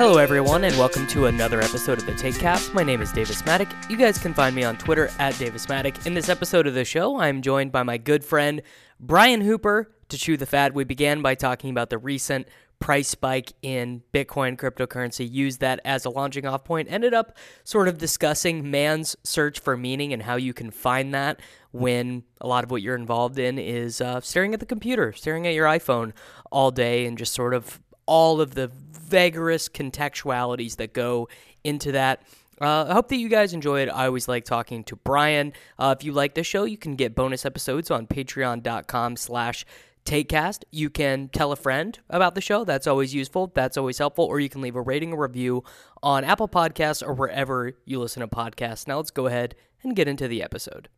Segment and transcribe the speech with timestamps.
[0.00, 2.72] Hello, everyone, and welcome to another episode of the TaekCast.
[2.72, 3.70] My name is Davis Mattek.
[3.90, 6.06] You guys can find me on Twitter at Davis Mattek.
[6.06, 8.62] In this episode of the show, I'm joined by my good friend
[8.98, 10.72] Brian Hooper to chew the fat.
[10.72, 12.48] We began by talking about the recent
[12.78, 17.86] price spike in Bitcoin cryptocurrency, used that as a launching off point, ended up sort
[17.86, 21.40] of discussing man's search for meaning and how you can find that
[21.72, 25.46] when a lot of what you're involved in is uh, staring at the computer, staring
[25.46, 26.14] at your iPhone
[26.50, 31.28] all day, and just sort of all of the vigorous contextualities that go
[31.62, 32.22] into that.
[32.60, 33.88] Uh, I hope that you guys enjoy it.
[33.88, 35.52] I always like talking to Brian.
[35.78, 39.64] Uh, if you like the show, you can get bonus episodes on patreon.com slash
[40.04, 40.64] TaekCast.
[40.72, 42.64] You can tell a friend about the show.
[42.64, 43.52] That's always useful.
[43.54, 44.24] That's always helpful.
[44.24, 45.62] Or you can leave a rating or review
[46.02, 48.88] on Apple Podcasts or wherever you listen to podcasts.
[48.88, 50.88] Now let's go ahead and get into the episode.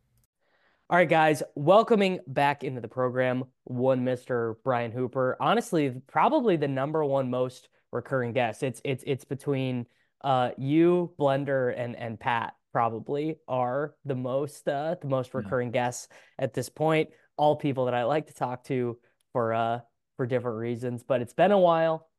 [0.89, 4.55] All right, guys, welcoming back into the program one Mr.
[4.65, 5.37] Brian Hooper.
[5.39, 8.63] Honestly, probably the number one most recurring guest.
[8.63, 9.85] It's it's it's between
[10.25, 15.85] uh you, Blender, and and Pat probably are the most uh the most recurring yeah.
[15.85, 17.09] guests at this point.
[17.37, 18.99] All people that I like to talk to
[19.31, 19.79] for uh
[20.17, 22.09] for different reasons, but it's been a while,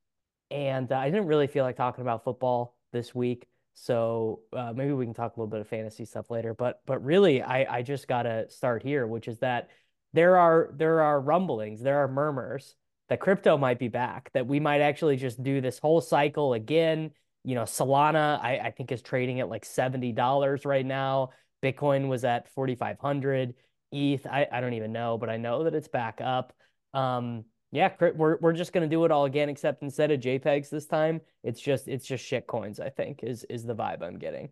[0.50, 3.46] and uh, I didn't really feel like talking about football this week.
[3.74, 6.54] So uh, maybe we can talk a little bit of fantasy stuff later.
[6.54, 9.68] But but really, I I just gotta start here, which is that
[10.12, 12.76] there are there are rumblings, there are murmurs
[13.08, 17.10] that crypto might be back, that we might actually just do this whole cycle again.
[17.42, 21.30] You know, Solana I, I think is trading at like seventy dollars right now.
[21.62, 23.54] Bitcoin was at forty five hundred.
[23.92, 26.52] ETH I, I don't even know, but I know that it's back up.
[26.94, 30.86] Um, yeah, we're we're just gonna do it all again, except instead of JPEGs this
[30.86, 32.78] time, it's just it's just shit coins.
[32.78, 34.50] I think is is the vibe I'm getting.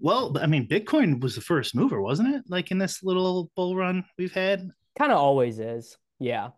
[0.00, 2.42] Well, I mean, Bitcoin was the first mover, wasn't it?
[2.48, 4.68] Like in this little bull run we've had.
[4.98, 5.96] Kind of always is.
[6.18, 6.50] Yeah.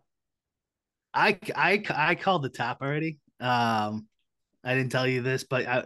[1.13, 3.19] I I I called the top already.
[3.39, 4.07] Um,
[4.63, 5.85] I didn't tell you this, but I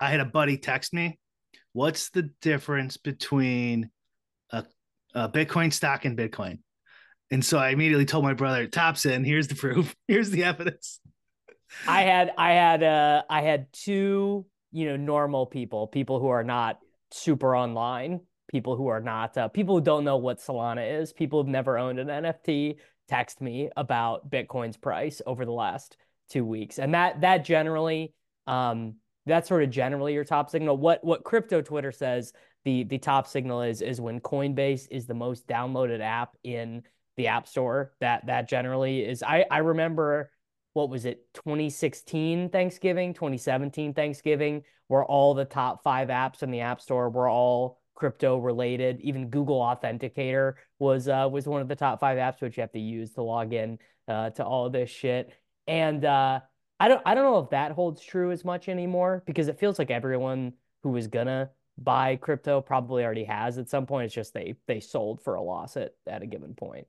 [0.00, 1.18] I had a buddy text me.
[1.74, 3.90] What's the difference between
[4.50, 4.64] a,
[5.14, 6.60] a Bitcoin stock and Bitcoin?
[7.30, 9.24] And so I immediately told my brother, topsin.
[9.24, 9.94] Here's the proof.
[10.08, 11.00] Here's the evidence."
[11.86, 16.44] I had I had uh I had two you know normal people, people who are
[16.44, 16.78] not
[17.10, 21.40] super online, people who are not uh, people who don't know what Solana is, people
[21.42, 22.76] who've never owned an NFT,
[23.08, 25.96] text me about Bitcoin's price over the last
[26.30, 28.14] two weeks, and that that generally
[28.46, 28.94] um
[29.26, 30.76] that's sort of generally your top signal.
[30.76, 32.32] What what crypto Twitter says
[32.64, 36.82] the the top signal is is when Coinbase is the most downloaded app in
[37.18, 37.92] the App Store.
[38.00, 39.22] That that generally is.
[39.22, 40.30] I I remember
[40.72, 46.60] what was it 2016 Thanksgiving, 2017 Thanksgiving, where all the top five apps in the
[46.60, 49.00] App Store were all crypto related.
[49.00, 52.72] Even Google Authenticator was uh, was one of the top five apps which you have
[52.72, 55.32] to use to log in uh, to all this shit.
[55.66, 56.40] And uh,
[56.80, 59.78] I don't I don't know if that holds true as much anymore because it feels
[59.78, 60.52] like everyone
[60.84, 64.06] who was gonna buy crypto probably already has at some point.
[64.06, 66.86] It's just they they sold for a loss at at a given point.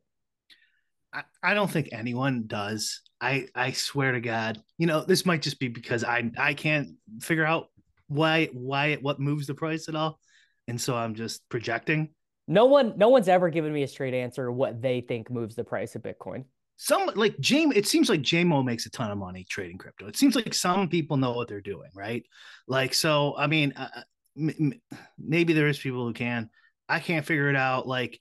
[1.14, 3.02] I, I don't think anyone does.
[3.22, 6.96] I I swear to God, you know, this might just be because I I can't
[7.22, 7.68] figure out
[8.08, 10.20] why why what moves the price at all,
[10.68, 12.10] and so I'm just projecting.
[12.48, 15.64] No one no one's ever given me a straight answer what they think moves the
[15.64, 16.46] price of Bitcoin.
[16.78, 20.08] Some like Jame, it seems like JMO makes a ton of money trading crypto.
[20.08, 22.26] It seems like some people know what they're doing, right?
[22.68, 24.02] Like so, I mean, uh, uh
[24.38, 24.82] m-
[25.18, 26.50] maybe there is people who can.
[26.88, 27.88] I can't figure it out.
[27.88, 28.20] Like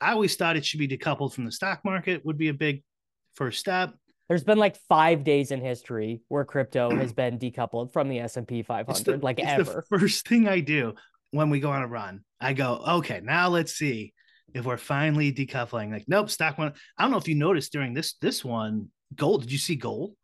[0.00, 2.82] I always thought it should be decoupled from the stock market would be a big
[3.34, 3.94] first step.
[4.28, 8.62] there's been like five days in history where crypto has been decoupled from the S&P
[8.62, 9.84] 500 the, like ever.
[9.90, 10.94] The first thing I do
[11.30, 14.12] when we go on a run, I go, okay, now let's see
[14.54, 15.92] if we're finally decoupling.
[15.92, 16.72] Like, nope, stock one.
[16.98, 19.42] I don't know if you noticed during this this one, gold.
[19.42, 20.14] Did you see gold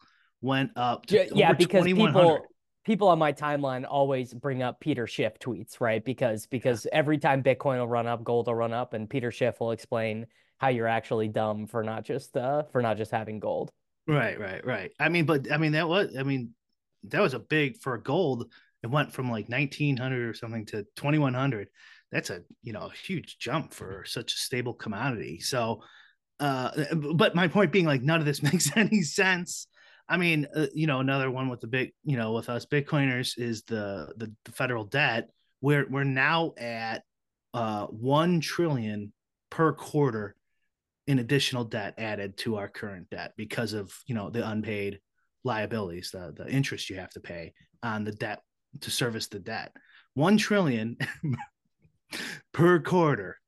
[0.40, 1.06] went up?
[1.10, 2.40] yeah because people
[2.86, 6.02] people on my timeline always bring up Peter Schiff tweets, right?
[6.02, 9.58] Because because every time Bitcoin will run up, gold will run up, and Peter Schiff
[9.60, 10.26] will explain
[10.58, 13.70] how you're actually dumb for not just uh for not just having gold.
[14.06, 14.92] Right, right, right.
[15.00, 16.54] I mean, but I mean that was I mean
[17.08, 18.50] that was a big for gold.
[18.82, 21.68] It went from like 1900 or something to 2100.
[22.12, 25.40] That's a you know a huge jump for such a stable commodity.
[25.40, 25.82] So,
[26.38, 29.66] uh, but my point being like none of this makes any sense.
[30.08, 33.38] I mean, uh, you know, another one with the big, you know, with us Bitcoiners
[33.38, 35.30] is the the, the federal debt.
[35.60, 37.02] We're we're now at
[37.54, 39.12] uh one trillion
[39.50, 40.36] per quarter
[41.06, 45.00] in additional debt added to our current debt because of you know the unpaid
[45.44, 47.52] liabilities, the the interest you have to pay
[47.82, 48.42] on the debt
[48.80, 49.72] to service the debt.
[50.14, 50.96] One trillion
[52.52, 53.38] per quarter,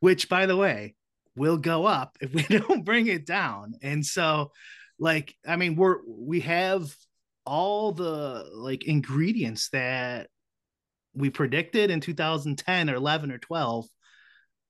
[0.00, 0.94] which by the way
[1.36, 3.74] will go up if we don't bring it down.
[3.82, 4.52] And so,
[4.98, 6.94] like, I mean, we're we have
[7.46, 10.28] all the like ingredients that
[11.14, 13.86] we predicted in 2010 or 11 or 12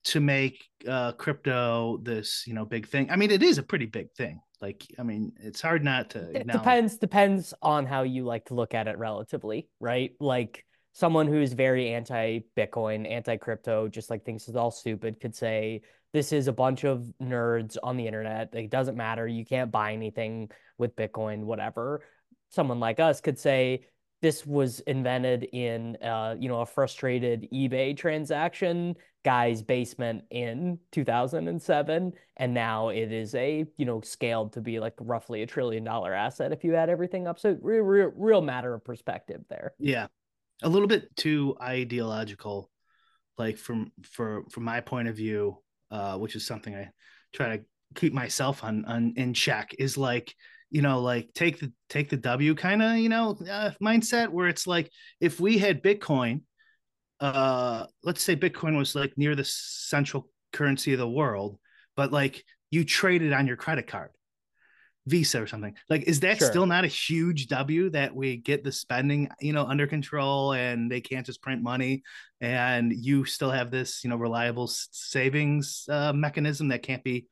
[0.04, 3.10] to make uh, crypto this you know big thing.
[3.10, 4.40] I mean, it is a pretty big thing.
[4.60, 6.30] Like, I mean, it's hard not to.
[6.40, 10.12] It depends depends on how you like to look at it relatively, right?
[10.20, 15.34] Like someone who's very anti Bitcoin, anti crypto, just like thinks it's all stupid, could
[15.34, 15.82] say
[16.14, 18.54] this is a bunch of nerds on the internet.
[18.54, 19.26] It doesn't matter.
[19.26, 22.02] You can't buy anything with Bitcoin, whatever.
[22.50, 23.86] Someone like us could say
[24.22, 28.94] this was invented in uh, you know a frustrated eBay transaction
[29.24, 34.94] guy's basement in 2007 and now it is a you know scaled to be like
[35.00, 38.74] roughly a trillion dollar asset if you add everything up so real, real, real matter
[38.74, 40.06] of perspective there yeah
[40.62, 42.70] a little bit too ideological
[43.38, 45.58] like from for from my point of view
[45.94, 46.88] uh which is something i
[47.32, 47.64] try to
[47.94, 50.34] keep myself on, on in check is like
[50.74, 54.48] you know, like take the take the W kind of, you know, uh, mindset where
[54.48, 56.40] it's like if we had Bitcoin,
[57.20, 61.60] uh, let's say Bitcoin was like near the central currency of the world,
[61.96, 64.10] but like you traded on your credit card,
[65.06, 65.74] Visa or something.
[65.90, 66.48] Like, is that sure.
[66.48, 70.90] still not a huge W that we get the spending, you know, under control and
[70.90, 72.02] they can't just print money
[72.40, 77.26] and you still have this, you know, reliable savings uh, mechanism that can't be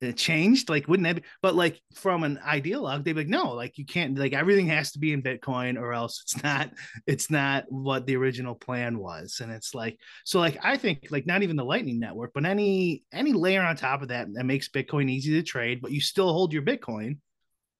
[0.00, 0.68] it changed?
[0.68, 1.28] Like wouldn't that be?
[1.42, 4.92] but like from an ideologue they'd be like no like you can't like everything has
[4.92, 6.70] to be in bitcoin or else it's not
[7.06, 9.40] it's not what the original plan was.
[9.42, 13.02] And it's like so like i think like not even the lightning network but any
[13.12, 16.32] any layer on top of that that makes bitcoin easy to trade but you still
[16.32, 17.18] hold your bitcoin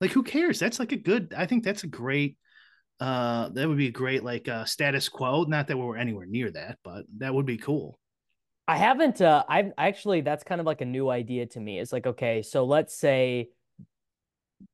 [0.00, 0.58] like who cares?
[0.58, 2.36] That's like a good i think that's a great
[3.00, 5.44] uh that would be a great like uh status quo.
[5.44, 7.98] Not that we're anywhere near that but that would be cool
[8.68, 9.20] I haven't.
[9.20, 11.78] Uh, I've actually that's kind of like a new idea to me.
[11.78, 13.50] It's like okay, so let's say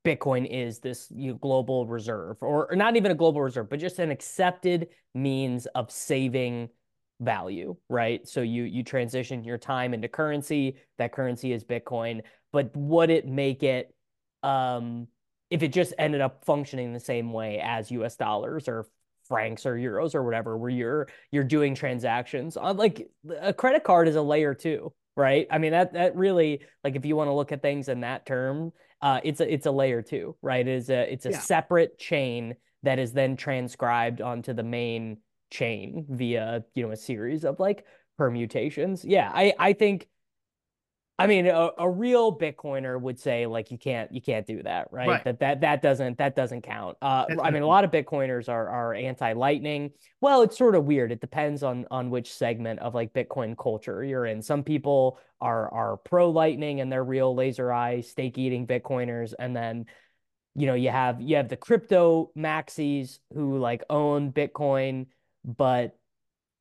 [0.04, 3.80] Bitcoin is this you know, global reserve, or, or not even a global reserve, but
[3.80, 6.70] just an accepted means of saving
[7.20, 8.26] value, right?
[8.26, 10.76] So you you transition your time into currency.
[10.98, 12.22] That currency is Bitcoin,
[12.52, 13.94] but would it make it
[14.42, 15.06] um
[15.50, 18.86] if it just ended up functioning the same way as US dollars or
[19.26, 23.08] francs or euros or whatever where you're you're doing transactions on like
[23.40, 25.46] a credit card is a layer two right?
[25.50, 28.26] I mean that that really like if you want to look at things in that
[28.26, 30.66] term uh it's a it's a layer two right?
[30.66, 31.38] It is a it's a yeah.
[31.38, 35.18] separate chain that is then transcribed onto the main
[35.50, 37.84] chain via you know a series of like
[38.18, 39.04] permutations.
[39.04, 40.08] Yeah i i think
[41.22, 44.88] I mean, a, a, real Bitcoiner would say like you can't you can't do that,
[44.90, 45.08] right?
[45.08, 45.24] right.
[45.24, 46.96] That that that doesn't that doesn't count.
[47.00, 49.92] Uh, I mean, a lot of Bitcoiners are are anti Lightning.
[50.20, 51.12] Well, it's sort of weird.
[51.12, 54.42] It depends on on which segment of like Bitcoin culture you're in.
[54.42, 59.54] Some people are are pro Lightning and they're real laser eye stake eating Bitcoiners, and
[59.54, 59.86] then
[60.56, 65.06] you know you have you have the crypto maxis who like own Bitcoin,
[65.44, 65.96] but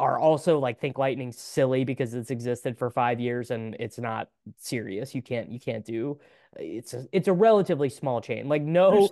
[0.01, 4.29] are also like think lightning silly because it's existed for five years and it's not
[4.57, 5.13] serious.
[5.13, 6.19] You can't you can't do
[6.57, 8.49] it's a, it's a relatively small chain.
[8.49, 9.09] Like no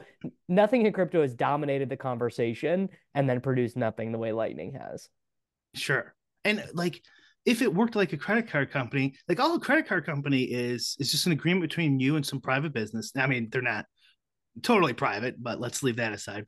[0.47, 5.09] nothing in crypto has dominated the conversation and then produced nothing the way lightning has.
[5.75, 6.15] Sure.
[6.43, 6.99] And like
[7.45, 10.97] if it worked like a credit card company like all a credit card company is
[10.99, 13.11] is just an agreement between you and some private business.
[13.15, 13.85] I mean they're not
[14.63, 16.45] totally private but let's leave that aside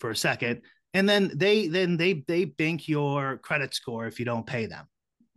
[0.00, 0.62] for a second
[0.94, 4.86] and then they then they they bank your credit score if you don't pay them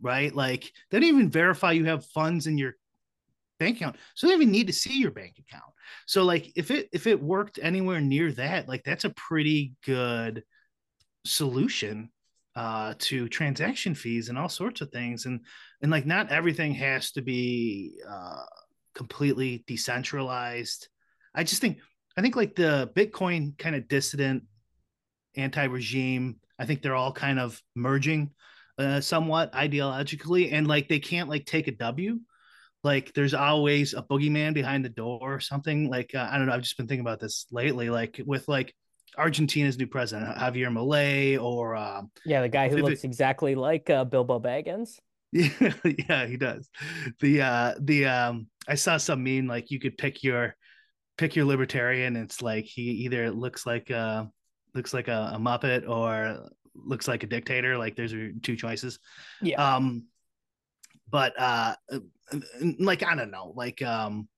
[0.00, 2.74] right like they don't even verify you have funds in your
[3.60, 3.96] bank account.
[4.16, 5.70] So they don't even need to see your bank account.
[6.06, 10.42] So like if it if it worked anywhere near that, like that's a pretty good
[11.24, 12.10] solution
[12.56, 15.26] uh to transaction fees and all sorts of things.
[15.26, 15.40] And
[15.82, 18.42] and like not everything has to be uh
[18.96, 20.88] completely decentralized.
[21.32, 21.78] I just think
[22.16, 24.42] I think like the Bitcoin kind of dissident
[25.36, 28.30] anti-regime, I think they're all kind of merging
[28.78, 32.18] uh, somewhat ideologically and like they can't like take a W.
[32.82, 35.90] Like there's always a boogeyman behind the door or something.
[35.90, 36.54] Like uh, I don't know.
[36.54, 37.90] I've just been thinking about this lately.
[37.90, 38.74] Like with like
[39.18, 44.04] Argentina's new president Javier Milei or um, yeah, the guy who looks exactly like uh,
[44.04, 44.98] Bilbo Baggins.
[45.32, 45.74] Yeah,
[46.08, 46.68] yeah, he does.
[47.20, 50.56] The uh the um I saw some meme like you could pick your
[51.18, 52.16] pick your libertarian.
[52.16, 54.24] It's like he either looks like uh
[54.74, 57.76] looks like a, a Muppet or looks like a dictator.
[57.76, 58.98] Like there's your two choices.
[59.42, 59.76] Yeah.
[59.76, 60.06] Um,
[61.10, 61.74] but uh,
[62.78, 64.28] like I don't know, like um,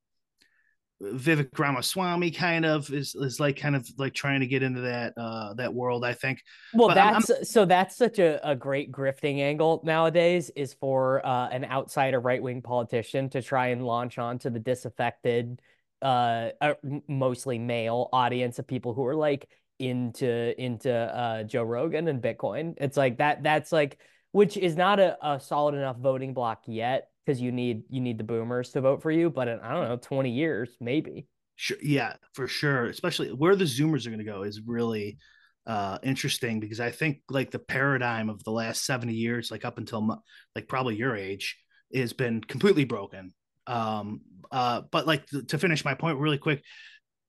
[1.02, 5.12] Vivek Ramaswamy kind of is is like kind of like trying to get into that
[5.16, 6.04] uh that world.
[6.04, 6.42] I think.
[6.72, 7.44] Well, but that's I'm, I'm...
[7.44, 12.42] so that's such a, a great grifting angle nowadays is for uh, an outsider right
[12.42, 15.60] wing politician to try and launch onto the disaffected,
[16.00, 16.74] uh, uh,
[17.08, 19.48] mostly male audience of people who are like
[19.82, 22.74] into into uh, Joe Rogan and Bitcoin.
[22.78, 23.42] It's like that.
[23.42, 23.98] That's like
[24.30, 28.18] which is not a, a solid enough voting block yet because you need you need
[28.18, 29.28] the boomers to vote for you.
[29.28, 31.26] But in, I don't know, twenty years maybe.
[31.56, 32.86] Sure, yeah, for sure.
[32.86, 35.18] Especially where the Zoomers are going to go is really
[35.66, 39.78] uh interesting because I think like the paradigm of the last seventy years, like up
[39.78, 40.22] until
[40.54, 41.58] like probably your age,
[41.94, 43.34] has been completely broken.
[43.66, 46.62] Um, uh, but like to finish my point really quick,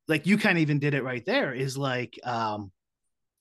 [0.07, 2.71] like you kind of even did it right there is like um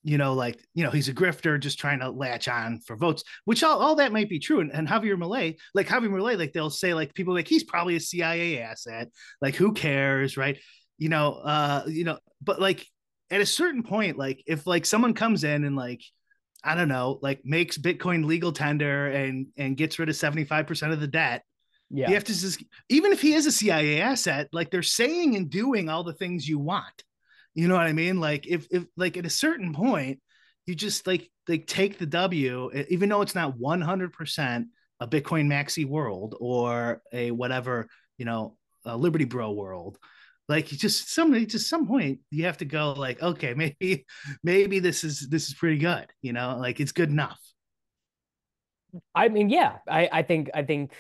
[0.04, 3.22] you know like you know he's a grifter just trying to latch on for votes
[3.44, 4.60] which all, all that might be true.
[4.60, 7.96] And, and javier Milei, like javier Milei, like they'll say like people like he's probably
[7.96, 9.08] a cia asset.
[9.40, 10.58] Like who cares right?
[10.98, 12.86] You know uh you know but like
[13.30, 16.02] at a certain point like if like someone comes in and like
[16.62, 21.00] i don't know like makes bitcoin legal tender and and gets rid of 75% of
[21.00, 21.42] the debt
[21.92, 22.08] yeah.
[22.08, 25.50] You have to just, even if he is a CIA asset, like they're saying and
[25.50, 27.04] doing all the things you want.
[27.54, 28.18] You know what I mean?
[28.18, 30.20] Like if, if like at a certain point,
[30.64, 34.64] you just like, like take the W, even though it's not 100%
[35.00, 38.56] a Bitcoin maxi world or a whatever, you know,
[38.86, 39.98] a Liberty Bro world.
[40.48, 44.06] Like just somebody, just some point you have to go like, okay, maybe,
[44.42, 46.06] maybe this is, this is pretty good.
[46.22, 47.38] You know, like it's good enough.
[49.14, 50.92] I mean, yeah, I, I think, I think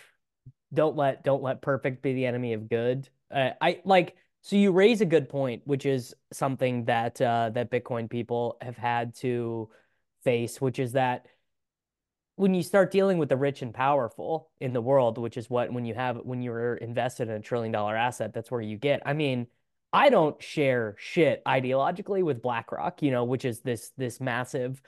[0.72, 3.08] don't let don't let perfect be the enemy of good.
[3.30, 7.70] Uh, I like so you raise a good point, which is something that uh, that
[7.70, 9.68] Bitcoin people have had to
[10.24, 11.26] face, which is that
[12.36, 15.72] when you start dealing with the rich and powerful in the world, which is what
[15.72, 19.02] when you have when you're invested in a trillion dollar asset, that's where you get.
[19.06, 19.46] I mean,
[19.92, 24.80] I don't share shit ideologically with BlackRock, you know, which is this this massive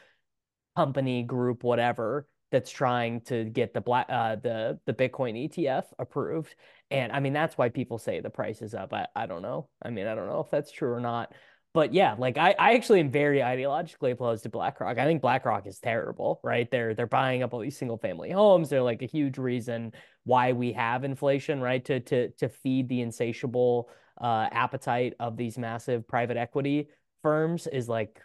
[0.77, 6.55] company group, whatever that's trying to get the black uh, the the Bitcoin ETF approved.
[6.93, 8.95] And I mean that's why people say the price is up.
[8.95, 9.69] I, I don't know.
[9.83, 11.33] I mean, I don't know if that's true or not.
[11.73, 14.97] But yeah, like I, I actually am very ideologically opposed to BlackRock.
[14.97, 16.71] I think BlackRock is terrible, right?
[16.71, 18.71] They're they're buying up all these single family homes.
[18.71, 19.93] They're like a huge reason
[20.23, 21.85] why we have inflation, right?
[21.87, 26.91] To to to feed the insatiable uh, appetite of these massive private equity
[27.23, 28.21] firms is like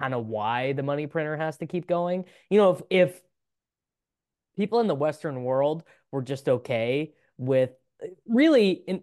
[0.00, 2.24] kind of why the money printer has to keep going.
[2.48, 3.20] You know, if if
[4.56, 7.70] people in the Western world were just okay with
[8.26, 9.02] really in,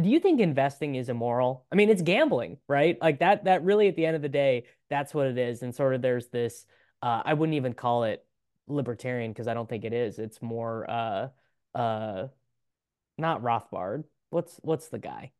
[0.00, 1.66] do you think investing is immoral?
[1.72, 2.98] I mean, it's gambling, right?
[3.00, 5.62] Like that that really at the end of the day, that's what it is.
[5.62, 6.66] And sort of there's this
[7.02, 8.24] uh, I wouldn't even call it
[8.68, 10.18] libertarian because I don't think it is.
[10.18, 11.28] It's more uh
[11.74, 12.28] uh
[13.18, 14.04] not Rothbard.
[14.30, 15.32] What's what's the guy?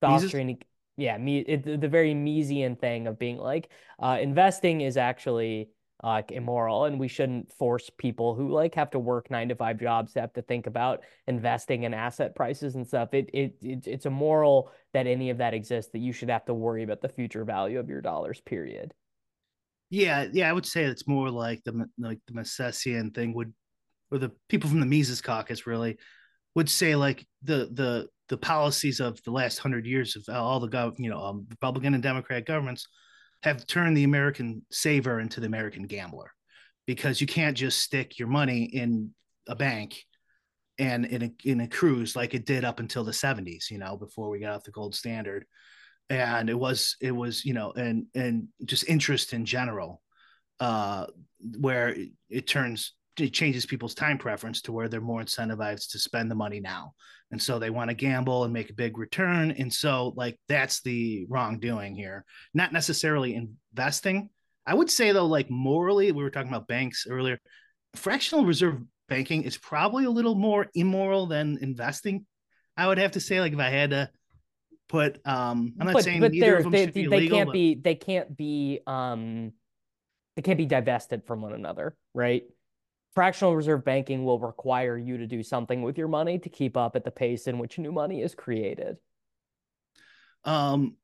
[0.00, 0.08] The?
[0.08, 0.58] Austrian
[0.96, 5.70] yeah, me it, the very Misesian thing of being like uh investing is actually
[6.04, 6.36] Uh, like mm.
[6.36, 10.12] immoral and we shouldn't force people who like have to work nine to five jobs
[10.12, 13.12] to have to think about investing in asset prices and stuff.
[13.12, 16.54] It, it, it it's immoral that any of that exists that you should have to
[16.54, 18.94] worry about the future value of your dollars period.
[19.90, 23.52] Yeah yeah i would say it's more like the like the Misesian thing would
[24.10, 25.96] or the people from the mises caucus really
[26.54, 30.60] would say like the the the policies of the last hundred years of uh, all
[30.60, 32.86] the gov you know um, republican and democrat governments
[33.42, 36.32] have turned the American saver into the American gambler
[36.86, 39.10] because you can't just stick your money in
[39.46, 40.04] a bank
[40.78, 43.96] and in a, in a cruise like it did up until the 70s, you know,
[43.96, 45.44] before we got off the gold standard.
[46.10, 50.00] And it was, it was, you know, and, and just interest in general,
[50.60, 51.06] uh,
[51.58, 55.98] where it, it turns it changes people's time preference to where they're more incentivized to
[55.98, 56.92] spend the money now.
[57.30, 59.50] And so they want to gamble and make a big return.
[59.52, 62.24] And so like that's the wrongdoing here.
[62.54, 64.30] Not necessarily investing.
[64.66, 67.38] I would say though like morally we were talking about banks earlier
[67.94, 72.26] fractional reserve banking is probably a little more immoral than investing.
[72.76, 74.10] I would have to say like if i had to
[74.88, 77.36] put um i'm not but, saying but neither of them they, should be they illegal,
[77.38, 79.52] can't but- be they can't be um
[80.38, 82.44] they can't be divested from one another, right?
[83.14, 86.94] Fractional reserve banking will require you to do something with your money to keep up
[86.94, 88.96] at the pace in which new money is created.
[90.44, 90.96] um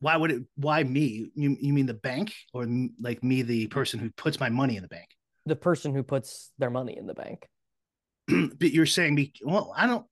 [0.00, 2.66] why would it why me you, you mean the bank or
[3.00, 5.08] like me the person who puts my money in the bank
[5.46, 7.46] The person who puts their money in the bank.
[8.58, 10.06] but you're saying me well i don't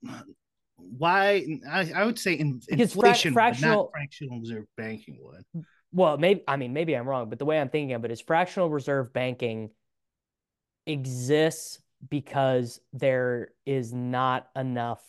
[0.76, 5.44] why i, I would say in, Because fra- inflation fractional- fractional reserve banking would
[5.92, 8.20] Well, maybe I mean maybe I'm wrong, but the way I'm thinking of it is
[8.20, 9.70] fractional reserve banking
[10.86, 15.02] exists because there is not enough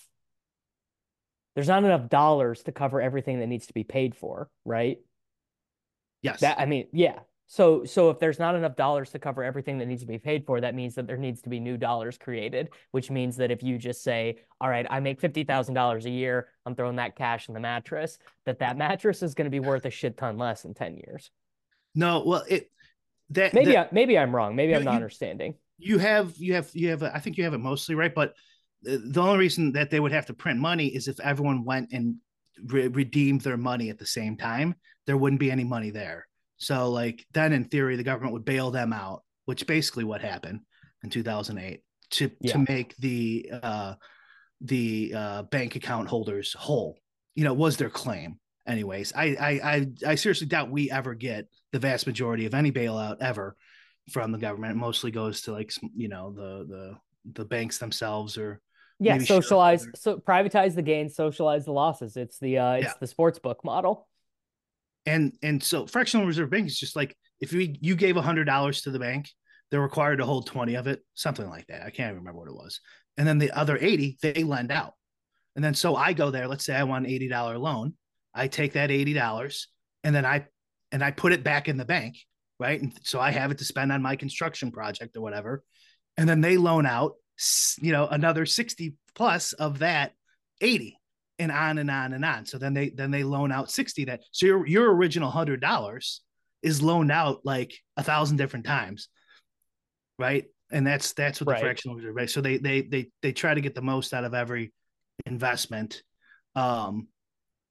[1.56, 4.98] there's not enough dollars to cover everything that needs to be paid for, right?
[6.22, 7.20] yes That I mean, yeah.
[7.48, 10.46] So so if there's not enough dollars to cover everything that needs to be paid
[10.46, 13.64] for, that means that there needs to be new dollars created, which means that if
[13.64, 17.54] you just say, "All right, I make $50,000 a year, I'm throwing that cash in
[17.54, 20.74] the mattress," that that mattress is going to be worth a shit ton less in
[20.74, 21.32] 10 years.
[21.98, 22.70] no well it
[23.30, 24.56] that Maybe that- I, maybe I'm wrong.
[24.58, 25.54] Maybe You- I'm not you- understanding.
[25.78, 28.14] You have you have you have i think you have it mostly right?
[28.16, 28.34] But
[28.82, 31.92] the the only reason that they would have to print money is if everyone went
[31.92, 32.16] and
[32.68, 36.28] re- redeemed their money at the same time there wouldn't be any money there.
[36.58, 40.62] So like then in theory the government would bail them out which basically what happened
[41.04, 42.54] in 2008 to Yeah.
[42.54, 43.94] to make the uh
[44.62, 46.98] the uh bank account holders whole.
[47.36, 49.12] You know was their claim anyways.
[49.16, 53.18] I, I i i seriously doubt we ever get the vast majority of any bailout
[53.22, 53.56] ever
[54.10, 56.98] from the government it mostly goes to like you know the the
[57.34, 58.62] the banks themselves or
[59.00, 62.16] Yeah, socialize, so privatize the gains, socialize the losses.
[62.16, 62.94] It's the uh, it's Yeah.
[63.00, 64.08] the sports book model.
[65.06, 68.46] and and so fractional reserve bank is just like if we you gave a hundred
[68.46, 69.30] dollars to the bank
[69.70, 72.48] they're required to hold 20 of it something like that i can't even remember what
[72.48, 72.80] it was
[73.18, 74.94] and then the other 80 they lend out
[75.56, 77.94] and then so i go there let's say i want an $80 loan
[78.34, 79.66] i take that $80
[80.04, 80.46] and then i
[80.92, 82.16] and i put it back in the bank
[82.60, 85.64] right and so i have it to spend on my construction project or whatever
[86.18, 87.14] and then they loan out
[87.82, 90.14] you know another 60 plus of that
[90.62, 90.98] 80
[91.40, 92.46] and on and on and on.
[92.46, 96.22] So then they then they loan out 60 that so your your original hundred dollars
[96.62, 99.10] is loaned out like a thousand different times.
[100.18, 100.46] Right.
[100.72, 101.60] And that's that's what Right.
[101.60, 102.30] the fractional reserve right.
[102.30, 104.74] So they they they they try to get the most out of every
[105.26, 106.02] investment.
[106.56, 107.08] Um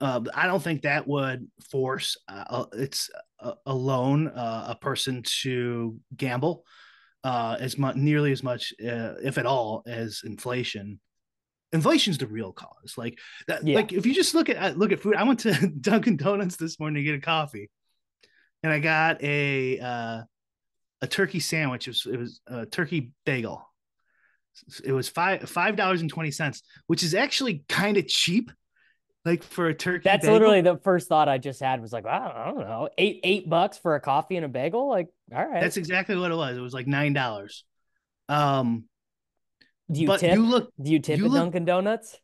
[0.01, 3.09] uh, I don't think that would force uh, uh, it's
[3.45, 6.65] a, a loan uh, a person to gamble
[7.23, 11.01] uh, as much nearly as much uh, if at all as inflation.
[11.73, 12.95] Inflation's the real cause.
[12.97, 13.77] Like that Yeah.
[13.77, 16.79] like if you just look at look at food i went to dunkin donuts this
[16.79, 17.69] morning to get a coffee
[18.63, 20.23] and i got a uh
[21.03, 21.87] a turkey sandwich.
[21.87, 23.69] It was, it was a turkey bagel.
[24.85, 28.53] It was five five dollars and 20 cents which is actually kind of cheap
[29.25, 30.35] like for a turkey That's bagel.
[30.35, 33.49] literally the first thought I just had was like, wow, I don't know, eight eight
[33.49, 34.89] bucks for a coffee and a bagel.
[34.89, 35.61] Like, all right.
[35.61, 37.65] that's exactly what it was it was like nine dollars
[38.29, 38.85] um
[39.91, 40.35] Do you but tip?
[40.37, 42.19] you look Do you tip you at look- Dunkin' Donuts?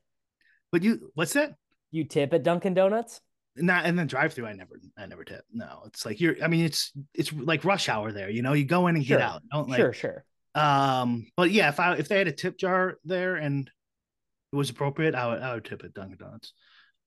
[0.73, 1.55] but you what's that
[1.91, 3.21] You tip at Dunkin' Donuts?
[3.57, 6.47] not and then drive through i never i never tip no it's like you're i
[6.47, 9.19] mean it's it's like rush hour there you know you go in and Sure.
[9.19, 10.25] get out don't like sure, sure.
[10.55, 13.69] um but yeah if i if they had a tip jar there and
[14.53, 16.53] it was appropriate i would i would tip at dunkin donuts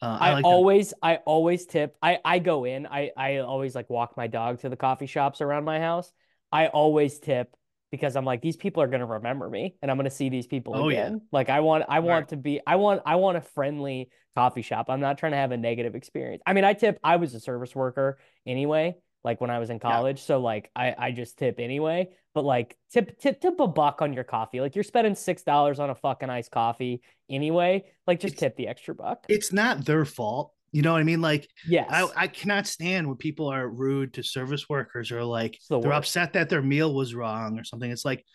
[0.04, 1.96] uh, I, i, like always I always tip.
[2.02, 2.88] I I go in.
[2.88, 6.12] I I always like walk my dog to the coffee shops around my house.
[6.52, 7.56] I always tip
[7.92, 10.30] because I'm like these people are going to remember me and I'm going to see
[10.30, 11.06] these people Oh, yeah.
[11.06, 11.22] again.
[11.32, 12.30] Like I want I want Right.
[12.30, 14.88] to be I want I want a friendly coffee shop.
[14.90, 16.44] I'm not trying to have a negative experience.
[16.46, 19.80] I mean, I tip I was a service worker anyway, like when I was in
[19.80, 24.02] college, so like I I just tip anyway, but like tip tip tip a buck
[24.02, 24.60] on your coffee.
[24.62, 28.68] Like you're spending $6 on a fucking iced coffee anyway, like just It's- tip the
[28.68, 29.26] extra buck.
[29.30, 31.88] it's not their fault you know what i mean like Yes.
[31.88, 35.92] I, I cannot stand when people are rude to service workers or like the they're
[35.92, 35.98] worst.
[36.18, 37.92] upset that their meal was wrong or something.
[37.92, 38.26] It's like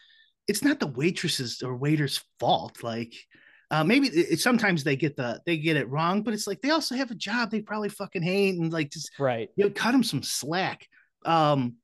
[0.47, 2.83] it's not the waitresses or waiters' fault.
[2.85, 3.13] Like
[3.71, 6.71] uh, maybe it, sometimes they get the they get it wrong, but it's like they
[6.71, 9.51] also have a job they probably fucking hate and like just Right.
[9.57, 10.87] you know, cut them some slack.
[11.25, 11.75] Um,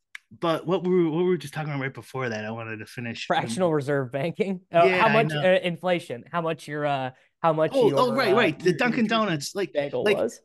[0.40, 2.78] but what we were what we were just talking about right before that, I wanted
[2.78, 4.60] to finish Fractional reserve banking.
[4.72, 6.24] Oh, Yeah, how much uh, inflation?
[6.32, 7.10] How much your uh
[7.42, 8.58] how much Oh, your, oh, right, uh, right.
[8.58, 10.40] The your- your Dunkin' turkey Donuts, like- like- was?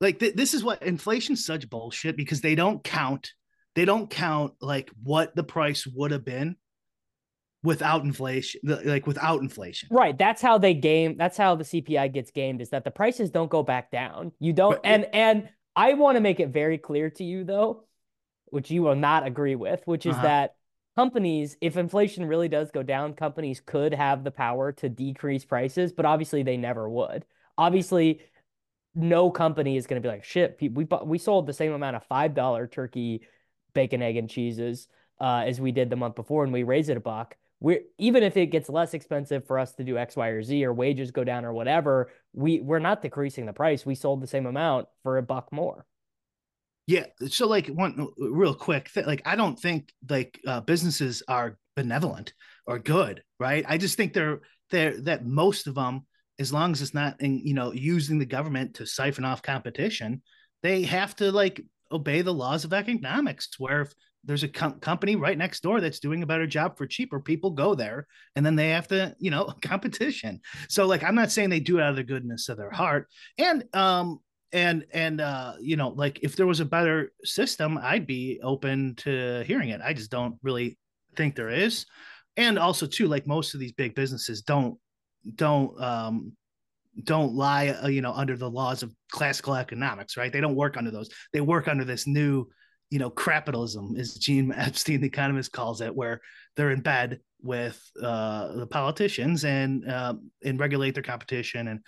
[0.00, 3.32] like th- this is what inflation's such bullshit because they don't count
[3.76, 6.56] they don't count like what the price would have been
[7.66, 9.88] without inflation, like without inflation.
[9.90, 10.16] Right.
[10.16, 11.16] That's how they game.
[11.16, 14.30] That's how the CPI gets gamed is that the prices don't go back down.
[14.38, 14.80] You don't.
[14.80, 17.84] But, and, and I want to make it very clear to you though,
[18.46, 20.22] which you will not agree with, which is uh-huh.
[20.22, 20.54] that
[20.96, 25.92] companies, if inflation really does go down, companies could have the power to decrease prices,
[25.92, 27.24] but obviously they never would.
[27.58, 28.20] Obviously,
[28.94, 31.96] no company is going to be like, shit, we bought, we sold the same amount
[31.96, 33.22] of $5 turkey,
[33.74, 34.86] bacon, egg, and cheeses
[35.20, 38.22] uh, as we did the month before, and we raised it a buck we're even
[38.22, 41.10] if it gets less expensive for us to do X, Y, or Z, or wages
[41.10, 43.86] go down or whatever, we we're not decreasing the price.
[43.86, 45.86] We sold the same amount for a buck more.
[46.86, 47.06] Yeah.
[47.28, 52.32] So like one real quick, like I don't think like uh, businesses are benevolent
[52.66, 53.64] or good, right?
[53.66, 54.40] I just think they're
[54.70, 56.06] they're that most of them,
[56.38, 60.22] as long as it's not in, you know using the government to siphon off competition,
[60.62, 63.48] they have to like obey the laws of economics.
[63.58, 63.94] Where if
[64.26, 67.52] there's a com- company right next door that's doing a better job for cheaper people
[67.52, 70.40] go there and then they have to you know competition.
[70.68, 73.08] So like i'm not saying they do it out of the goodness of their heart.
[73.38, 74.18] And um
[74.52, 78.94] and and uh you know like if there was a better system i'd be open
[78.96, 79.80] to hearing it.
[79.82, 80.76] I just don't really
[81.16, 81.86] think there is.
[82.36, 84.78] And also too like most of these big businesses don't
[85.34, 86.32] don't um
[87.02, 90.32] don't lie uh, you know under the laws of classical economics right?
[90.32, 91.10] They don't work under those.
[91.32, 92.48] They work under this new
[92.90, 96.20] you know, capitalism, as Gene Epstein, the economist, calls it, where
[96.56, 101.80] they're in bed with uh, the politicians and uh, and regulate their competition and,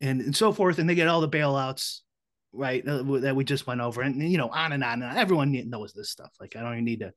[0.00, 2.00] and and so forth, and they get all the bailouts,
[2.52, 5.02] right, that we just went over, and you know, on and on.
[5.02, 6.32] And everyone knows this stuff.
[6.40, 7.12] Like I don't even need to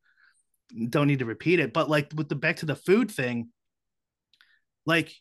[0.89, 1.73] don't need to repeat it.
[1.73, 3.49] But like with the back to the food thing,
[4.85, 5.13] like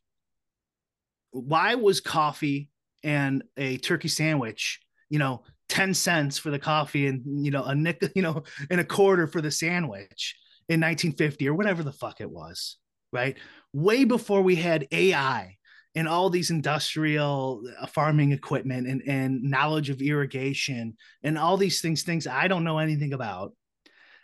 [1.30, 2.70] why was coffee
[3.02, 7.74] and a turkey sandwich, you know, 10 cents for the coffee and you know a
[7.74, 10.36] nickel you know and a quarter for the sandwich
[10.68, 12.76] in 1950 or whatever the fuck it was
[13.12, 13.36] right?
[13.72, 15.56] Way before we had ai
[15.94, 21.80] and all these industrial uh, farming equipment and, and knowledge of irrigation and all these
[21.80, 23.52] things things i don't know anything about.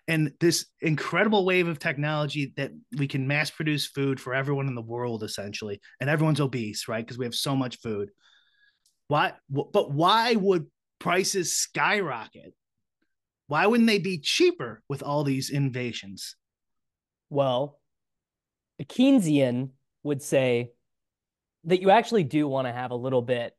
[0.07, 4.75] And this incredible wave of technology that we can mass produce food for everyone in
[4.75, 7.05] the world essentially and everyone's obese right?
[7.05, 8.11] Because we have so much food.
[9.09, 10.67] Why but why would
[11.05, 12.55] prices skyrocket.
[13.47, 16.35] Why wouldn't they be cheaper with all these innovations?
[17.29, 17.79] Well,
[18.81, 20.71] a Keynesian would say
[21.65, 23.55] that you actually do want to have a little bit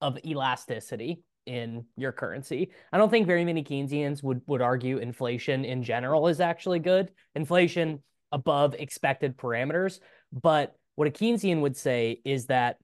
[0.00, 2.70] of elasticity in your currency.
[2.92, 7.10] I don't think very many Keynesians would would argue inflation in general is actually good.
[7.34, 9.98] Inflation above expected parameters,
[10.32, 12.78] but what a Keynesian would say is that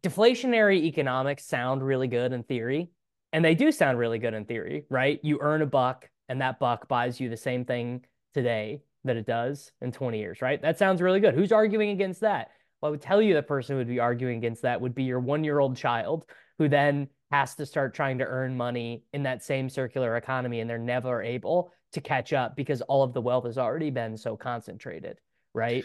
[0.00, 2.90] deflationary economics sound really good in theory,
[3.32, 5.20] and they do sound really good in theory, right?
[5.22, 9.26] You earn a buck, and that buck buys you the same thing today that it
[9.26, 10.60] does in 20 years, right?
[10.62, 11.34] That sounds really good.
[11.34, 12.50] Who's arguing against that?
[12.80, 15.04] Well, I would tell you the person who would be arguing against that would be
[15.04, 16.26] your one year old child
[16.58, 20.68] who then has to start trying to earn money in that same circular economy and
[20.68, 24.36] they're never able to catch up because all of the wealth has already been so
[24.36, 25.18] concentrated,
[25.54, 25.84] right?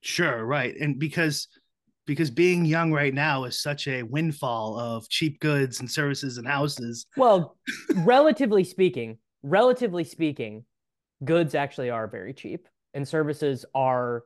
[0.00, 0.74] Sure, right.
[0.76, 1.48] And because
[2.10, 6.46] because being young right now is such a windfall of cheap goods and services and
[6.46, 7.06] houses.
[7.16, 7.56] Well,
[7.98, 10.64] relatively speaking, relatively speaking,
[11.24, 14.24] goods actually are very cheap and services are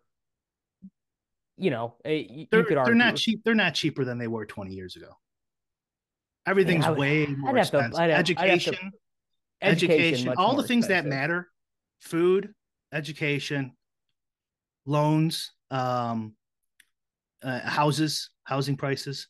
[1.59, 2.95] you know, you they're, could argue.
[2.95, 3.43] they're not cheap.
[3.45, 5.11] They're not cheaper than they were 20 years ago.
[6.47, 7.93] Everything's yeah, would, way more expensive.
[7.93, 8.91] To, have, education, to,
[9.61, 11.11] education, education all the things expensive.
[11.11, 11.51] that matter,
[12.01, 12.55] food,
[12.95, 13.77] education,
[14.87, 16.35] loans, um,
[17.45, 19.29] uh, houses, housing prices,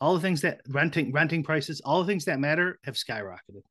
[0.00, 3.62] all the things that renting renting prices, all the things that matter have skyrocketed.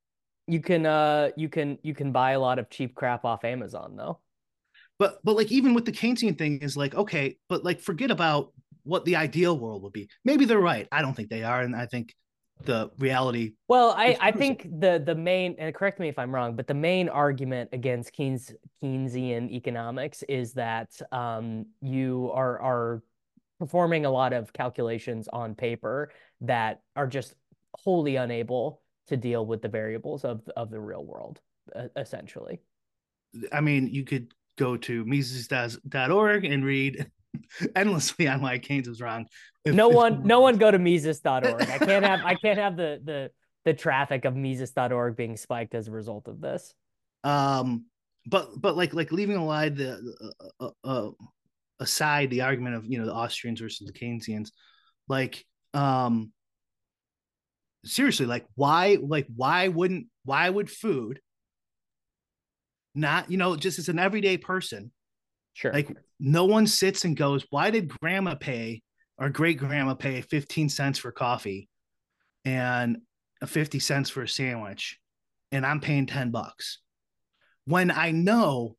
[0.47, 3.95] You can uh you can you can buy a lot of cheap crap off Amazon
[3.95, 4.19] though.
[4.99, 8.53] But but like even with the Keynesian thing is like okay, but like forget about
[8.83, 10.09] what the ideal world would be.
[10.23, 10.87] Maybe they're right.
[10.91, 12.13] I don't think they are, and I think
[12.63, 13.53] the reality.
[13.67, 16.73] Well, I, I think the the main and correct me if I'm wrong, but the
[16.73, 23.03] main argument against Keynes Keynesian economics is that um, you are are
[23.59, 27.33] performing a lot of calculations on paper that are just
[27.73, 31.39] wholly unable to deal with the variables of of the real world
[31.95, 32.61] essentially.
[33.51, 37.09] I mean you could go to mises.org and read
[37.75, 39.25] endlessly on why keynes was wrong.
[39.65, 40.19] If, no one if...
[40.23, 43.31] no one go to mises.org i can't have i can't have the the
[43.65, 46.73] the traffic of mises.org being spiked as a result of this.
[47.23, 47.85] Um
[48.25, 51.09] but but like like leaving aside the uh, uh, uh
[51.79, 54.51] aside the argument of you know the Austrians versus the Keynesians,
[55.07, 56.31] like um
[57.85, 61.19] seriously, like why like why wouldn't why would food
[62.95, 64.91] not you know just as an everyday person
[65.57, 65.73] Sure.
[65.73, 68.83] Like no one sits and goes, why did grandma pay
[69.17, 71.67] or great grandma pay 15 cents for coffee
[72.45, 72.97] and
[73.43, 74.99] 50 cents for a sandwich
[75.51, 76.77] and I'm paying 10 bucks?
[77.65, 78.75] When I know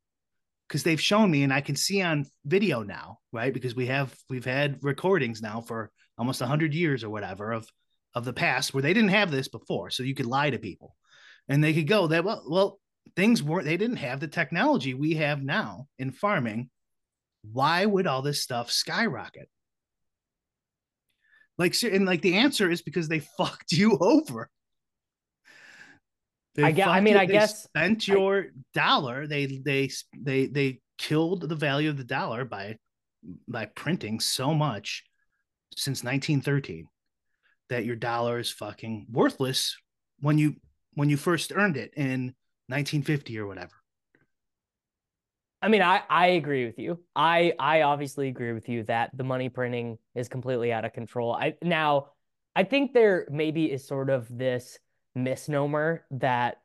[0.69, 3.53] because they've shown me and I can see on video now, right?
[3.53, 7.69] Because we have we've had recordings now for almost 100 years or whatever of
[8.15, 10.95] of the past where they didn't have this before so you could lie to people.
[11.49, 12.81] And they could go that well well
[13.17, 16.69] things weren't they didn't have the technology we have now in farming.
[17.51, 19.49] Why would all this stuff skyrocket?
[21.57, 24.51] Like and like the answer is because they fucked you over
[26.59, 26.89] they I guess.
[26.89, 29.29] I mean, I guess spent your I, dollar.
[29.29, 29.89] They they
[30.21, 32.79] they they killed the value of the dollar by
[33.47, 35.05] by printing so much
[35.77, 36.89] since 1913
[37.71, 39.77] that your dollar is fucking worthless
[40.19, 40.57] when you
[40.95, 42.35] when you first earned it in
[42.67, 43.71] 1950 or whatever.
[45.63, 46.99] I mean, I, I agree with you.
[47.15, 51.33] I I obviously agree with you that the money printing is completely out of control.
[51.33, 52.09] I now
[52.57, 54.77] I think there maybe is sort of this
[55.25, 56.61] misnomer that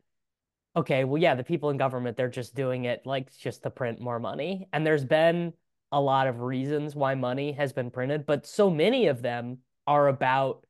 [0.75, 3.99] okay, well yeah, the people in government they're just doing it like just to print
[3.99, 4.67] more money.
[4.73, 5.53] And there's been
[5.91, 10.07] a lot of reasons why money has been printed, but so many of them are
[10.07, 10.65] about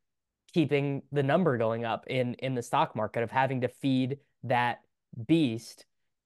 [0.53, 4.81] keeping the number going up in in the stock market of having to feed that
[5.25, 5.85] beast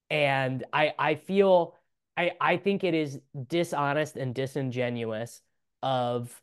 [0.09, 1.75] and i i feel
[2.17, 5.41] i i think it is dishonest and disingenuous
[5.81, 6.41] of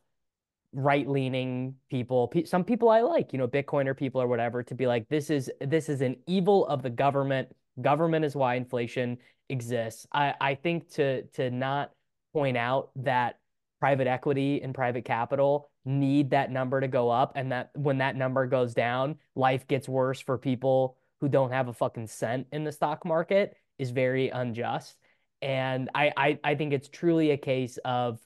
[0.74, 4.86] right leaning people some people i like you know bitcoiner people or whatever to be
[4.86, 7.48] like this is this is an evil of the government.
[7.80, 10.06] Government is why inflation exists.
[10.12, 11.92] I i think to to not
[12.32, 13.38] point out that
[13.80, 18.16] private equity and private capital need that number to go up and that when that
[18.16, 22.64] number goes down life gets worse for people who don't have a fucking cent in
[22.64, 24.96] the stock market is very unjust.
[25.42, 28.18] And I, I i think it's truly a case of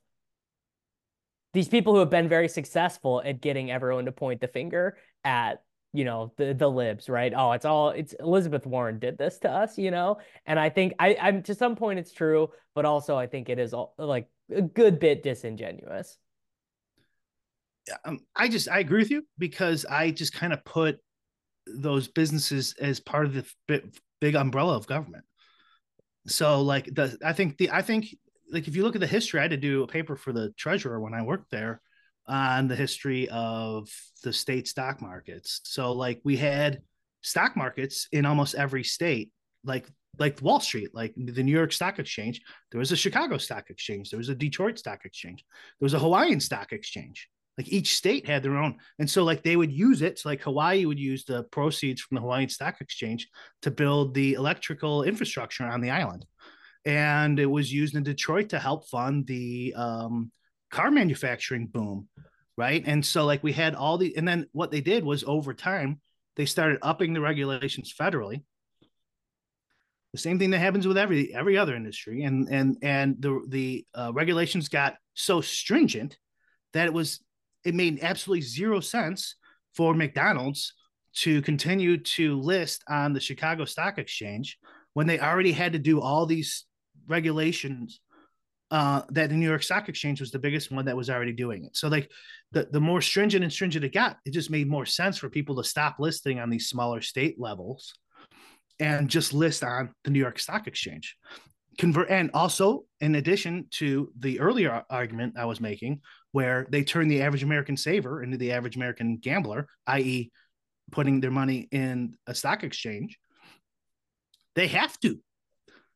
[1.59, 5.63] these people who have been very successful at getting everyone to point the finger at
[5.93, 9.51] you know the the libs right oh it's all it's elizabeth warren did this to
[9.51, 13.17] us you know and i think i i'm to some point it's true but also
[13.17, 16.17] i think it is all like a good bit disingenuous.
[18.05, 20.99] Um, I just I agree with you because I just kind of put
[21.67, 25.25] those businesses as part of the big, big umbrella of government.
[26.27, 28.07] So like the I think the I think
[28.51, 30.51] like if you look at the history, I had to do a paper for the
[30.57, 31.81] treasurer when I worked there
[32.27, 33.89] on the history of
[34.23, 35.61] the state stock markets.
[35.65, 36.83] So like we had
[37.23, 39.31] stock markets in almost every state.
[39.65, 43.71] Like like Wall Street, like the New York Stock Exchange, there was a Chicago Stock
[43.71, 45.45] Exchange, there was a Detroit Stock Exchange,
[45.79, 47.29] there was a Hawaiian Stock Exchange.
[47.57, 50.21] Like each state had their own, and so like they would use it.
[50.21, 53.29] So like Hawaii would use the proceeds from the Hawaiian Stock Exchange
[53.63, 56.25] to build the electrical infrastructure on the island,
[56.89, 60.33] and it was used in Detroit to help fund the um,
[60.71, 62.09] car manufacturing boom,
[62.57, 62.83] right?
[62.87, 66.01] And so like we had all the, and then what they did was over time
[66.37, 68.43] they started upping the regulations federally
[70.13, 73.87] the same thing that happens with every every other industry and and and the the
[73.95, 76.17] uh, regulations got so stringent
[76.73, 77.21] that it was
[77.65, 79.37] it made absolutely zero sense
[79.75, 80.73] for McDonald's
[81.15, 84.59] to continue to list on the Chicago Stock Exchange
[84.95, 86.65] when they already had to do all these
[87.09, 88.01] regulations
[88.71, 91.65] uh, that the New York Stock Exchange was the biggest one that was already doing
[91.65, 91.77] it.
[91.77, 92.11] So like
[92.53, 95.57] the, the more stringent and stringent it got, it just made more sense for people
[95.57, 97.95] to stop listing on these smaller state levels
[98.79, 101.17] and just list on the New York Stock Exchange.
[101.79, 106.01] Convert and also in addition to the earlier argument I was making,
[106.33, 110.31] where they turn the average American saver into the average American gambler, i.e.,
[110.91, 113.19] putting their money in a stock exchange,
[114.55, 115.19] they have to.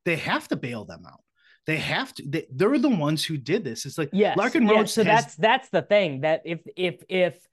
[0.05, 1.21] They have to bail them out.
[1.67, 2.25] They have to.
[2.27, 3.87] They, are the ones who did this.
[3.87, 4.93] It's like yes, Larken yes.
[4.93, 7.49] So has, that's that's the thing that if if if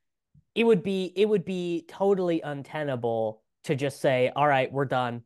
[0.55, 5.23] it would be it would be totally untenable to just say, all right, we're done.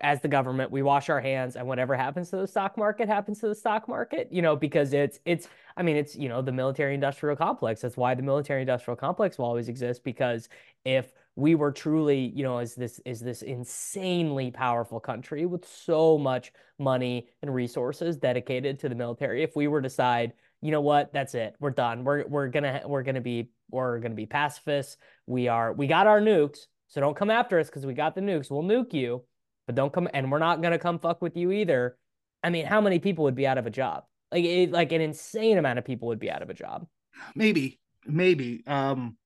[0.00, 3.38] As the government, we wash our hands, and whatever happens to the stock market happens
[3.40, 6.50] to the stock market, you know, because it's, it's, I mean, it's, you know, the
[6.50, 7.80] military industrial complex.
[7.80, 10.48] That's why the military industrial complex will always exist because
[10.84, 16.16] if we were truly, you know, as this is this insanely powerful country with so
[16.16, 20.80] much money and resources dedicated to the military, if we were to decide, you know
[20.80, 22.04] what, that's it, we're done.
[22.04, 24.96] We're we're gonna we're gonna be we're gonna be pacifists.
[25.26, 26.66] We are we got our nukes.
[26.88, 28.50] So don't come after us because we got the nukes.
[28.50, 29.24] We'll nuke you,
[29.66, 30.08] but don't come.
[30.14, 31.96] And we're not gonna come fuck with you either.
[32.44, 34.04] I mean, how many people would be out of a job?
[34.30, 36.86] Like, it, like an insane amount of people would be out of a job.
[37.34, 38.62] Maybe, maybe.
[38.66, 39.16] Um,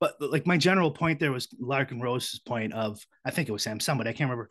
[0.00, 3.62] but like my general point there was Larken Rose's point of I think it was
[3.62, 4.50] Sam somebody I can't remember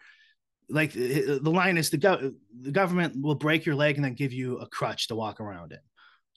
[0.70, 4.34] like the line is the, go- the government will break your leg and then give
[4.34, 5.80] you a crutch to walk around in.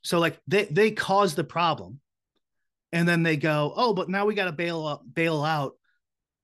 [0.02, 2.00] So like they they cause the problem,
[2.92, 5.72] and then they go, oh, but now we got to bail out bail out,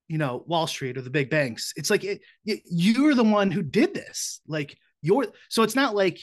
[0.09, 1.73] you know, Wall Street or the big banks.
[1.77, 4.41] It's like it, it, you're the one who did this.
[4.47, 6.21] Like you're so it's not like,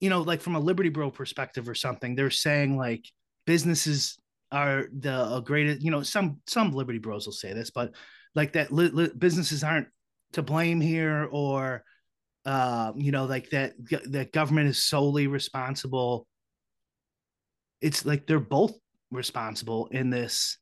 [0.00, 2.16] you know, like from a Liberty Bro perspective or something.
[2.16, 3.04] They're saying like
[3.46, 4.18] businesses
[4.50, 5.82] are the greatest.
[5.82, 7.94] You know, some some Liberty Bros will say this, but
[8.34, 9.88] like that li- li- businesses aren't
[10.32, 11.84] to blame here or
[12.44, 13.74] uh, you know, like that
[14.10, 16.26] that government is solely responsible.
[17.80, 18.72] It's like they're both
[19.10, 20.56] responsible in this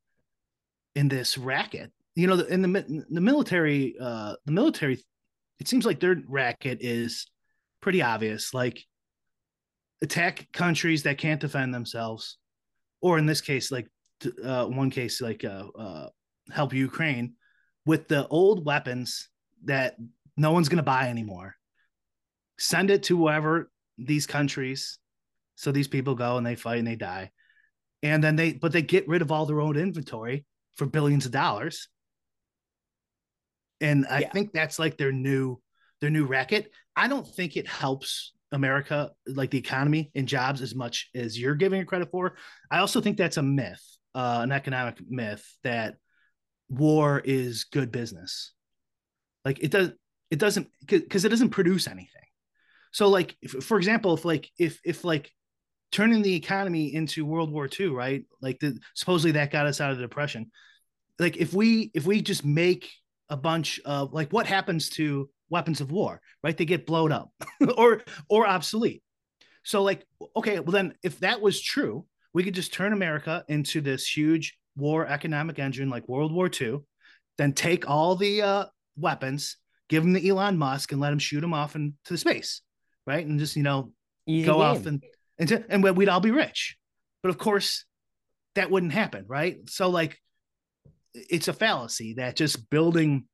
[0.97, 1.93] in this racket.
[2.17, 4.99] You know, in the the military, uh, the military,
[5.61, 7.27] it seems like their racket is
[7.81, 8.53] pretty obvious.
[8.53, 8.83] Like
[10.03, 12.39] attack countries that can't defend themselves,
[13.07, 13.89] or in this case, like
[14.43, 16.09] uh, one case, like uh, uh,
[16.51, 17.35] help Ukraine
[17.85, 19.29] with the old weapons
[19.65, 19.95] that
[20.37, 21.55] no one's going to buy anymore.
[22.59, 24.99] Send it to whoever these countries.
[25.55, 27.31] So these people go and they fight and they die.
[28.03, 31.33] And then they, but they get rid of all their own inventory for billions of
[31.33, 31.89] dollars.
[33.81, 34.33] And I yeah.
[34.33, 35.61] think that's like their new,
[36.01, 36.73] their new racket.
[36.97, 41.55] I don't think it helps America, like the economy and jobs, as much as you're
[41.55, 42.37] giving it credit for.
[42.71, 43.83] I also think that's a myth,
[44.15, 45.97] uh, an economic myth that
[46.69, 48.53] war is good business.
[49.45, 49.93] Like it does,
[50.31, 52.11] it doesn't because it doesn't produce anything.
[52.93, 55.31] So like, if, for example, if like if if like
[55.93, 58.25] turning the economy into World War II, right?
[58.41, 60.51] Like the supposedly that got us out of the depression.
[61.19, 62.91] Like if we if we just make
[63.29, 66.57] a bunch of like what happens to weapons of war, right?
[66.57, 67.31] They get blown up
[67.77, 69.03] or or obsolete.
[69.65, 70.05] So like
[70.37, 74.57] okay, well then if that was true, we could just turn America into this huge
[74.77, 76.81] war economic engine like World War II,
[77.39, 78.65] then take all the uh,
[78.97, 79.57] weapons,
[79.89, 82.63] give them to Elon Musk, and let him shoot them off into the space,
[83.07, 83.27] right?
[83.27, 83.93] And just you know
[84.27, 84.63] Easy go game.
[84.63, 85.03] off and
[85.39, 86.77] and to, and we'd all be rich.
[87.23, 87.85] But of course,
[88.55, 89.59] that wouldn't happen, right?
[89.69, 90.19] So like,
[91.15, 93.27] it's a fallacy that just building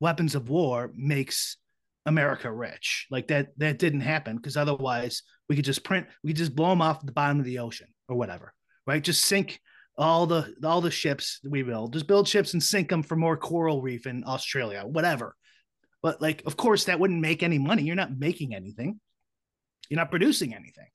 [0.00, 1.56] weapons of war makes
[2.06, 3.06] America rich.
[3.10, 6.70] Like that that didn't happen because otherwise we could just print, we could just blow
[6.70, 8.54] them off the bottom of the ocean or whatever,
[8.86, 9.02] right?
[9.02, 9.60] Just sink
[9.96, 11.92] all the all the ships we build.
[11.92, 15.34] Just build ships and sink them for more coral reef in Australia, whatever.
[16.02, 17.82] But like, of course, that wouldn't make any money.
[17.82, 19.00] You're not making anything.
[19.88, 20.86] You're not producing anything.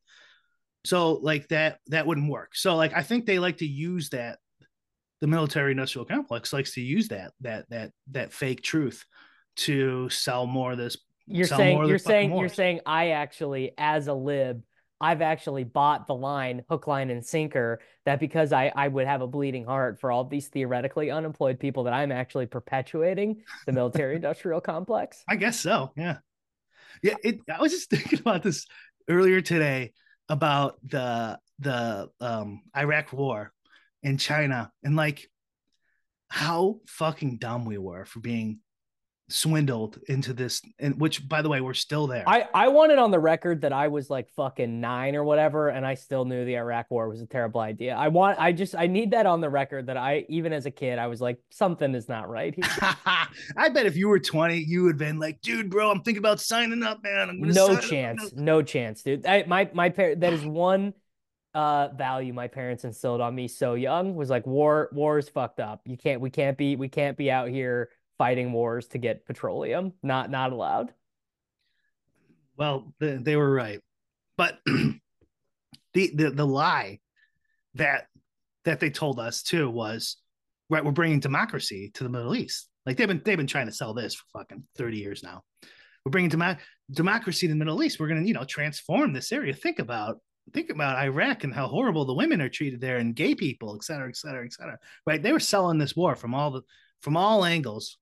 [0.85, 2.55] So like that that wouldn't work.
[2.55, 4.39] So like I think they like to use that.
[5.23, 9.05] The military industrial complex likes to use that that that that fake truth
[9.55, 10.97] to sell more of this.
[11.27, 14.63] You're saying you're saying you're saying I actually as a lib
[14.99, 19.21] I've actually bought the line hook, line, and sinker that because I, I would have
[19.21, 24.15] a bleeding heart for all these theoretically unemployed people that I'm actually perpetuating the military
[24.17, 25.23] industrial complex.
[25.29, 25.93] I guess so.
[25.95, 26.17] Yeah.
[27.01, 27.15] Yeah.
[27.23, 28.67] It, I was just thinking about this
[29.07, 29.93] earlier today
[30.27, 33.52] about the the um, Iraq war
[34.03, 34.71] in China.
[34.83, 35.27] And like
[36.27, 38.59] how fucking dumb we were for being
[39.29, 40.61] swindled into this.
[40.79, 42.23] And which by the way we're still there.
[42.27, 45.85] I i wanted on the record that i was like fucking nine or whatever and
[45.85, 47.95] i still knew the iraq war was a terrible idea.
[47.95, 50.71] I want i just i need that on the record that i even as a
[50.71, 52.65] kid i was like something is not right here.
[53.57, 56.19] I bet if you were 20 you would have been like dude bro i'm thinking
[56.19, 57.39] about signing up man.
[57.39, 58.33] No chance.
[58.33, 59.25] No chance dude.
[59.25, 60.93] I, my my parent that is one
[61.53, 65.59] uh value my parents instilled on me so young was like war war is fucked
[65.59, 69.25] up you can't we can't be we can't be out here fighting wars to get
[69.25, 69.93] petroleum.
[70.01, 70.93] Not not allowed.
[72.57, 73.79] Well, they, they were right,
[74.37, 74.99] but the,
[75.93, 76.99] the the lie
[77.75, 78.05] that
[78.65, 80.17] that they told us too was
[80.69, 80.85] right.
[80.85, 82.69] We're bringing democracy to the Middle East.
[82.85, 85.41] Like they've been they've been trying to sell this for fucking thirty years now.
[86.05, 86.57] We're bringing dem-
[86.91, 87.99] democracy to the Middle East.
[87.99, 89.53] We're going to you know transform this area.
[89.53, 90.17] Think about
[90.51, 93.83] think about Iraq and how horrible the women are treated there and gay people, et
[93.83, 94.77] cetera, et cetera, et cetera.
[95.05, 95.21] Right?
[95.21, 96.61] They were selling this war from all the
[97.01, 97.97] from all angles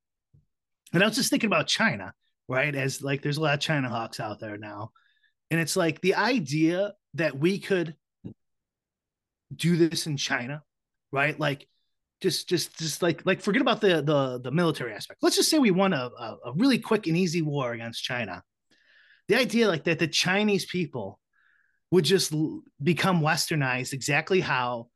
[0.94, 2.14] and I was just thinking about China,
[2.48, 2.76] right?
[2.76, 4.92] As like there's a lot of China hawks out there now.
[5.50, 7.96] And it's like the idea that we could
[9.54, 10.64] do this in China,
[11.12, 11.38] right?
[11.40, 11.68] Like
[12.22, 15.24] just just just like like forget about the the the military aspect.
[15.24, 18.44] Let's just say we won a, a, a really quick and easy war against China.
[19.28, 21.20] The idea like that the Chinese people
[21.92, 22.34] would just
[22.82, 24.88] become westernized exactly how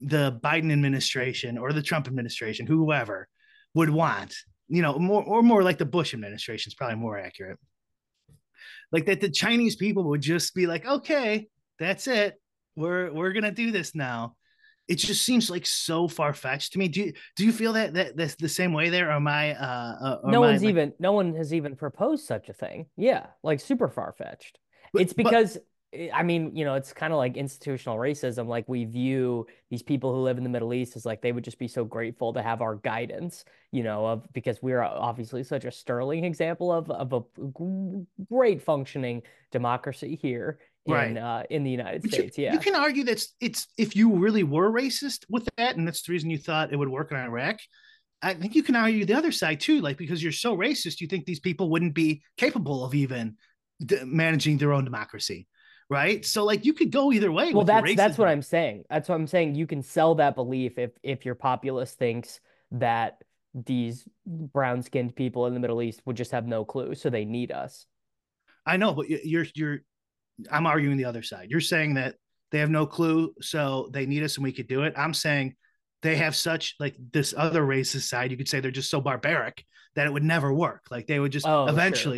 [0.00, 3.28] the Biden administration or the Trump administration, whoever,
[3.74, 4.34] would want
[4.72, 7.58] you know, more or more like the Bush administration is probably more accurate.
[8.90, 11.48] Like that the Chinese people would just be like, okay,
[11.78, 12.40] that's it.
[12.74, 14.34] We're we're gonna do this now.
[14.88, 16.88] it just seems like so far fetched to me.
[16.88, 19.08] Do you do you feel that that that's the same way there?
[19.08, 19.54] Or am I?
[19.54, 22.54] Uh, uh no am I, one's like- even no one has even proposed such a
[22.54, 22.86] thing.
[22.96, 24.58] Yeah, like super far fetched.
[24.94, 25.60] It's because eh,
[26.14, 28.46] I mean, you know, it's kind of like institutional racism.
[28.46, 31.44] Like we view these people who live in the Middle East as like they would
[31.44, 35.66] just be so grateful to have our guidance, you know, of because we're obviously such
[35.66, 37.20] a sterling example of of a
[38.30, 41.16] great functioning democracy here in Right.
[41.16, 42.38] uh, in the United But you- States.
[42.38, 42.54] yeah.
[42.54, 46.12] You can argue that's it's if you really were racist with that, and that's the
[46.12, 47.58] reason you thought it would work in Iraq.
[48.22, 51.06] I think you can argue the other side too, like because you're so racist, you
[51.06, 53.36] think these people wouldn't be capable of even
[54.04, 55.48] managing their own democracy,
[55.92, 56.24] right?
[56.24, 57.52] So like you could go either way.
[57.52, 58.28] Well, that's that's what.
[58.28, 58.84] I'm saying.
[58.90, 59.54] That's what I'm saying.
[59.54, 62.40] You can sell that belief if if your populace thinks
[62.72, 63.22] that
[63.54, 67.26] these brown skinned people in the Middle East would just have no clue, so they
[67.26, 67.86] need us.
[68.66, 69.80] I know, but you're you're.
[70.50, 71.48] I'm arguing the other side.
[71.50, 72.16] You're saying that
[72.50, 74.94] they have no clue, so they need us, and we could do it.
[74.96, 75.54] I'm saying
[76.00, 78.30] they have such like this other racist side.
[78.30, 79.64] You could say they're just so barbaric
[79.94, 80.86] that it would never work.
[80.90, 81.66] Like they would just Oh,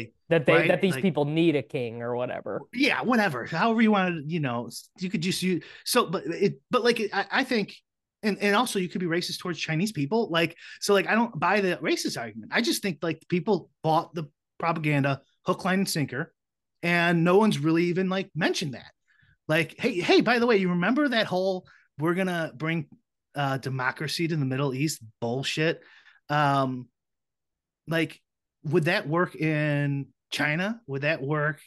[0.07, 0.12] sure.
[0.31, 0.68] That they Right?
[0.68, 2.61] that these Like- people need a king or whatever.
[2.72, 6.61] yeah whatever however you want to you know you could just use so but it
[6.70, 7.75] but like I, I think
[8.22, 11.39] and and also you could be racist towards chinese people like so like i don't
[11.39, 14.25] buy the racist argument i just think like people bought the
[14.59, 16.33] propaganda hook line and sinker
[16.83, 18.91] and no one's really even like mentioned that
[19.47, 21.66] like hey hey by the way you remember that whole
[21.99, 22.87] we're gonna bring
[23.35, 25.83] uh democracy to the middle east bullshit
[26.31, 26.89] um
[27.89, 28.20] like
[28.64, 31.61] would that work in china would that work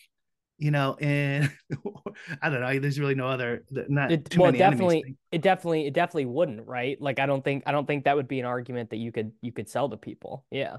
[0.57, 1.51] you know and
[2.41, 5.87] i don't know there's really no other not It, too well, many definitely, it definitely,
[5.87, 6.99] it definitely wouldn't, right?
[7.01, 9.31] Like, I don't think, I don't think that would be an argument that you could,
[9.41, 10.45] you could sell to people.
[10.51, 10.77] Yeah,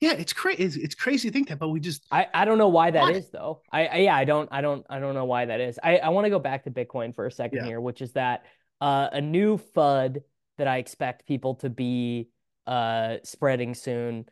[0.00, 2.58] yeah it's crazy it's, it's crazy to think that but we just I, I don't
[2.58, 3.38] know why that is Why?
[3.38, 3.62] though.
[3.70, 5.78] I, I, yeah, I don't, I don't, I don't know why that is.
[5.82, 7.66] I, I want to go back to Bitcoin for a second Yeah.
[7.66, 8.44] here, which is that
[8.80, 10.22] uh, a new FUD
[10.58, 12.28] that I expect people to be
[12.66, 14.26] uh spreading soon,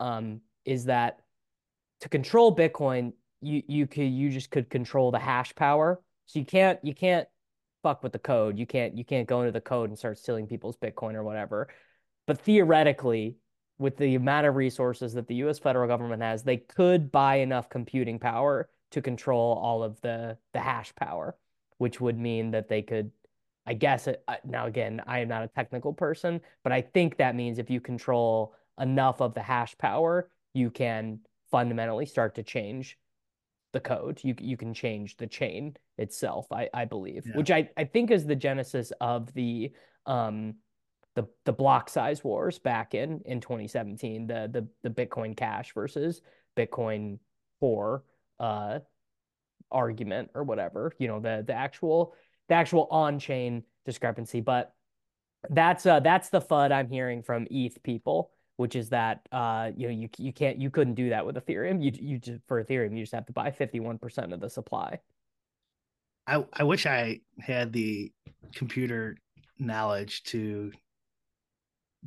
[0.00, 1.20] um, is that
[2.02, 6.00] to control Bitcoin, you you could you just could control the hash power.
[6.26, 7.28] So you can't you can't
[7.84, 8.58] fuck with the code.
[8.58, 11.68] You can't you can't go into the code and start stealing people's Bitcoin or whatever.
[12.26, 13.36] But theoretically,
[13.78, 17.68] with the amount of resources that the US federal government has, they could buy enough
[17.68, 21.36] computing power to control all of the the hash power,
[21.78, 23.12] which would mean that they could
[23.64, 27.18] I guess it, uh, now again, I am not a technical person, but I think
[27.18, 31.20] that means if you control enough of the hash power, you can
[31.52, 32.98] fundamentally start to change
[33.72, 34.18] the code.
[34.24, 37.36] You you can change the chain itself, I, I believe, Yeah.
[37.36, 39.70] which I, I think is the genesis of the
[40.06, 40.56] um
[41.14, 46.20] the the block size wars back in in 2017, the the the Bitcoin Cash versus
[46.56, 47.18] Bitcoin
[47.60, 48.02] Core
[48.40, 48.80] uh
[49.70, 52.14] argument or whatever, you know, the the actual
[52.48, 54.74] the actual on-chain discrepancy, but
[55.50, 59.88] that's uh that's the FUD I'm hearing from ETH people, which is that uh you
[59.88, 61.82] know you you can't you couldn't do that with Ethereum.
[61.82, 64.98] You you just for Ethereum you just have to buy 51% of the supply.
[66.26, 68.12] I, I wish I had the
[68.54, 69.16] computer
[69.58, 70.72] knowledge to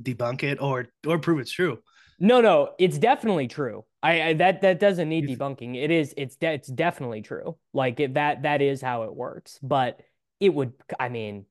[0.02, 1.80] debunk it or or prove it's true.
[2.20, 3.84] No, no, it's definitely true.
[4.02, 5.76] I, I that that doesn't need debunking.
[5.76, 7.58] It is it's de it's definitely true.
[7.74, 9.60] Like it, that that is how it works.
[9.62, 10.02] But
[10.39, 11.46] it would I mean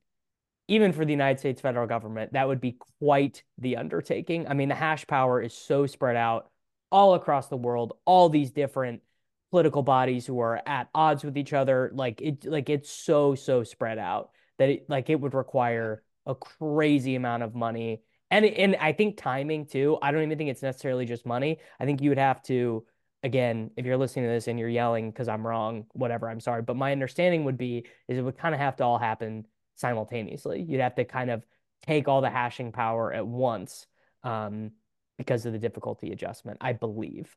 [0.69, 4.47] even for the United States federal government, that would be quite the undertaking.
[4.49, 6.51] I mean, the hash power is so spread out
[6.91, 9.03] all across the world, all these different
[9.51, 11.91] political bodies who are at odds with each other.
[11.95, 16.35] Like it, like it's so, so spread out that it, like it would require a
[16.35, 18.01] crazy amount of money.
[18.31, 19.99] And, and I think timing too.
[20.01, 21.59] I don't even think it's necessarily just money.
[21.79, 22.87] I think you would have to,
[23.23, 26.63] again, if you're listening to this and you're yelling because I'm wrong, whatever, I'm sorry.
[26.63, 29.47] But my understanding would be is it would kind of have to all happen
[29.77, 30.63] simultaneously.
[30.63, 31.45] You'd have to kind of
[31.87, 33.87] take all the hashing power at once
[34.23, 34.73] um,
[35.19, 37.35] because of the difficulty adjustment, I believe.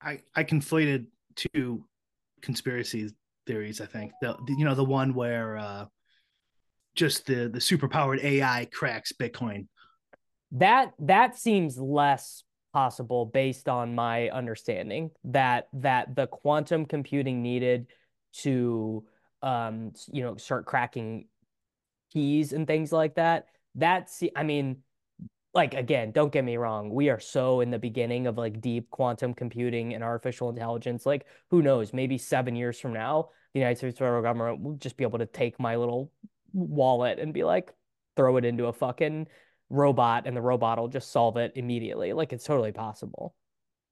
[0.00, 1.84] I I conflated two
[2.42, 3.10] conspiracy
[3.46, 3.80] theories.
[3.80, 5.86] I think the, the you know the one where uh,
[6.94, 9.66] just the the superpowered AI cracks Bitcoin.
[10.52, 17.86] That that seems less possible based on my understanding that that the quantum computing needed
[18.32, 19.04] to
[19.42, 21.26] um you know start cracking
[22.12, 23.46] keys and things like that.
[23.74, 24.78] That's I mean
[25.54, 28.90] like again, don't get me wrong, we are so in the beginning of like deep
[28.90, 31.06] quantum computing and artificial intelligence.
[31.06, 34.96] Like who knows, maybe 7 years from now, the United States federal government will just
[34.96, 36.12] be able to take my little
[36.52, 37.72] wallet and be like
[38.16, 39.26] throw it into a fucking
[39.70, 42.12] robot and the robot will just solve it immediately.
[42.12, 43.34] Like it's totally possible.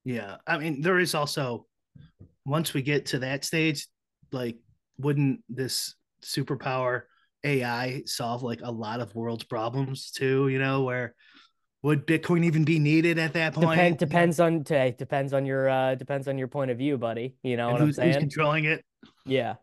[0.04, 1.66] Yeah, I mean there is also
[2.44, 3.88] once we get to that stage,
[4.30, 4.56] like
[4.98, 7.02] wouldn't this superpower
[7.44, 10.48] AI solve like a lot of world's problems too?
[10.48, 11.14] You know, where
[11.82, 13.70] would Bitcoin even be needed at that point?
[13.70, 17.36] Depend, depends on to, depends on your uh depends on your point of view, buddy.
[17.42, 18.20] You know And what I'm who's, who's saying?
[18.20, 18.84] controlling it?
[19.24, 19.54] Yeah.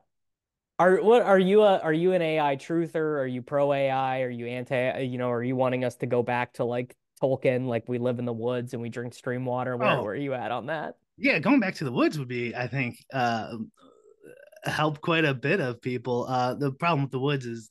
[0.80, 3.20] Are what are you a are you an AI truther?
[3.20, 4.22] Are you pro AI?
[4.22, 5.02] Are you anti?
[5.02, 8.20] You know, are you wanting us to go back to like Tolkien, like we live
[8.20, 9.78] in the woods and we drink stream water?
[9.78, 10.04] Where Oh.
[10.04, 10.96] where are you at on that?
[11.18, 13.54] Yeah, going back to the woods would be, I think, uh,
[14.66, 16.26] help quite a bit of people.
[16.28, 17.70] Uh, the problem with the woods is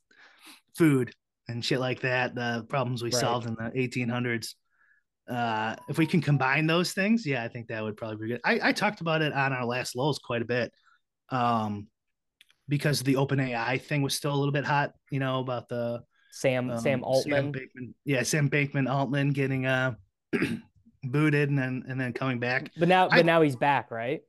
[0.76, 1.14] food
[1.48, 2.34] and shit like that.
[2.34, 3.20] The problems we Right.
[3.20, 4.54] solved in the 1800s.
[5.28, 8.40] Uh, if we can combine those things, yeah, I think that would probably be good.
[8.44, 10.72] I, I talked about it on our last lows quite a bit,
[11.30, 11.86] um,
[12.68, 14.92] because the open AI thing was still a little bit hot.
[15.10, 17.52] You know about the Sam um, Sam Altman.
[17.52, 19.94] Bankman, yeah, Sam Bankman Altman getting uh
[21.04, 22.70] booted and then and then coming back.
[22.76, 24.20] But now I- but now he's back, right?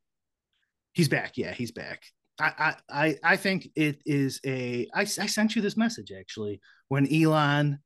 [0.93, 1.37] He's back.
[1.37, 2.03] Yeah, he's back.
[2.39, 4.87] I, I, I, think it is a.
[4.93, 7.79] I, I sent you this message actually when Elon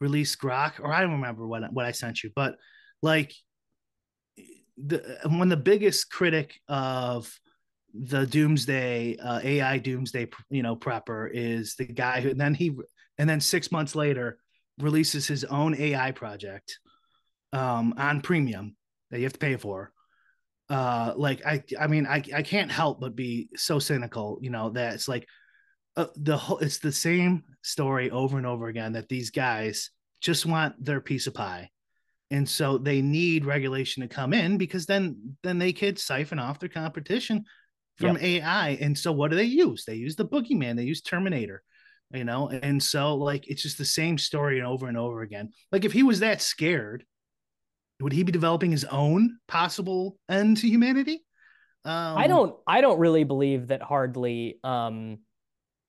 [0.00, 2.56] released Grok, or I don't remember what what I sent you, but
[3.02, 3.32] like
[4.76, 7.32] the when the biggest critic of
[7.94, 12.76] the doomsday uh, AI doomsday, you know, prepper is the guy who and then he
[13.18, 14.38] and then six months later
[14.78, 16.80] releases his own AI project
[17.52, 18.76] um, on premium
[19.10, 19.93] that you have to pay for
[20.70, 24.70] uh like i i mean i i can't help but be so cynical you know
[24.70, 25.26] that it's like
[25.96, 29.90] uh, the whole it's the same story over and over again that these guys
[30.20, 31.70] just want their piece of pie.
[32.30, 36.58] And so they need regulation to come in because then then they could siphon off
[36.58, 37.44] their competition
[37.96, 39.84] from ai and so what do they use?
[39.84, 41.62] They use the boogeyman they use terminator
[42.12, 42.48] you know?
[42.48, 45.50] And so like it's just the same story over and over again.
[45.72, 47.04] Like if he was that scared
[48.00, 51.24] would he be developing his own possible end to humanity?
[51.84, 55.18] Um, I don't I don't really believe that hardly um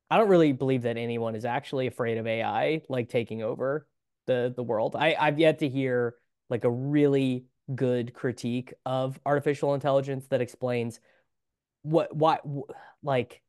[0.10, 3.88] I don't really believe that anyone is actually afraid of AI like taking over
[4.28, 4.95] the the world.
[4.95, 6.16] I I've yet to hear
[6.49, 10.99] like a really good critique of artificial intelligence that explains
[11.84, 12.72] what why wh-
[13.03, 13.41] like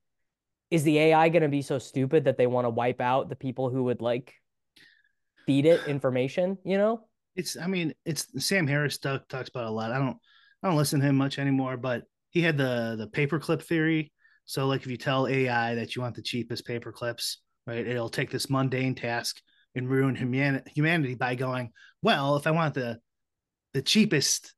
[0.71, 3.37] is the AI going to be so stupid that they want to wipe out the
[3.37, 4.35] people who would like
[5.47, 7.06] feed it information, you know?
[7.37, 7.57] It's.
[7.57, 9.93] I mean, it's Sam Harris talk, talks about a lot.
[9.93, 10.17] I don't.
[10.63, 14.13] I don't listen to him much anymore, but he had the the paperclip theory.
[14.47, 18.31] So, like, if you tell AI that you want the cheapest paperclips, right, it'll take
[18.31, 19.41] this mundane task
[19.75, 21.73] and ruin humanity humanity by going,
[22.03, 22.99] well, if I want the
[23.75, 24.55] the cheapest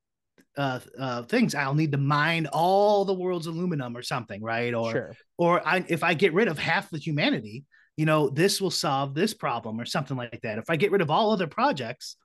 [0.56, 4.74] uh, uh, things, I'll need to mine all the world's aluminum or something, right?
[4.74, 5.16] Or Sure.
[5.36, 7.64] or I, if I get rid of half the humanity,
[7.96, 10.58] you know, this will solve this problem or something like that.
[10.58, 12.16] If I get rid of all other projects,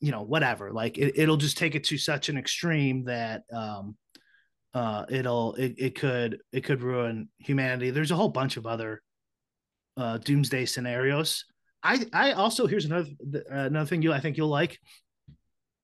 [0.00, 3.96] you know, whatever, like it, it'll just take it to such an extreme that um,
[4.74, 7.90] uh, it'll it, it could it could ruin humanity.
[7.90, 9.02] There's a whole bunch of other
[9.96, 11.44] uh, doomsday scenarios.
[11.82, 14.78] I I also here's another uh, another thing you I think you'll like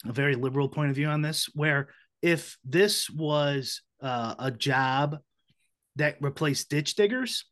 [0.07, 1.89] a very liberal point of view on this, where
[2.23, 5.19] if this was uh, a job
[5.97, 7.45] that replaced ditch diggers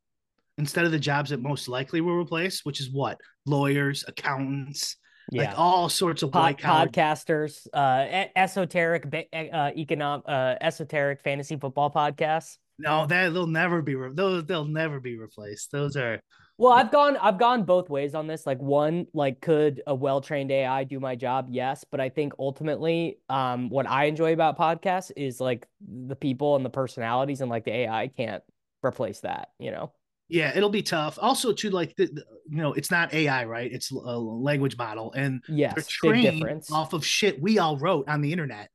[0.59, 4.97] instead of the jobs that most likely will replace, which is what lawyers, accountants,
[5.31, 5.45] Yeah.
[5.45, 12.59] like all sorts of Pod, podcasters, uh, esoteric, uh, economic, uh, esoteric fantasy football podcasts.
[12.79, 14.45] No, that they'll never be re- those.
[14.45, 15.71] They'll never be replaced.
[15.71, 16.21] Those are
[16.59, 18.47] Well, I've gone, I've gone both ways on this.
[18.47, 21.47] Like, one, like, could a well-trained AI do my job?
[21.51, 26.57] Yes, but I think ultimately, um, what I enjoy about podcasts is like the people
[26.57, 28.43] and the personalities, and like the AI can't
[28.85, 29.51] replace that.
[29.59, 29.93] You know?
[30.29, 30.57] Yeah.
[30.57, 31.19] It'll be tough.
[31.21, 33.73] Also, to like the, the- you know, it's not AI, right?
[33.73, 36.71] It's a language model, and Yes, they're big trained difference.
[36.71, 38.69] off of shit we all wrote on the internet.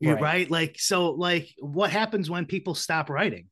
[0.00, 0.22] You're Right.
[0.22, 0.50] right.
[0.50, 3.48] Like, so like what happens when people stop writing?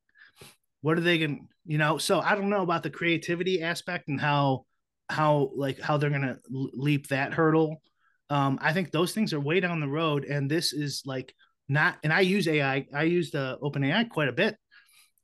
[0.83, 1.99] What are they gonna, you know?
[1.99, 4.67] So I don't know about the creativity aspect and how
[5.09, 7.83] how like how they're gonna leap that hurdle.
[8.31, 11.35] Um, I think those things are way down the road, and this is like
[11.69, 14.57] not and I use AI, I use the open AI quite a bit,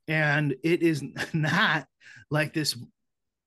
[0.09, 1.01] and it is
[1.33, 1.87] not
[2.33, 2.75] like this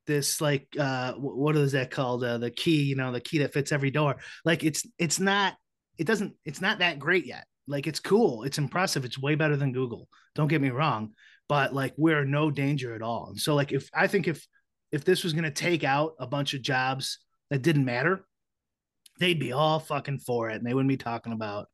[0.07, 2.22] this like uh what is that called?
[2.22, 4.16] Uh, the key you know the key that fits every door.
[4.45, 5.55] Like it's it's not
[5.99, 7.45] it doesn't it's not that great yet.
[7.66, 8.45] Like it's cool.
[8.45, 9.05] It's impressive.
[9.05, 10.09] It's way better than google.
[10.37, 11.12] Don't get me wrong.
[11.49, 13.28] But like we're no danger at all.
[13.30, 14.47] And so like if i think if
[14.93, 17.18] if this was going to take out a bunch of jobs
[17.51, 18.24] that didn't matter
[19.18, 21.66] they'd be all fucking for it and they wouldn't be talking about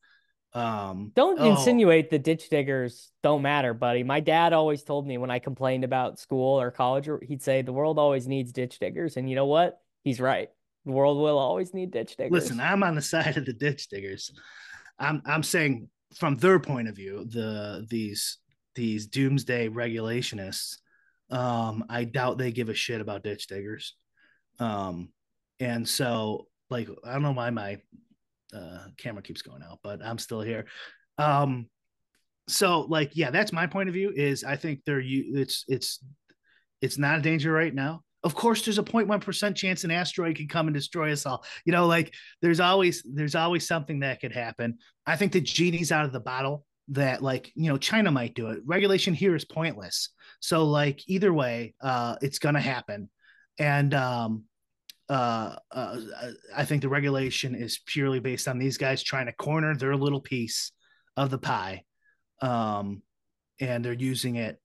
[0.55, 4.03] um Don't oh, insinuate the ditch diggers don't matter, buddy.
[4.03, 7.73] My dad always told me when I complained about school or college, he'd say the
[7.73, 9.81] world always needs ditch diggers, and you know what?
[10.05, 10.51] He's right.
[10.85, 12.33] The world will always need ditch diggers.
[12.33, 14.33] Listen, I'm on the side of the ditch diggers.
[14.99, 18.39] I'm I'm saying from their point of view, the these
[18.75, 20.79] these doomsday regulationists,
[21.31, 23.95] Um, I doubt they give a shit about ditch diggers.
[24.59, 25.11] Um,
[25.61, 27.79] and so like I don't know why my
[28.53, 30.67] uh, camera keeps going out, but I'm still here.
[31.19, 31.67] Um,
[32.49, 34.13] so like yeah, that's my point of view.
[34.15, 35.37] Is I think they're you.
[35.37, 36.01] It's it's
[36.81, 38.03] it's not a danger right now.
[38.25, 41.45] Of course, there's a 0.1% chance an asteroid could come and destroy us all.
[41.65, 44.79] You know, like there's always there's always something that could happen.
[45.07, 48.49] I think the genie's out of the bottle that like, you know, China might do
[48.51, 48.61] it.
[48.65, 50.11] Regulation here is pointless.
[50.41, 53.09] So like either way, uh it's to happen.
[53.59, 54.45] And um
[55.09, 56.01] uh, uh,
[56.57, 60.21] I think the regulation is purely based on these guys trying to corner their little
[60.21, 60.73] piece
[61.17, 61.85] of the pie.
[62.41, 63.03] Um,
[63.61, 64.59] and they're using it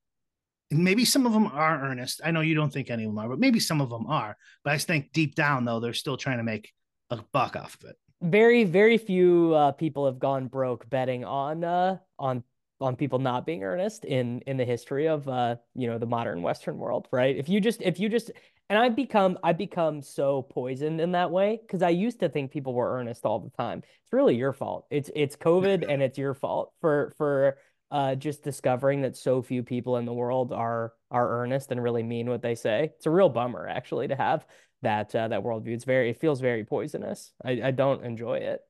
[0.72, 2.22] maybe some of them are earnest.
[2.24, 4.38] I know you don't think any of them are, but maybe some of them are.
[4.64, 6.72] But I think deep down though, they're still trying to make
[7.10, 7.96] a buck off of it.
[8.22, 12.44] Very, very few uh, people have gone broke betting on uh, on
[12.80, 16.42] on people not being earnest in in the history of uh, you know the modern
[16.42, 17.36] Western world, right?
[17.36, 18.32] If you just if you just
[18.70, 22.52] and I've become I've become so poisoned in that way because I used to think
[22.52, 23.80] people were earnest all the time.
[23.80, 24.86] It's really your fault.
[24.92, 27.58] It's it's COVID and it's your fault for for
[27.90, 32.04] uh, just discovering that so few people in the world are are earnest and really
[32.04, 32.92] mean what they say.
[32.98, 34.46] It's a real bummer actually to have
[34.82, 35.70] that uh, that worldview.
[35.70, 37.32] It's very it feels very poisonous.
[37.44, 38.62] I, I don't enjoy it.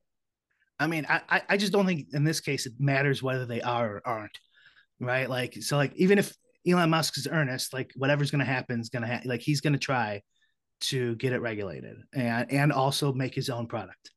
[0.79, 3.95] I mean, I I just don't think in this case it matters whether they are
[3.95, 4.39] or aren't,
[4.99, 5.27] right?
[5.27, 6.35] Like so, like even if
[6.67, 9.29] Elon Musk is earnest, like whatever's going to happen is going to happen.
[9.29, 10.21] Like he's going to try
[10.79, 14.11] to get it regulated and and also make his own product.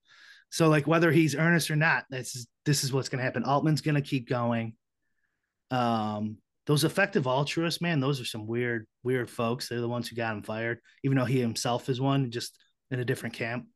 [0.51, 3.45] So like whether he's earnest or not, this is this is what's going to happen.
[3.45, 4.75] Altman's going to keep going.
[5.71, 9.69] Um, those effective altruists, man, those are some weird, weird folks.
[9.69, 12.57] They're the ones who got him fired, even though he himself is one, just
[12.91, 13.67] in a different camp.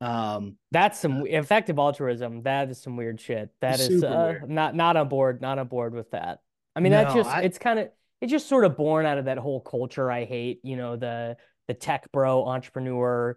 [0.00, 2.42] Um, that's some effective altruism.
[2.42, 3.50] That is some weird shit.
[3.60, 5.40] That is uh, not not on board.
[5.40, 6.38] Not on board with that.
[6.78, 7.88] I mean, no, that's just I, it's kind of
[8.20, 10.60] it's just sort of born out of that whole culture I hate.
[10.62, 13.36] You know, the the tech bro entrepreneur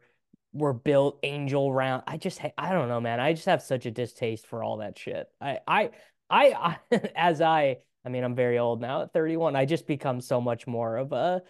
[0.53, 2.03] were built angel round.
[2.05, 3.19] I just I don't know, man.
[3.19, 5.27] I just have such a distaste for all that shit.
[5.41, 5.89] I I
[6.29, 9.55] I, I as I I mean I'm very old now at 31.
[9.55, 11.41] I just become so much more of a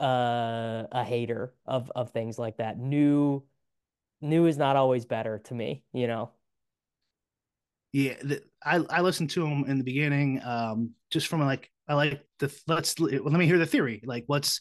[0.00, 2.78] uh, a hater of of things like that.
[2.78, 3.44] New
[4.22, 6.30] new is not always better to me, you know.
[7.96, 11.94] Yeah, the, I I listened to him in the beginning um just from like I
[11.94, 14.02] like the let's let me hear the theory.
[14.04, 14.60] Like what's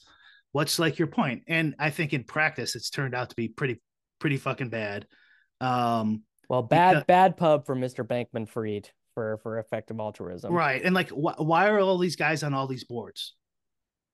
[0.53, 1.43] what's like your point?
[1.49, 3.81] And I think in practice it's turned out to be pretty
[4.19, 5.05] pretty fucking bad.
[5.59, 8.07] Um well, bad because, bad pub for Mr.
[8.07, 10.53] Bankman Fried for for effective altruism.
[10.53, 10.81] Right.
[10.81, 13.35] And like wh- why are all these guys on all these boards?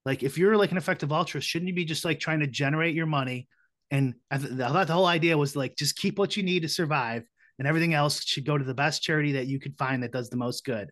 [0.04, 2.96] Like if you're like an effective altruist, shouldn't you be just like trying to generate
[2.96, 3.48] your money?
[3.92, 6.64] And I, th- I thought the whole idea was like just keep what you need
[6.64, 7.22] to survive
[7.62, 10.32] and everything else should go to the best charity that you could find that does
[10.32, 10.89] the most good.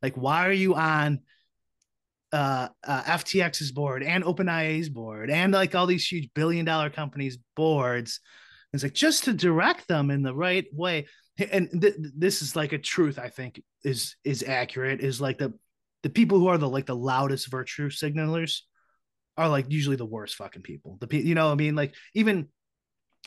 [0.00, 1.22] Like why are you on
[2.32, 7.36] uh, uh, FTX's board and OpenAI's board and like all these huge billion dollar companies
[7.56, 8.20] boards.
[8.72, 11.06] It's like just to direct them in the right way
[11.50, 15.52] and th- this is like a truth i think is is accurate is like the
[16.04, 18.60] the people who are the like the loudest virtue signalers
[19.36, 22.46] are like usually the worst fucking people the you know i mean like even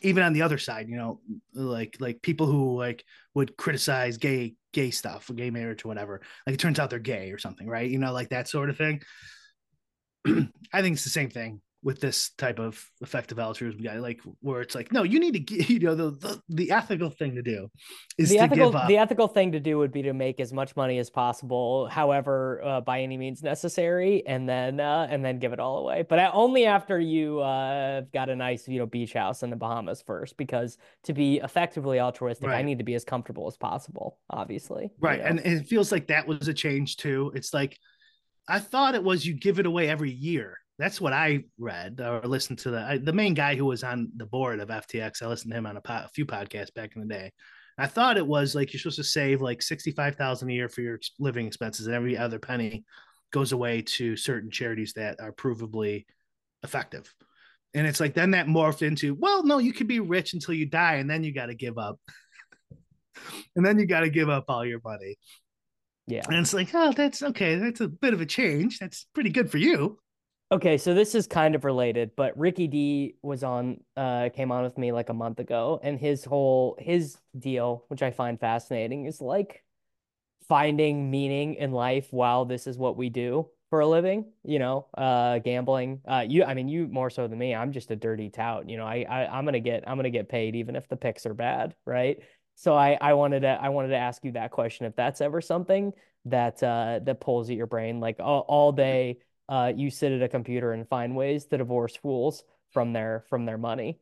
[0.01, 1.19] even on the other side you know
[1.53, 6.53] like like people who like would criticize gay gay stuff gay marriage or whatever like
[6.53, 7.89] it turns out they're gay or something right?
[7.89, 9.01] You know like that sort of thing.
[10.27, 14.61] I think it's the same thing with this type of effective altruism guy, like where
[14.61, 17.41] it's like, no, you need to get, you know, the, the, the ethical thing to
[17.41, 17.69] do
[18.17, 18.87] is the to ethical, give up.
[18.87, 22.61] The ethical thing to do would be to make as much money as possible, however,
[22.63, 26.03] uh, by any means necessary, and then, uh, and then give it all away.
[26.07, 30.01] But only after you, uh, got a nice, you know, beach house in the Bahamas
[30.01, 32.57] first, because to be effectively altruistic, right.
[32.57, 34.91] I need to be as comfortable as possible, obviously.
[34.99, 35.19] Right.
[35.19, 35.29] You know?
[35.29, 37.31] And it feels like that was a change too.
[37.35, 37.77] It's like,
[38.49, 42.21] I thought it was you give it away every year that's what I read or
[42.21, 42.71] listened to.
[42.71, 45.21] The I, the main guy who was on the board of FTX.
[45.21, 47.31] I listened to him on a, po- a few podcasts back in the day.
[47.79, 50.69] I thought it was like you're supposed to save like sixty five thousand a year
[50.69, 52.85] for your living expenses, and every other penny
[53.31, 56.05] goes away to certain charities that are provably
[56.63, 57.13] effective.
[57.73, 60.67] And it's like then that morphed into well, no, you could be rich until you
[60.67, 61.99] die, and then you got to give up,
[63.55, 65.17] and then you got to give up all your money.
[66.05, 67.55] Yeah, and it's like, oh, that's okay.
[67.55, 68.77] That's a bit of a change.
[68.79, 69.99] That's pretty good for you.
[70.49, 74.63] Okay, so this is kind of related, but Ricky D was on uh came on
[74.63, 79.05] with me like a month ago and his whole his deal, which I find fascinating,
[79.05, 79.63] is like
[80.47, 84.87] finding meaning in life while this is what we do for a living, you know,
[84.97, 86.01] uh gambling.
[86.07, 87.53] Uh you I mean you more so than me.
[87.55, 88.85] I'm just a dirty tout, you know.
[88.85, 91.25] I, I I'm going to get I'm going to get paid even if the picks
[91.25, 92.19] are bad, right?
[92.55, 95.41] So I I wanted to I wanted to ask you that question if that's ever
[95.41, 95.93] something
[96.25, 99.19] that uh that pulls at your brain like all, all day
[99.49, 103.45] uh, you sit at a computer and find ways to divorce fools from their from
[103.45, 103.99] their money.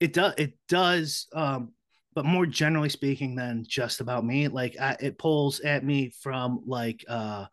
[0.00, 0.34] It does.
[0.36, 1.28] It does.
[1.32, 1.72] Um,
[2.14, 6.62] but more generally speaking than just about me, like I, it pulls at me from
[6.66, 7.46] like uh,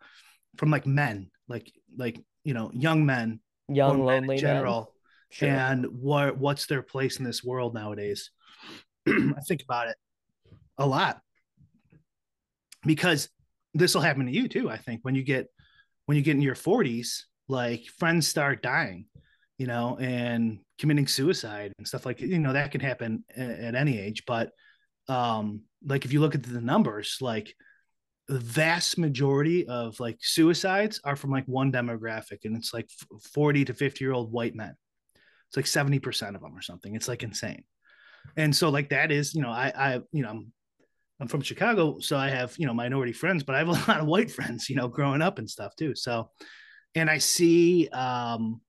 [0.57, 4.93] from like men, like like you know, young men, young lonely in general,
[5.31, 5.49] sure.
[5.49, 8.31] and what what's their place in this world nowadays.
[9.07, 9.95] I think about it
[10.77, 11.21] a lot
[12.85, 13.29] because
[13.73, 14.69] this will happen to you too.
[14.69, 15.47] I think when you get
[16.05, 19.05] when you get in your 40s, like friends start dying,
[19.57, 23.99] you know, and committing suicide and stuff like you know that can happen at, any
[23.99, 24.23] age.
[24.25, 24.51] But
[25.07, 27.53] um, like if you look at the numbers, like
[28.27, 32.89] the vast majority of like suicides are from like one demographic, and it's like
[33.33, 34.75] 40 to 50 year old white men.
[35.49, 36.95] It's like 70% of them or something.
[36.95, 37.65] It's like insane.
[38.37, 40.53] And so like that is, you know, I I you know, I'm
[41.21, 43.99] I'm from Chicago, so I have you know minority friends, but I have a lot
[43.99, 45.93] of white friends, you know, growing up and stuff too.
[45.93, 46.31] So,
[46.95, 48.59] and I see, um,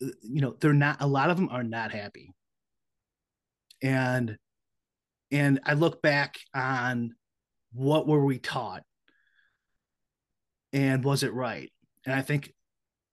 [0.00, 0.96] you know, they're not.
[1.00, 2.34] A lot of them are not happy,
[3.80, 4.36] and
[5.30, 7.14] and I look back on
[7.72, 8.82] what were we taught,
[10.72, 11.70] and was it right?
[12.04, 12.52] And I think,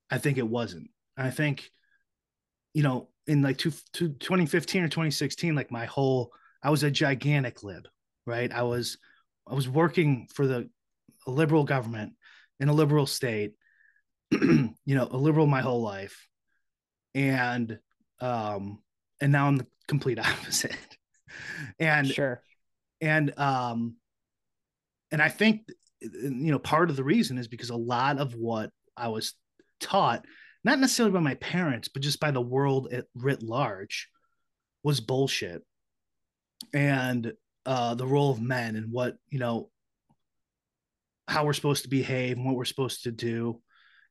[0.10, 0.90] I think it wasn't.
[1.16, 1.70] I think,
[2.74, 6.32] you know, in like two, two, 2015 or 2016, like my whole
[6.68, 7.88] I was a gigantic lib,
[8.26, 8.52] right?
[8.52, 8.98] I was
[9.50, 10.70] I was working for the
[11.26, 12.12] liberal government
[12.60, 13.54] in a liberal state,
[14.32, 16.28] you know, a liberal my whole life.
[17.16, 17.80] And
[18.20, 18.80] um
[19.22, 20.76] and now I'm the complete opposite.
[21.80, 22.44] and sure.
[23.00, 23.96] And um
[25.10, 25.70] and I think
[26.02, 29.36] you know part of the reason is because a lot of what I was
[29.80, 30.26] taught,
[30.66, 34.10] not necessarily by my parents, but just by the world at writ large,
[34.84, 35.64] was bullshit
[36.74, 37.34] and
[37.66, 39.70] uh, the role of men and what you know
[41.28, 43.62] how we're supposed to behave and what we're supposed to do.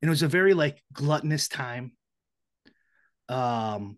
[0.00, 1.92] And it was a very like gluttonous time
[3.28, 3.96] um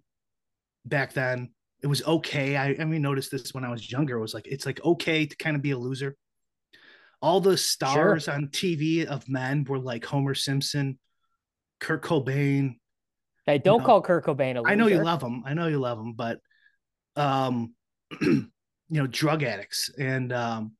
[0.87, 1.51] back then.
[1.83, 2.57] It was okay.
[2.57, 4.17] I i mean noticed this when i was younger.
[4.17, 6.17] It was like it's like okay to kind of be a loser.
[7.21, 8.35] All the stars sure.
[8.35, 10.99] on tv of men were like homer simpson
[11.81, 12.77] kurt cobain
[13.47, 14.69] hey don't you know, call kurt cobain a loser.
[14.71, 15.43] i know you love him.
[15.45, 16.39] I know you love him but
[17.17, 17.75] um
[18.21, 18.51] you
[18.91, 20.73] know drug addicts and um,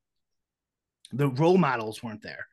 [1.11, 2.47] the role models weren't there.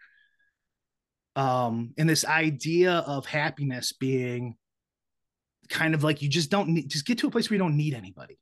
[1.35, 4.57] Um, and this idea of happiness being
[5.68, 7.77] kind of like you just don't need just get to a place where you don't
[7.77, 8.39] need anybody.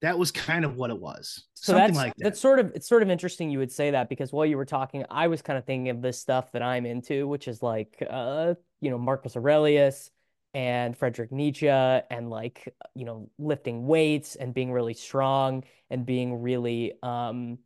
[0.00, 1.44] That was kind of what it was.
[1.54, 2.24] So something that's, like that.
[2.24, 4.64] that's sort of it's sort of interesting you would say that because while you were
[4.64, 8.00] talking i was kind of thinking of this stuff that i'm into which is like
[8.08, 10.10] uh you know marcus aurelius
[10.58, 16.42] and Frederick Nietzsche and like you know lifting weights and being really strong and being
[16.42, 17.58] really um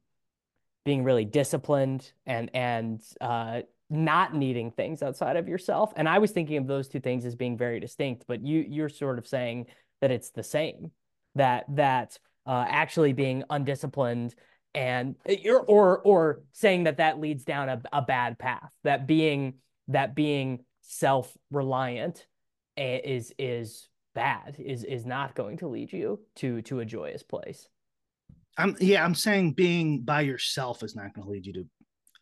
[0.85, 5.93] being really disciplined and and uh not needing things outside of yourself.
[5.97, 8.91] And I was thinking of those two things as being very distinct but you you're
[8.91, 9.69] sort of saying
[10.03, 10.91] that it's the same
[11.35, 14.35] that that uh actually being undisciplined
[14.75, 15.17] and
[15.47, 19.55] or or or saying that that leads down a, a bad path that being
[19.89, 22.27] that being self-reliant
[22.77, 27.69] is is bad is is not going to lead you to to a joyous place.
[28.59, 31.67] I'm yeah i'm saying being by yourself is not going to lead you to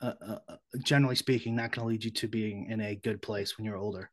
[0.00, 3.20] uh, uh, uh generally speaking not going to lead you to being in a good
[3.20, 4.10] place when you're older.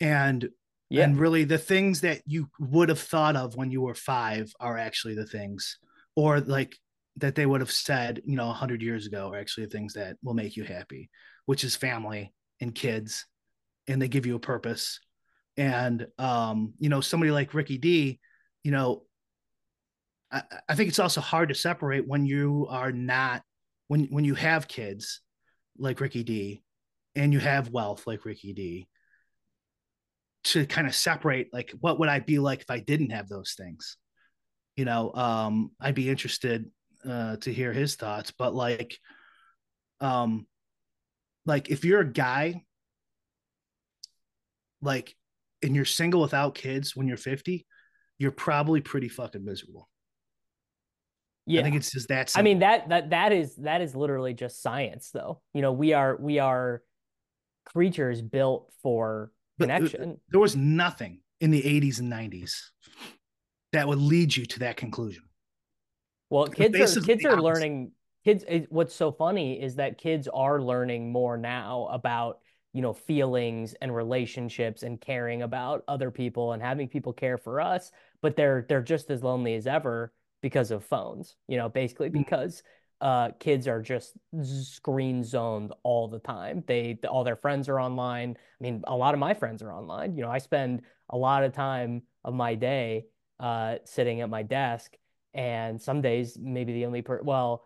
[0.00, 0.48] And
[0.90, 1.04] yeah.
[1.04, 4.76] and really the things that you would have thought of when you were five are
[4.76, 5.78] actually the things
[6.16, 6.76] or like
[7.16, 10.16] that they would have said you know 100 years ago are actually the things that
[10.22, 11.08] will make you happy
[11.46, 13.26] which is family and kids
[13.88, 15.00] and they give you a purpose.
[15.56, 18.20] And um, you know, somebody like Ricky D,
[18.62, 19.02] you know,
[20.30, 23.42] I, I think it's also hard to separate when you are not
[23.88, 25.20] when when you have kids
[25.78, 26.62] like Ricky D
[27.14, 28.88] and you have wealth like Ricky D
[30.42, 33.54] to kind of separate like what would I be like if I didn't have those
[33.56, 33.96] things?
[34.76, 36.70] You know, um, I'd be interested
[37.06, 38.98] uh, to hear his thoughts, but like,
[40.00, 40.46] um,
[41.44, 42.62] like if you're a guy
[44.82, 45.14] like
[45.62, 47.66] and you're single without kids when you're 50,
[48.18, 49.88] you're probably pretty fucking miserable.
[51.46, 51.60] Yeah.
[51.60, 52.40] I think it's just that simple.
[52.40, 55.40] I mean that that that is that is literally just science though.
[55.52, 56.82] You know, we are we are
[57.64, 60.20] creatures built for uh, connection.
[60.30, 62.52] there was nothing in the 80s and 90s
[63.72, 65.24] that would lead you to that conclusion.
[66.28, 67.92] Well, kids are kids are learning
[68.24, 72.38] kids what's so funny is that kids are learning more now about
[72.72, 77.60] you know feelings and relationships and caring about other people and having people care for
[77.60, 77.90] us
[78.22, 82.14] but they're they're just as lonely as ever because of phones you know basically mm.
[82.14, 82.62] because
[83.00, 84.12] uh, kids are just
[84.42, 86.62] screen zoned all the time.
[86.66, 88.36] They all their friends are online.
[88.38, 90.16] I mean, a lot of my friends are online.
[90.16, 93.06] You know, I spend a lot of time of my day
[93.38, 94.96] uh, sitting at my desk,
[95.32, 97.64] and some days maybe the only per well,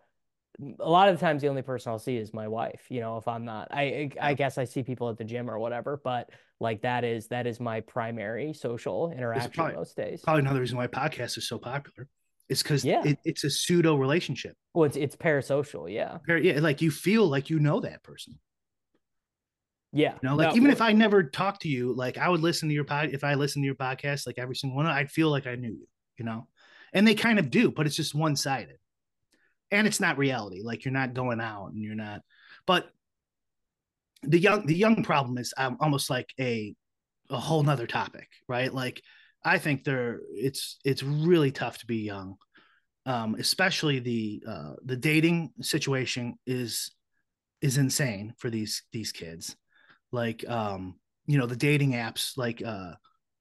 [0.79, 2.85] a lot of the times the only person I'll see is my wife.
[2.89, 5.59] You know, if I'm not, I I guess I see people at the gym or
[5.59, 6.29] whatever, but
[6.59, 10.21] like that is that is my primary social interaction probably, most days.
[10.21, 12.07] Probably another reason why podcasts are so popular.
[12.47, 13.03] It's because Yeah.
[13.03, 14.55] it, it's a pseudo relationship.
[14.73, 18.39] Well, it's it's parasocial, yeah, Yeah, like you feel like you know that person.
[19.91, 20.13] yeah.
[20.21, 22.69] You know, like No, even if I never talked to you, like I would listen
[22.69, 23.09] to your pod.
[23.11, 25.71] If I listened to your podcast, like every single one, I'd feel like I knew
[25.71, 25.87] you.
[26.17, 26.47] You know,
[26.93, 28.77] and they kind of do, but it's just one sided,
[29.75, 30.61] and it's not reality.
[30.63, 32.21] Like you're not going out and you're not.
[32.65, 32.89] But
[34.23, 36.75] the young the young problem is um, almost like a
[37.29, 38.73] a whole nother topic, right?
[38.73, 39.01] Like
[39.43, 42.35] I think there it's it's really tough to be young,
[43.05, 46.91] um, especially the uh, the dating situation is
[47.61, 49.55] is insane for these these kids.
[50.11, 50.95] Like um,
[51.27, 52.93] you know the dating apps, like uh,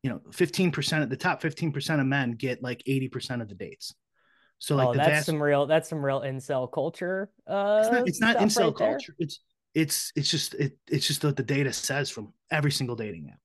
[0.03, 3.41] you know, fifteen percent of the top fifteen percent of men get like eighty percent
[3.43, 3.95] of the dates.
[4.59, 7.31] So like oh, that's vast some real that's some real incel culture.
[7.47, 8.89] Uh, it's not, it's not incel right there.
[8.91, 9.15] culture.
[9.19, 9.41] It's
[9.75, 13.39] it's it's just it it's just what the data says from every single dating app,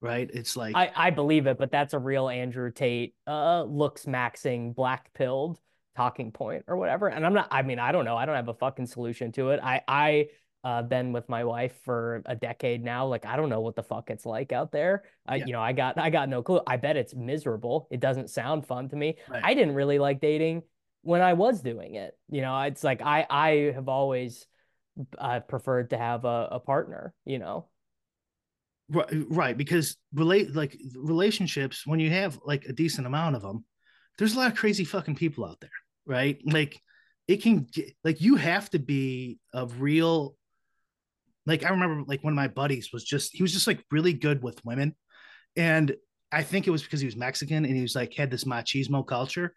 [0.00, 0.30] right?
[0.32, 4.74] It's like I, I believe it, but that's a real Andrew Tate uh looks maxing
[4.74, 5.58] black pilled
[5.96, 7.08] talking point or whatever.
[7.08, 8.16] And I'm not I mean, I don't know.
[8.16, 9.60] I don't have a fucking solution to it.
[9.62, 10.28] I I
[10.66, 13.06] uh been with my wife for a decade now.
[13.06, 15.04] Like I don't know what the fuck it's like out there.
[15.26, 15.44] I Yeah.
[15.46, 16.60] you know, I got I got no clue.
[16.66, 17.86] I bet it's miserable.
[17.90, 19.18] It doesn't sound fun to me.
[19.28, 19.42] Right.
[19.44, 20.62] I didn't really like dating
[21.02, 22.18] when I was doing it.
[22.28, 24.46] You know, it's like I I have always
[25.18, 27.68] uh, preferred to have a, a partner, you know.
[28.88, 33.64] right, right because relate like relationships when you have like a decent amount of them,
[34.18, 35.70] there's a lot of crazy fucking people out there,
[36.06, 36.38] right?
[36.44, 36.80] Like
[37.28, 40.36] it can get like you have to be a real
[41.46, 44.12] like I remember like one of my buddies was just he was just like really
[44.12, 44.94] good with women.
[45.56, 45.94] And
[46.32, 49.06] I think it was because he was Mexican and he was like had this machismo
[49.06, 49.54] culture.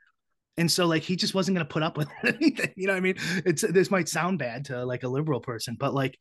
[0.58, 2.72] And so like he just wasn't gonna put up with anything.
[2.76, 3.16] You know what I mean?
[3.46, 6.18] It's this might sound bad to like a liberal person, but like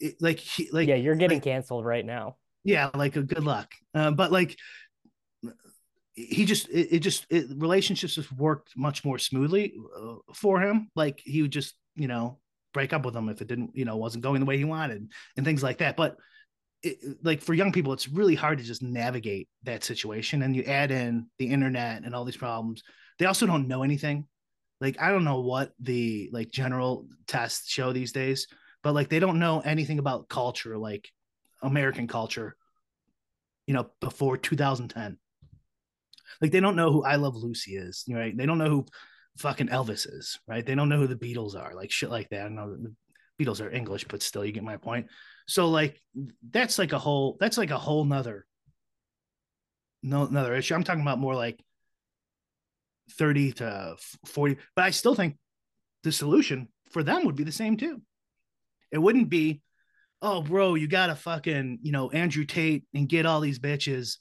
[0.00, 2.36] it, like he like yeah, you're getting like, canceled right now.
[2.64, 3.72] yeah, like a good luck.
[3.94, 4.56] Uh, but like
[6.14, 10.88] he just it, it just it, relationships just worked much more smoothly uh, for him.
[10.96, 12.39] Like he would just you know
[12.72, 15.10] break up with them if it didn't you know wasn't going the way he wanted
[15.36, 15.96] and things like that.
[15.96, 16.16] But
[16.82, 20.42] it, like for young people, it's really hard to just navigate that situation.
[20.42, 22.82] And you add in the internet and all these problems.
[23.18, 24.26] They also don't know anything.
[24.80, 28.46] Like I don't know what the like general tests show these days,
[28.82, 31.08] but like they don't know anything about culture, like
[31.62, 32.56] American culture.
[33.66, 35.16] You know, before 2010.
[36.40, 38.36] Like they don't know who I Love Lucy is, right?
[38.36, 38.86] They don't know who
[39.38, 40.64] fucking Elvis is, right?
[40.64, 42.46] They don't know who the Beatles are, like shit like that.
[42.46, 42.94] I know the
[43.40, 45.06] Beatles are English, but still, you get my point.
[45.46, 46.00] So like
[46.50, 48.46] that's like a whole that's like a whole nother
[50.02, 50.74] no another issue.
[50.74, 51.62] I'm talking about more like
[53.12, 55.36] 30 to 40, but I still think
[56.02, 58.00] the solution for them would be the same too.
[58.90, 59.62] It wouldn't be,
[60.22, 64.16] oh bro, you gotta fucking, you know, Andrew Tate and get all these bitches,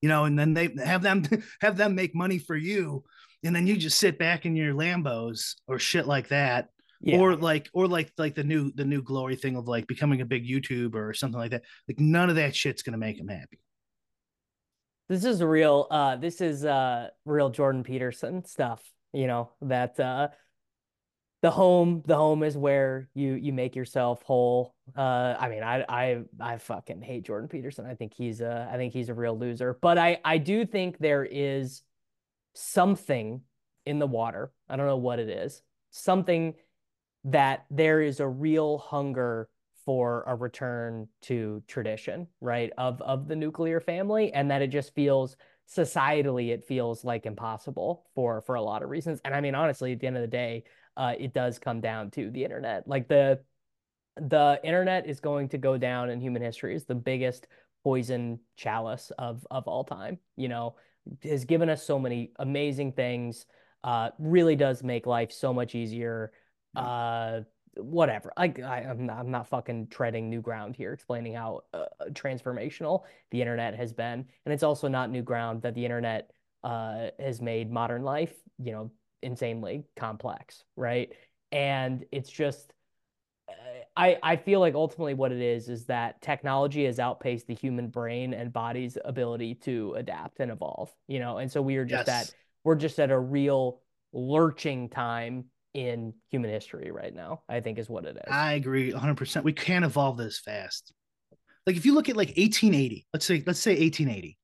[0.00, 1.24] you know, and then they have them
[1.60, 3.04] have them make money for you,
[3.44, 6.68] and then you just sit back in your Lambos or shit like that
[7.00, 7.18] Yeah.
[7.18, 10.24] or like or like like the new the new glory thing of like becoming a
[10.26, 11.62] big YouTuber or something like that.
[11.88, 13.58] Like none of that shit's gonna make him happy.
[15.08, 18.82] This is real uh this is uh real Jordan Peterson stuff,
[19.12, 20.28] you know, that uh
[21.42, 24.74] the home the home is where you you make yourself whole.
[24.96, 27.84] Uh I mean, I I I fucking hate Jordan Peterson.
[27.84, 30.98] I think he's a I think he's a real loser, but I I do think
[30.98, 31.82] there is
[32.54, 33.42] something
[33.86, 34.52] in the water.
[34.68, 35.62] I don't know what it is.
[35.90, 36.54] Something
[37.24, 39.48] that there is a real hunger
[39.84, 42.72] for a return to tradition, right?
[42.78, 45.36] Of of the nuclear family, and that it just feels
[45.68, 49.20] societally it feels like impossible for for a lot of reasons.
[49.24, 50.64] And I mean, honestly, at the end of the day,
[50.96, 52.86] uh, it does come down to the internet.
[52.86, 53.40] Like the
[54.16, 57.46] the internet is going to go down in human history as the biggest
[57.82, 60.18] poison chalice of of all time.
[60.36, 60.76] You know,
[61.22, 63.46] has given us so many amazing things.
[63.84, 66.32] Uh, really does make life so much easier.
[66.76, 67.40] Uh,
[67.76, 68.32] whatever.
[68.36, 73.02] I, I I'm not, I'm not fucking treading new ground here, explaining how uh, transformational
[73.30, 76.30] the internet has been, and it's also not new ground that the internet
[76.64, 78.90] uh has made modern life, you know,
[79.22, 81.12] insanely complex, right?
[81.50, 82.72] And it's just.
[83.94, 87.88] I, I feel like ultimately what it is is that technology has outpaced the human
[87.88, 92.06] brain and body's ability to adapt and evolve, you know, and so we are just
[92.06, 92.30] Yes.
[92.30, 92.34] at
[92.64, 93.80] we're just at a real
[94.12, 97.42] lurching time in human history right now.
[97.48, 98.32] I think is what it is.
[98.32, 99.42] I agree 100%.
[99.42, 100.92] We can't evolve this fast.
[101.66, 104.38] Like if you look at like 1880, let's say let's say 1880.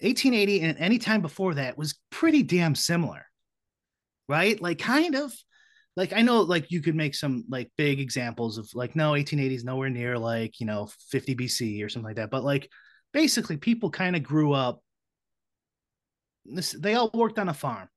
[0.00, 3.26] 1880 and any time before that was pretty damn similar.
[4.28, 4.60] Right?
[4.60, 5.32] Like kind of
[5.96, 9.54] like I know like you could make some like big examples of like no 1880
[9.54, 12.70] is nowhere near like, you know, 50 BC or something like that, but like
[13.12, 14.80] basically people kind of grew up
[16.44, 17.88] this, they all worked on a farm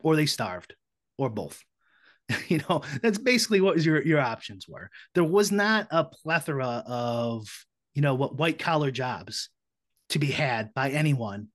[0.00, 0.74] or they starved
[1.16, 1.62] or both.
[2.48, 4.90] you know, that's basically what your your options were.
[5.14, 7.46] There was not a plethora of,
[7.94, 9.50] you know, what white collar jobs
[10.08, 11.48] to be had by anyone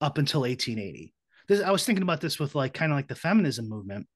[0.00, 1.14] up until 1880.
[1.46, 4.08] This, I was thinking about this with like kind of like the feminism movement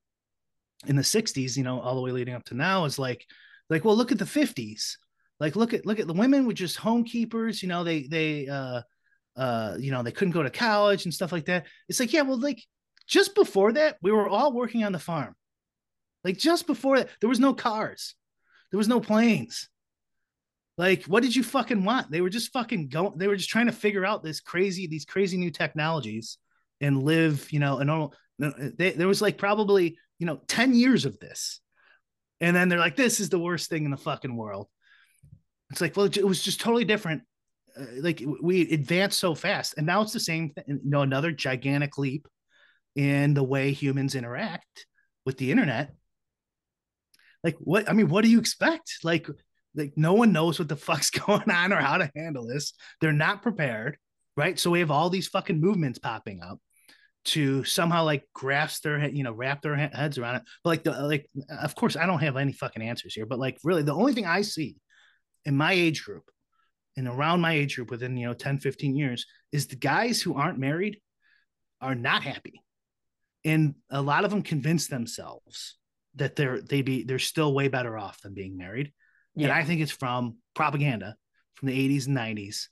[0.87, 3.27] in the 60s, you know, all the way leading up to now is like
[3.69, 4.97] like well look at the 50s.
[5.39, 8.83] Like look at look at the women were just homekeepers, you know, they they uh
[9.37, 11.67] uh you know, they couldn't go to college and stuff like that.
[11.89, 12.63] It's like yeah, well like
[13.07, 15.35] just before that, we were all working on the farm.
[16.25, 18.15] Like just before that, there was no cars,
[18.71, 19.69] there was no planes.
[20.81, 22.11] Like, what did you fucking want?
[22.11, 23.19] They were just fucking going.
[23.19, 26.39] They were just trying to figure out this crazy, these crazy new technologies,
[26.81, 28.15] and live, you know, a normal.
[28.39, 31.61] They, there was like probably you know ten years of this,
[32.41, 34.69] and then they're like, "This is the worst thing in the fucking world."
[35.71, 37.23] It's like, well, it was just totally different.
[37.77, 40.65] Uh, like we advanced so fast, and now it's the same thing.
[40.69, 42.29] You know, another gigantic leap
[42.95, 44.87] in the way humans interact
[45.25, 45.93] with the internet
[47.45, 49.27] like what i mean what do you expect like
[49.75, 53.13] like no one knows what the fuck's going on or how to handle this they're
[53.13, 53.97] not prepared
[54.37, 56.59] right so we have all these fucking movements popping up
[57.27, 60.91] to somehow like grasp their you know wrap their heads around it but like the
[61.03, 61.29] like
[61.61, 64.27] of course i don't have any fucking answers here but like really the only thing
[64.27, 64.77] i see
[65.45, 66.25] in my age group
[66.97, 70.35] and around my age group within you know 10 15 years is the guys who
[70.35, 70.99] aren't married
[71.83, 72.63] are not happy
[73.45, 75.77] and a lot of them convince themselves
[76.17, 78.93] that they're they be they're still way better off than being married.
[79.35, 79.45] Yeah.
[79.45, 81.17] And I think it's from propaganda
[81.55, 82.67] from the 80s and 90s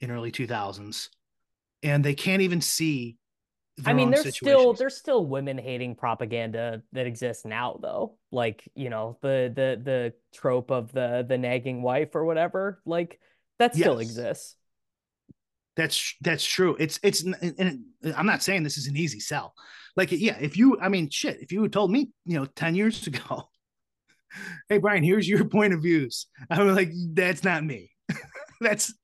[0.00, 1.08] and early 2000s.
[1.82, 3.16] And they can't even see
[3.84, 4.60] I mean, there's situations.
[4.60, 8.16] still there's still women hating propaganda that exists now, though.
[8.30, 12.80] Like you know the the the trope of the the nagging wife or whatever.
[12.86, 13.18] Like
[13.58, 14.10] that still yes.
[14.10, 14.56] exists.
[15.76, 16.76] That's that's true.
[16.78, 17.84] It's it's and
[18.16, 19.54] I'm not saying this is an easy sell.
[19.96, 22.74] Like yeah, if you I mean shit, if you had told me, you know, 10
[22.76, 23.48] years ago,
[24.68, 26.26] hey Brian, here's your point of views.
[26.48, 27.90] I'm like, that's not me.
[28.60, 28.94] that's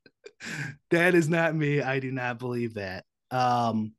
[0.91, 1.83] that is not me.
[1.83, 3.05] I do not believe that.
[3.33, 3.95] Um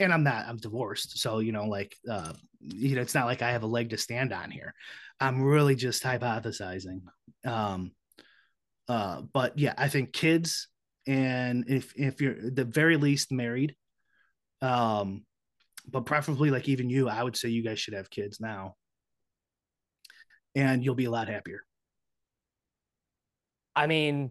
[0.00, 1.18] and I'm not, I'm divorced.
[1.18, 3.98] So, you know, like uh, you know, it's not like I have a leg to
[3.98, 4.74] stand on here.
[5.20, 7.02] I'm really just hypothesizing.
[7.44, 7.92] Um
[8.88, 10.66] uh, but yeah, I think kids
[11.06, 13.74] and if if you're the very least married
[14.62, 15.24] um
[15.88, 18.74] but preferably like even you i would say you guys should have kids now
[20.54, 21.60] and you'll be a lot happier
[23.74, 24.30] i mean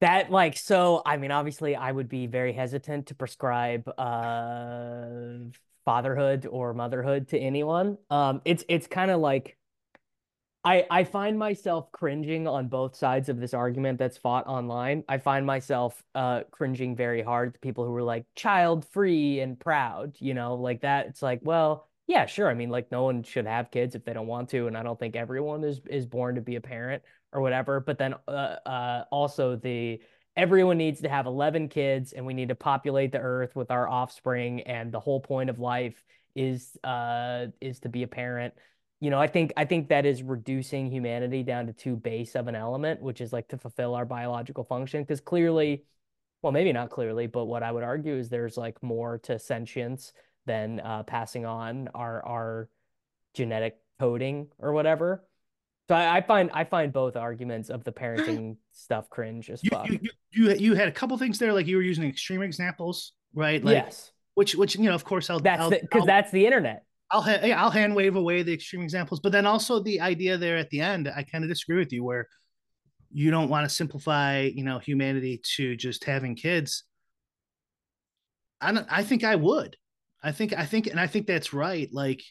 [0.00, 5.06] that like so i mean obviously i would be very hesitant to prescribe uh
[5.84, 9.56] fatherhood or motherhood to anyone um it's it's kind of like
[10.66, 15.04] I, I find myself cringing on both sides of this argument that's fought online.
[15.08, 19.60] I find myself uh, cringing very hard to people who are like child free and
[19.60, 21.06] proud, you know, like that.
[21.06, 22.50] It's like, well, yeah, sure.
[22.50, 24.82] I mean, like no one should have kids if they don't want to, and I
[24.82, 27.80] don't think everyone is is born to be a parent or whatever.
[27.80, 30.00] But then uh, uh, also the
[30.36, 33.88] everyone needs to have 11 kids and we need to populate the earth with our
[33.88, 36.04] offspring and the whole point of life
[36.34, 38.52] is uh is to be a parent
[39.00, 42.48] you know, I think I think that is reducing humanity down to two base of
[42.48, 45.02] an element, which is like to fulfill our biological function.
[45.02, 45.84] Because clearly,
[46.42, 50.12] well, maybe not clearly, but what I would argue is there's like more to sentience
[50.46, 52.68] than uh, passing on our our
[53.34, 55.25] genetic coding or whatever.
[55.88, 59.88] So I, I, find I find both arguments of the parenting stuff cringe as fuck.
[59.88, 63.12] You, you, you, you had a couple things there, like you were using extreme examples,
[63.34, 63.62] right?
[63.62, 64.10] Like, yes.
[64.34, 66.84] Which which you know, of course, I'll that's because that's the internet.
[67.10, 70.56] I'll ha- I'll hand wave away the extreme examples, but then also the idea there
[70.56, 72.28] at the end, I kind of disagree with you where
[73.12, 76.82] you don't want to simplify, you know, humanity to just having kids.
[78.60, 79.76] I don't, I think I would.
[80.22, 81.88] I think I think and I think that's right.
[81.92, 82.22] Like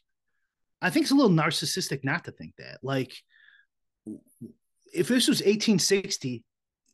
[0.82, 2.80] I think it's a little narcissistic not to think that.
[2.84, 3.14] Like
[4.94, 6.44] if this was 1860,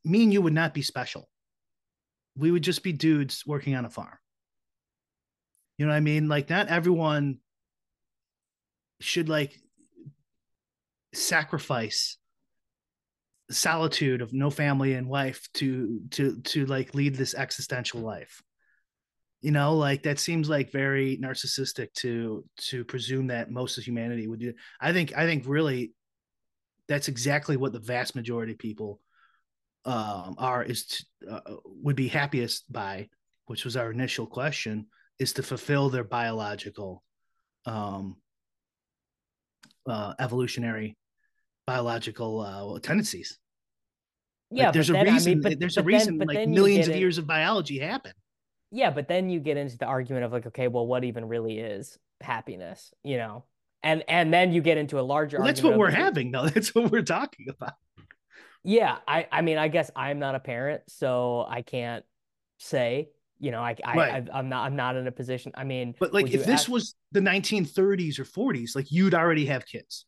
[0.03, 1.30] me and you would not be special.
[2.36, 4.18] We would just be dudes working on a farm.
[5.78, 6.28] You know what I mean?
[6.28, 7.39] Like not everyone
[8.99, 9.59] should like
[11.14, 12.18] sacrifice
[13.49, 18.41] solitude of no family and wife to to to like lead this existential life
[19.41, 24.28] You know, like that seems like very narcissistic to to presume that most of humanity
[24.28, 24.53] would do.
[24.80, 25.93] I think I think really
[26.88, 28.99] that's exactly what the vast majority of people
[29.86, 33.09] um, are is to, uh, would be happiest by,
[33.45, 34.88] which was our initial question,
[35.19, 37.03] is to fulfill their biological
[37.65, 38.17] um,
[39.88, 40.97] uh, evolutionary
[41.67, 43.38] biological uh, tendencies.
[44.49, 45.32] Yeah, like, there's a then, reason.
[45.32, 46.17] I mean, but, there's a reason.
[46.17, 48.11] Like millions of years of biology happen.
[48.71, 51.59] Yeah, but then you get into the argument of like, okay, well, what even really
[51.59, 52.93] is happiness?
[53.03, 53.45] You know,
[53.84, 55.38] and and then you get into a larger.
[55.38, 56.45] Well, that's what we're having, though.
[56.49, 57.73] That's what we're talking about.
[58.63, 62.05] Yeah, I I mean, I guess I'm not a parent, so I can't
[62.59, 63.09] say.
[63.39, 64.29] You know, I I, right.
[64.32, 65.51] I am not I'm not in a position.
[65.55, 66.69] I mean, but like if this ask...
[66.69, 70.05] was the 1930s or 40s, like you'd already have kids.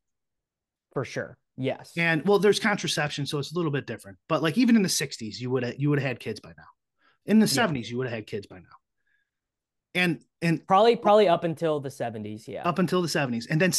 [0.92, 1.38] For sure.
[1.58, 1.94] Yes.
[1.98, 4.18] And well, there's contraception, so it's a little bit different.
[4.30, 6.50] But like even in the 60s, you would have you would have had kids by
[6.50, 6.64] now.
[7.26, 7.68] In the yeah.
[7.68, 8.76] 70s, you would have had kids by now.
[9.96, 12.64] And and probably probably up until the 70s, yeah.
[12.64, 13.46] Up until the 70s.
[13.50, 13.72] And then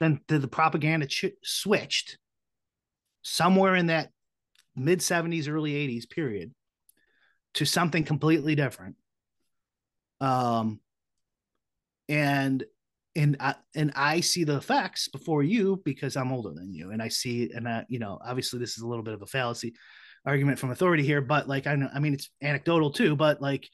[0.00, 2.18] then the, the propaganda ch- switched
[3.22, 4.10] somewhere in that
[4.76, 6.52] mid 70s early 80s period
[7.54, 8.96] to something completely different.
[10.20, 10.80] Um
[12.08, 12.64] and
[13.16, 17.00] and I, and I see the effects before you because I'm older than you, and
[17.00, 19.74] I see, and I, you know, obviously this is a little bit of a fallacy
[20.26, 23.68] argument from authority here, but like I know, I mean, it's anecdotal too, but like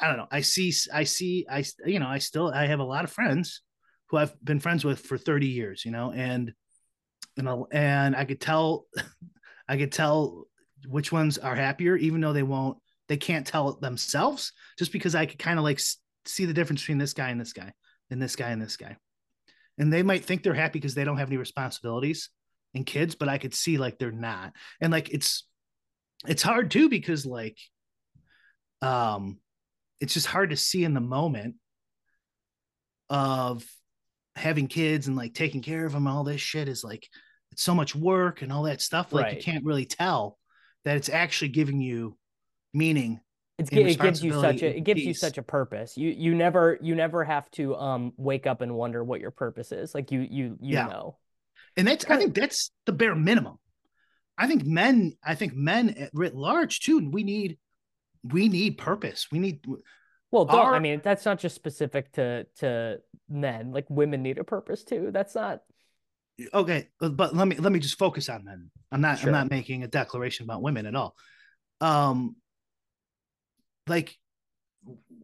[0.00, 2.84] I don't know, I see, I see, I, you know, I still, I have a
[2.84, 3.62] lot of friends
[4.08, 6.52] who I've been friends with for 30 years, you know, and
[7.36, 8.86] you know, and I could tell,
[9.68, 10.46] I could tell
[10.86, 15.26] which ones are happier, even though they won't, they can't tell themselves, just because I
[15.26, 15.80] could kind of like
[16.24, 17.72] see the difference between this guy and this guy
[18.10, 18.96] and this guy and this guy.
[19.78, 22.30] And they might think they're happy because they don't have any responsibilities
[22.74, 24.52] and kids, but I could see like they're not.
[24.80, 25.46] And like it's
[26.26, 27.58] it's hard too because like
[28.82, 29.38] um
[30.00, 31.56] it's just hard to see in the moment
[33.10, 33.64] of
[34.36, 37.08] having kids and like taking care of them all this shit is like
[37.50, 39.36] it's so much work and all that stuff like right.
[39.36, 40.38] you can't really tell
[40.84, 42.16] that it's actually giving you
[42.72, 43.20] meaning
[43.58, 45.96] it's, it gives you such a it gives you such a purpose.
[45.96, 49.72] You you never you never have to um wake up and wonder what your purpose
[49.72, 49.96] is.
[49.96, 50.86] Like you you you yeah.
[50.86, 51.16] know.
[51.76, 53.58] And that's I think that's the bare minimum.
[54.36, 57.10] I think men I think men at writ large too.
[57.10, 57.58] We need
[58.24, 59.28] we need purpose.
[59.30, 59.64] We need
[60.30, 62.98] well, don't our, I mean that's not just specific to to
[63.28, 63.72] men.
[63.72, 65.10] Like women need a purpose too.
[65.12, 65.60] That's not
[66.52, 66.88] okay.
[67.00, 68.70] But let me let me just focus on men.
[68.92, 69.28] I'm not sure.
[69.28, 71.14] I'm not making a declaration about women at all.
[71.80, 72.36] Um,
[73.86, 74.14] like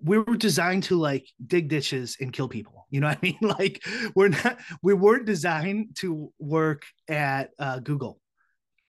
[0.02, 2.86] we were designed to like dig ditches and kill people.
[2.90, 3.38] You know what I mean?
[3.42, 3.84] Like
[4.14, 8.20] we're not we weren't designed to work at uh, Google.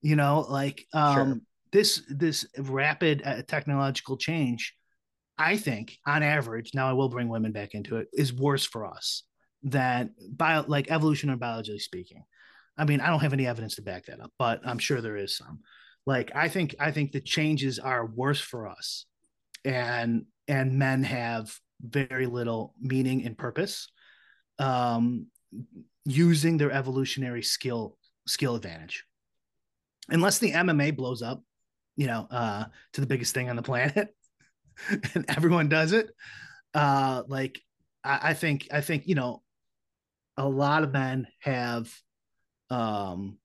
[0.02, 1.42] You know, like um.
[1.72, 4.74] This this rapid uh, technological change,
[5.38, 8.86] I think on average, now I will bring women back into it, is worse for
[8.86, 9.24] us
[9.64, 12.24] than bio like evolution or biologically speaking.
[12.78, 15.18] I mean, I don't have any evidence to back that up, but I'm sure there
[15.18, 15.60] is some.
[16.06, 19.06] Like I think I think the changes are worse for us
[19.64, 23.90] and and men have very little meaning and purpose
[24.60, 25.28] um,
[26.06, 27.98] using their evolutionary skill
[28.28, 29.04] skill advantage
[30.10, 31.44] unless the mma blows up
[31.96, 34.10] you know uh, to the biggest thing on the planet
[35.14, 36.10] and everyone does it
[36.74, 37.62] uh, like
[38.04, 39.42] I, I think i think you know
[40.38, 41.94] a lot of men have
[42.70, 43.38] um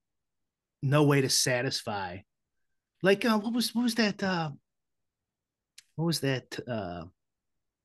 [0.83, 2.19] no way to satisfy
[3.03, 4.51] like uh, what was what was that uh
[5.97, 7.05] what was that uh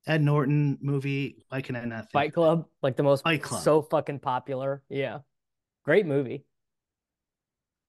[0.07, 1.43] Ed Norton movie?
[1.49, 2.11] Why can I not think?
[2.11, 3.61] Fight Club, like the most Fight Club.
[3.61, 4.83] so fucking popular.
[4.89, 5.19] Yeah.
[5.83, 6.45] Great movie.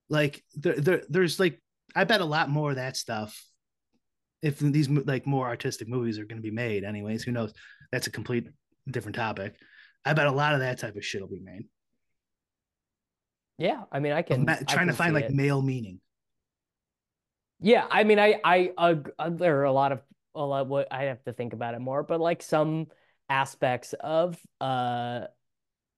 [0.09, 1.61] Like there, there there's like
[1.97, 3.43] I bet a lot more of that stuff
[4.43, 7.53] if these like more artistic movies are going to be made anyways, who knows?
[7.91, 8.47] That's a complete
[8.89, 9.57] different topic.
[10.05, 11.65] I bet a lot of that type of shit will be made.
[13.59, 15.35] Yeah, I mean, I can ma- trying I can to find like it.
[15.35, 16.01] male meaning.
[17.61, 20.03] Yeah, I mean, I, I, uh, there are a lot of
[20.35, 22.89] a lot what I have to think about it more, but like some
[23.29, 25.23] aspects of uh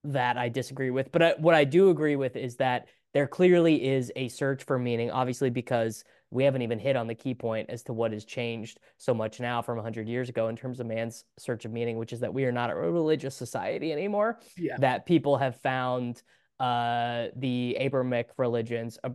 [0.04, 1.10] that I disagree with.
[1.10, 4.78] But I, what I do agree with is that there clearly is a search for
[4.78, 8.24] meaning, obviously because we haven't even hit on the key point as to what has
[8.24, 11.96] changed so much now from 100 years ago in terms of man's search of meaning,
[11.96, 14.40] which is that we are not a religious society anymore.
[14.56, 14.76] Yeah.
[14.78, 16.22] That people have found
[16.60, 19.10] uh the Abrahamic religions, uh,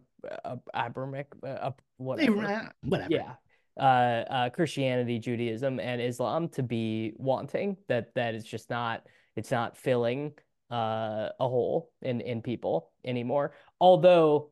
[0.46, 3.34] uh, Abrahamic, uh, whatever, whatever, yeah,
[3.78, 7.78] uh, uh, Christianity, Judaism, and Islam to be wanting.
[7.90, 9.06] That that is just not
[9.36, 10.34] it's not filling
[10.72, 13.54] uh, a hole in in people anymore.
[13.84, 14.50] Although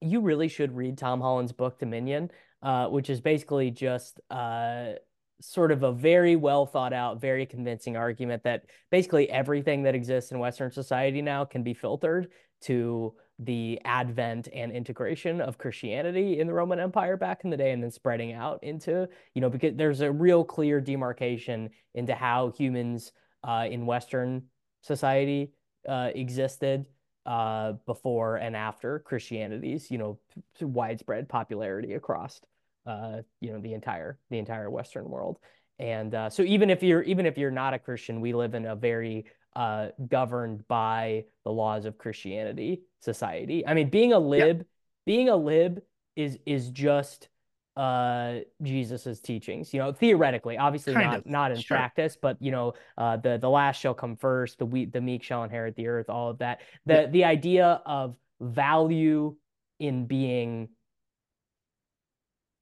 [0.00, 2.30] you really should read Tom Holland's book Dominion,
[2.62, 4.92] uh, which is basically just uh,
[5.40, 10.30] sort of a very well thought out, very convincing argument that basically everything that exists
[10.30, 12.28] in Western society now can be filtered
[12.60, 17.72] to the advent and integration of Christianity in the Roman Empire back in the day
[17.72, 22.52] and then spreading out into, you know, because there's a real clear demarcation into how
[22.56, 23.10] humans
[23.42, 24.44] uh, in Western
[24.82, 25.50] society
[25.88, 26.86] uh, existed
[27.26, 30.18] uh, before and after Christianity's, you know,
[30.60, 32.40] widespread popularity across,
[32.86, 35.38] uh, you know, the entire the entire Western world.
[35.78, 38.66] And uh, so even if you're even if you're not a Christian, we live in
[38.66, 43.66] a very uh, governed by the laws of Christianity society.
[43.66, 44.64] I mean, being a lib, yeah.
[45.06, 45.82] being a lib
[46.16, 47.28] is is just
[47.76, 49.72] uh Jesus's teachings.
[49.72, 51.26] You know, theoretically, obviously kind not of.
[51.26, 51.76] not in sure.
[51.76, 55.22] practice, but you know, uh the the last shall come first, the we the meek
[55.22, 56.60] shall inherit the earth, all of that.
[56.86, 57.06] The yeah.
[57.06, 59.36] the idea of value
[59.78, 60.68] in being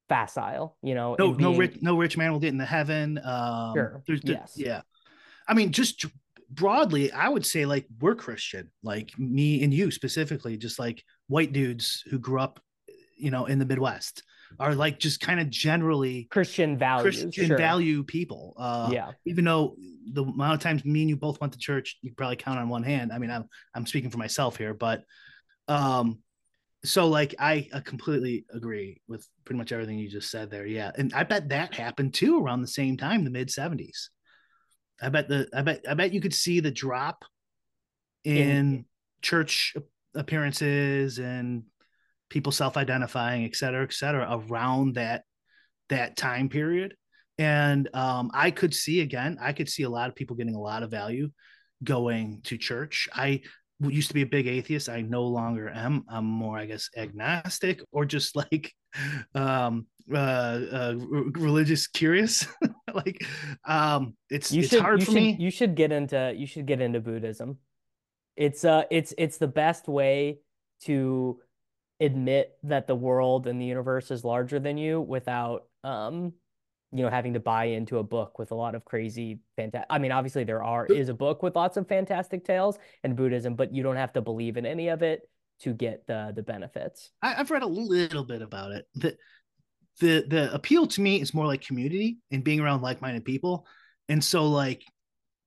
[0.09, 1.17] facile, you know.
[1.19, 1.53] No, being...
[1.53, 3.19] no rich no rich man will get into heaven.
[3.25, 4.03] Um sure.
[4.07, 4.53] there's the, yes.
[4.57, 4.83] yeah.
[5.49, 6.07] I mean, just
[6.49, 11.53] broadly, I would say like we're Christian, like me and you specifically, just like white
[11.53, 12.61] dudes who grew up,
[13.17, 14.23] you know, in the Midwest
[14.59, 17.57] are like just kind of generally Christian values, Christian sure.
[17.57, 18.55] value people.
[18.59, 19.13] Uh, yeah.
[19.25, 19.77] Even though
[20.13, 22.69] the amount of times me and you both went to church, you probably count on
[22.69, 23.13] one hand.
[23.13, 25.05] I mean, I'm I'm speaking for myself here, but
[25.69, 26.19] um,
[26.85, 30.67] so like I, completely agree with pretty much everything you just said there.
[30.67, 34.09] Yeah, and I bet that happened too around the same time, the mid '70s.
[35.01, 37.25] I bet the I bet I bet you could see the drop
[38.25, 38.85] in, in
[39.23, 39.75] church
[40.15, 41.65] appearances and
[42.31, 45.25] people self-identifying, et cetera, et cetera, around that
[45.91, 46.95] that time period.
[47.37, 50.61] And um, I could see again, I could see a lot of people getting a
[50.61, 51.31] lot of value
[51.83, 53.09] going to church.
[53.13, 53.43] I
[53.81, 54.89] used to be a big atheist.
[54.89, 56.05] I no longer am.
[56.09, 58.73] I'm more, I guess, agnostic or just like
[59.35, 62.47] um, uh, uh, religious curious.
[62.95, 63.25] like
[63.65, 65.37] um, it's you it's should, hard for should, me.
[65.39, 67.59] You should get into you should get into Buddhism.
[68.37, 70.39] It's uh it's it's the best way
[70.83, 71.41] to
[72.01, 76.33] admit that the world and the universe is larger than you without um
[76.93, 79.99] you know having to buy into a book with a lot of crazy fantastic i
[79.99, 83.75] mean obviously there are is a book with lots of fantastic tales and buddhism but
[83.75, 85.23] you don't have to believe in any of it
[85.61, 87.11] to get the the benefits.
[87.23, 88.87] I, have read a little bit about it.
[88.95, 89.17] The
[90.01, 93.67] the the appeal to me is more like community and being around like-minded people.
[94.09, 94.83] And so like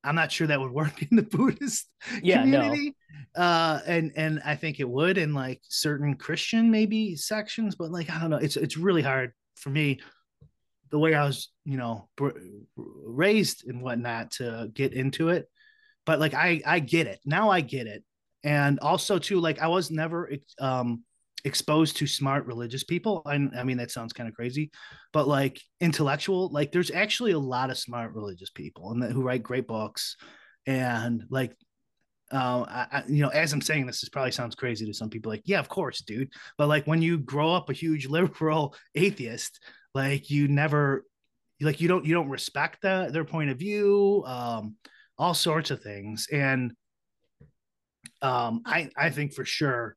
[0.04, 1.88] I'm not sure that would work in the Buddhist
[2.22, 2.96] yeah, community.
[3.36, 3.44] No.
[3.44, 8.10] Uh, and and I think it would in like certain Christian maybe sections, but like
[8.10, 10.00] I don't know, it's it's really hard for me
[10.92, 12.08] the way I was, you know,
[12.78, 15.50] raised and whatnot to get into it.
[16.06, 17.50] But like I I get it now.
[17.50, 18.04] I get it,
[18.44, 21.04] and also too like I was never um
[21.46, 23.22] exposed to smart religious people.
[23.26, 24.72] I, I mean, that sounds kind of crazy,
[25.12, 29.44] but like intellectual, like there's actually a lot of smart religious people and who write
[29.44, 30.16] great books.
[30.66, 31.56] And like,
[32.32, 35.32] uh, I, you know, as I'm saying this, this probably sounds crazy to some people.
[35.32, 36.30] Like, yeah, of course, dude.
[36.58, 39.60] But like, when you grow up a huge liberal atheist,
[39.94, 41.04] like you never,
[41.62, 44.76] like you don't, you don't respect that their point of view, um,
[45.18, 46.28] all sorts of things.
[46.32, 46.74] And
[48.22, 49.96] um, I, I think for sure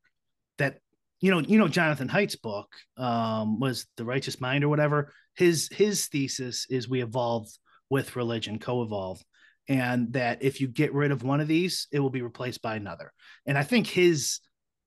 [1.26, 5.12] you know, you know, Jonathan Haidt's book um, was the Righteous Mind or whatever.
[5.34, 7.48] His his thesis is we evolve
[7.90, 9.20] with religion, co-evolve,
[9.68, 12.76] and that if you get rid of one of these, it will be replaced by
[12.76, 13.12] another.
[13.44, 14.38] And I think his,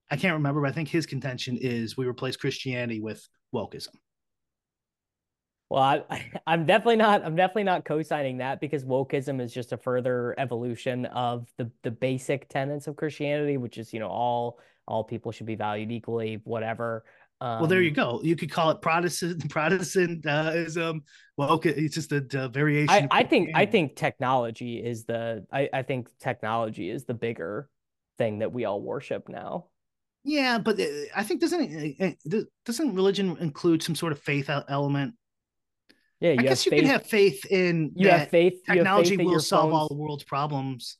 [0.09, 3.21] I can't remember, but I think his contention is we replace Christianity with
[3.53, 3.95] wokeism.
[5.69, 7.25] Well, I, I'm definitely not.
[7.25, 11.91] I'm definitely not co-signing that because wokeism is just a further evolution of the the
[11.91, 14.59] basic tenets of Christianity, which is you know all
[14.89, 17.05] all people should be valued equally, whatever.
[17.39, 18.21] Um, well, there you um, go.
[18.21, 21.03] You could call it Protestant Protestantism.
[21.37, 22.89] Well, okay, it's just a, a variation.
[22.89, 27.69] I, I think I think technology is the I, I think technology is the bigger
[28.17, 29.67] thing that we all worship now.
[30.25, 30.85] Yeah, but uh,
[31.15, 35.13] I think doesn't uh, doesn't religion include some sort of faith element?
[36.19, 38.55] Yeah, I guess you faith, can have faith in you have faith.
[38.65, 40.97] Technology have faith will solve phones, all the world's problems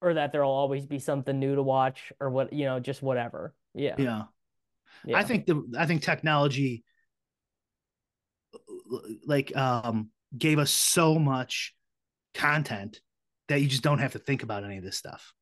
[0.00, 3.54] or that there'll always be something new to watch or what you know just whatever.
[3.74, 3.94] Yeah.
[3.98, 4.22] Yeah,
[5.04, 5.18] yeah.
[5.18, 6.82] i think the i think technology
[9.26, 11.74] like um gave us so much
[12.34, 13.00] content
[13.48, 15.32] that you just don't have to think about any of this stuff.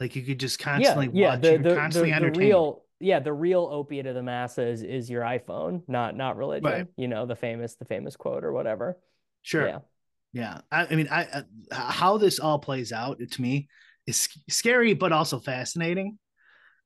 [0.00, 3.20] Like you could just constantly yeah, watch yeah, the, the, constantly the, the real yeah
[3.20, 6.86] the real opiate of the masses is your iphone not not religion right.
[6.96, 8.98] you know the famous the famous quote or whatever.
[9.42, 9.66] Sure.
[9.66, 9.78] Yeah
[10.34, 11.42] yeah, I, I mean, I, uh,
[11.72, 13.68] how this all plays out to me
[14.06, 16.18] is scary, but also fascinating.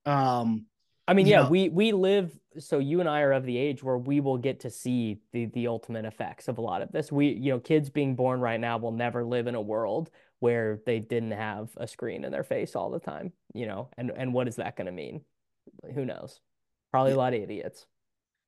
[0.07, 0.67] Um,
[1.09, 3.83] I mean, yeah, know- we we live so you and I are of the age
[3.83, 7.11] where we will get to see the the ultimate effects of a lot of this.
[7.11, 10.11] We, you know, kids being born right now will never live in a world
[10.41, 13.89] where they didn't have a screen in their face all the time, you know.
[13.97, 15.23] And and what is that going to mean?
[15.95, 16.41] Who knows?
[16.93, 17.87] Probably a lot of idiots.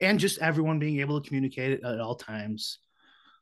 [0.01, 2.78] and just everyone being able to communicate at all times.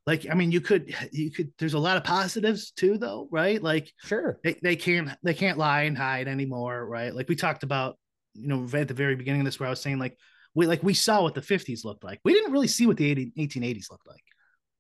[0.09, 1.53] Like, I mean, you could, you could.
[1.59, 3.63] There's a lot of positives too, though, right?
[3.63, 4.41] Like, Sure.
[4.43, 7.15] they, they can't they can't lie and hide anymore, right?
[7.15, 7.99] Like we talked about,
[8.33, 10.17] you know, at the very beginning of this, where I was saying like
[10.55, 12.21] we like we saw what the 50s looked like.
[12.25, 14.25] We didn't really see what the 80, 1880s looked like.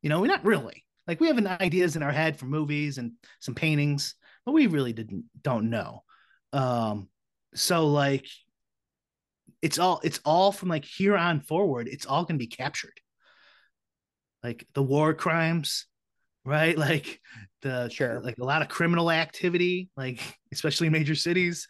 [0.00, 2.96] You know, we're not really like we have an ideas in our head for movies
[2.96, 4.14] and some paintings,
[4.46, 6.04] but we really didn't don't know.
[6.54, 7.10] Um,
[7.54, 8.24] so like
[9.60, 12.98] it's all it's all from like here on forward, it's all gonna be captured.
[14.42, 15.86] Like the war crimes,
[16.44, 16.76] right?
[16.88, 17.20] Like
[17.62, 18.20] the Sure.
[18.20, 20.20] like a lot of criminal activity, like
[20.52, 21.66] especially major cities.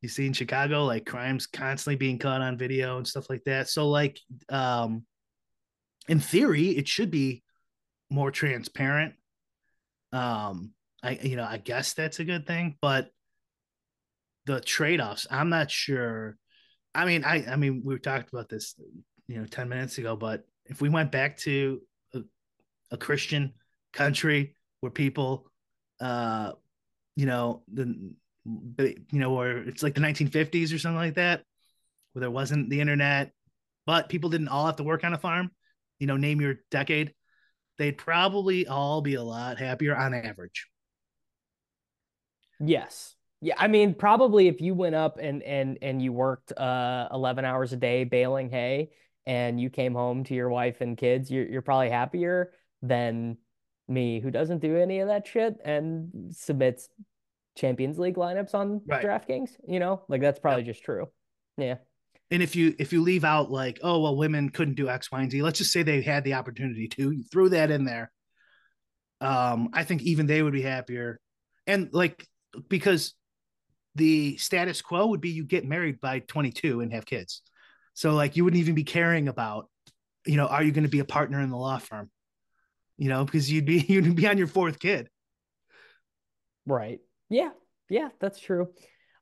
[0.00, 3.68] You see in Chicago, like crimes constantly being caught on video and stuff like that.
[3.68, 4.18] So, like,
[4.48, 5.04] um,
[6.08, 7.44] in theory, it should be
[8.10, 9.14] more transparent.
[10.12, 10.72] Um,
[11.02, 13.10] I you know, I guess that's a good thing, but
[14.46, 16.36] the trade-offs, I'm not sure.
[16.94, 18.74] I mean, I I mean, we talked about this,
[19.28, 21.80] you know, 10 minutes ago, but if we went back to
[22.14, 22.20] a,
[22.90, 23.52] a Christian
[23.92, 25.50] country where people
[26.00, 26.52] uh
[27.14, 28.10] you know the
[28.44, 31.42] you know or it's like the 1950s or something like that
[32.12, 33.32] where there wasn't the internet
[33.86, 35.50] but people didn't all have to work on a farm
[36.00, 37.12] you know name your decade
[37.78, 40.66] they'd probably all be a lot happier on average
[42.64, 43.16] Yes.
[43.40, 47.44] Yeah, I mean, probably if you went up and and and you worked uh 11
[47.44, 48.90] hours a day baling hay
[49.26, 53.36] and you came home to your wife and kids, you're you're probably happier than
[53.88, 56.88] me who doesn't do any of that shit and submits
[57.56, 59.04] Champions League lineups on Right.
[59.04, 60.02] DraftKings, you know?
[60.08, 61.06] Like that's probably just true.
[61.58, 61.76] Yeah.
[62.30, 65.20] and if you if you leave out like oh well women couldn't do x y
[65.20, 68.10] and z let's just say they had the opportunity to you threw that in there
[69.20, 71.20] um i think even they would be happier
[71.66, 72.26] and like
[72.70, 73.12] because
[73.96, 77.42] the status quo would be you get married by 22 and have kids
[77.94, 79.68] so like you wouldn't even be caring about
[80.26, 82.10] you know are you going to be a partner in the law firm
[82.96, 85.08] you know because you'd be you'd be on your fourth kid
[86.66, 87.00] Right.
[87.28, 87.50] Yeah.
[87.88, 88.68] Yeah, that's true.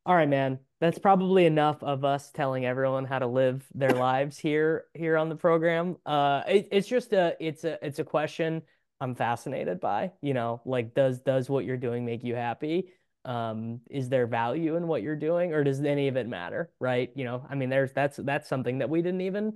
[0.07, 0.59] All right, man.
[0.81, 5.29] That's probably enough of us telling everyone how to live their lives here here on
[5.29, 5.97] the program.
[6.07, 8.63] Uh it, it's just a it's a it's a question
[9.01, 12.93] I'm fascinated by, you know, like does does what you're doing make you happy?
[13.25, 17.11] Um, is there value in what you're doing or does any of it matter, right?
[17.15, 19.55] You know, I mean there's that's that's something that we didn't even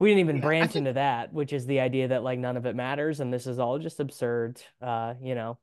[0.00, 2.56] we didn't even Yeah, branch think- into that, which is the idea that like none
[2.56, 4.60] of it matters and this is all just absurd.
[4.82, 5.58] Uh, you know.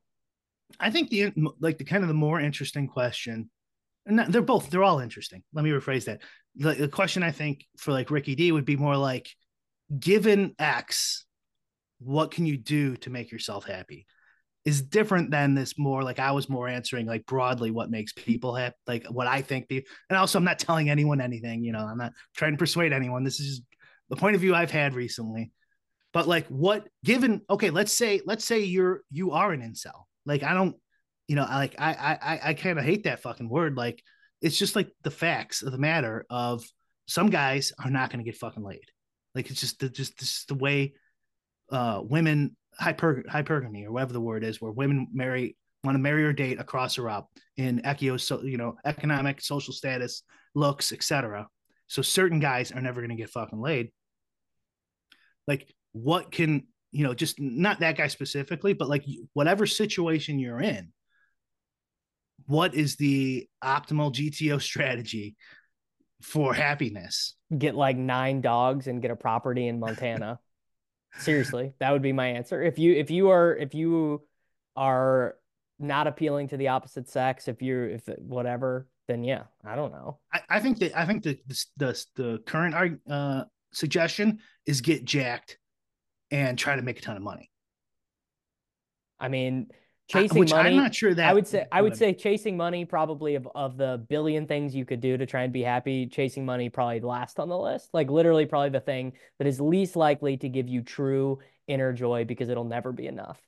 [0.80, 3.52] I think the like the kind of the more interesting question,
[4.08, 5.44] and they're both they're all interesting.
[5.54, 6.22] Let me rephrase that.
[6.56, 9.30] The, the question I think for like Ricky D would be more like,
[10.00, 11.26] given X,
[12.00, 14.08] what can you do to make yourself happy?
[14.66, 18.56] Is different than this more like I was more answering like broadly what makes people
[18.56, 19.68] happy, like what I think.
[19.68, 21.64] The, and also, I'm not telling anyone anything.
[21.64, 23.24] You know, I'm not trying to persuade anyone.
[23.24, 23.64] This is just
[24.10, 25.52] the point of view I've had recently.
[26.14, 27.42] But like, what given?
[27.48, 30.06] Okay, let's say let's say you're you are an incel.
[30.26, 30.76] Like, I don't,
[31.28, 33.78] you know, I like I I I kind of hate that fucking word.
[33.78, 34.02] Like,
[34.42, 36.64] it's just like the facts of the matter of
[37.06, 38.90] some guys are not going to get fucking laid.
[39.36, 40.94] Like, it's just the just this the way
[41.72, 46.26] uh women hyper hypergamy or whatever the word is, where women marry want to marry
[46.26, 47.28] or date across Europe
[47.58, 50.24] in echio, so you know, economic, social status,
[50.54, 51.48] looks, etc.
[51.88, 53.92] So certain guys are never going to get fucking laid.
[55.48, 57.14] Like, what can you know?
[57.14, 60.92] Just not that guy specifically, but like whatever situation you're in,
[62.48, 65.36] what is the optimal GTO strategy
[66.22, 67.36] for happiness?
[67.56, 70.40] get like nine dogs and get a property in Montana.
[71.18, 72.62] Seriously, that would be my answer.
[72.62, 74.22] If you if you are if you
[74.76, 75.36] are
[75.80, 80.20] not appealing to the opposite sex, if you're if whatever, then yeah, I don't know.
[80.34, 85.06] I, I think that I think the the the, the current uh, suggestion is get
[85.06, 85.58] jacked
[86.32, 87.50] and try to make a ton of money.
[89.20, 89.68] I mean,
[90.08, 90.70] chasing which money.
[90.70, 93.78] I'm not sure that I would say I would say chasing money probably of, of
[93.78, 97.40] the billion things you could do to try and be happy, chasing money probably last
[97.40, 97.90] on the list.
[97.94, 102.26] Like literally probably the thing that is least likely to give you true inner joy
[102.26, 103.40] because it'll never be enough.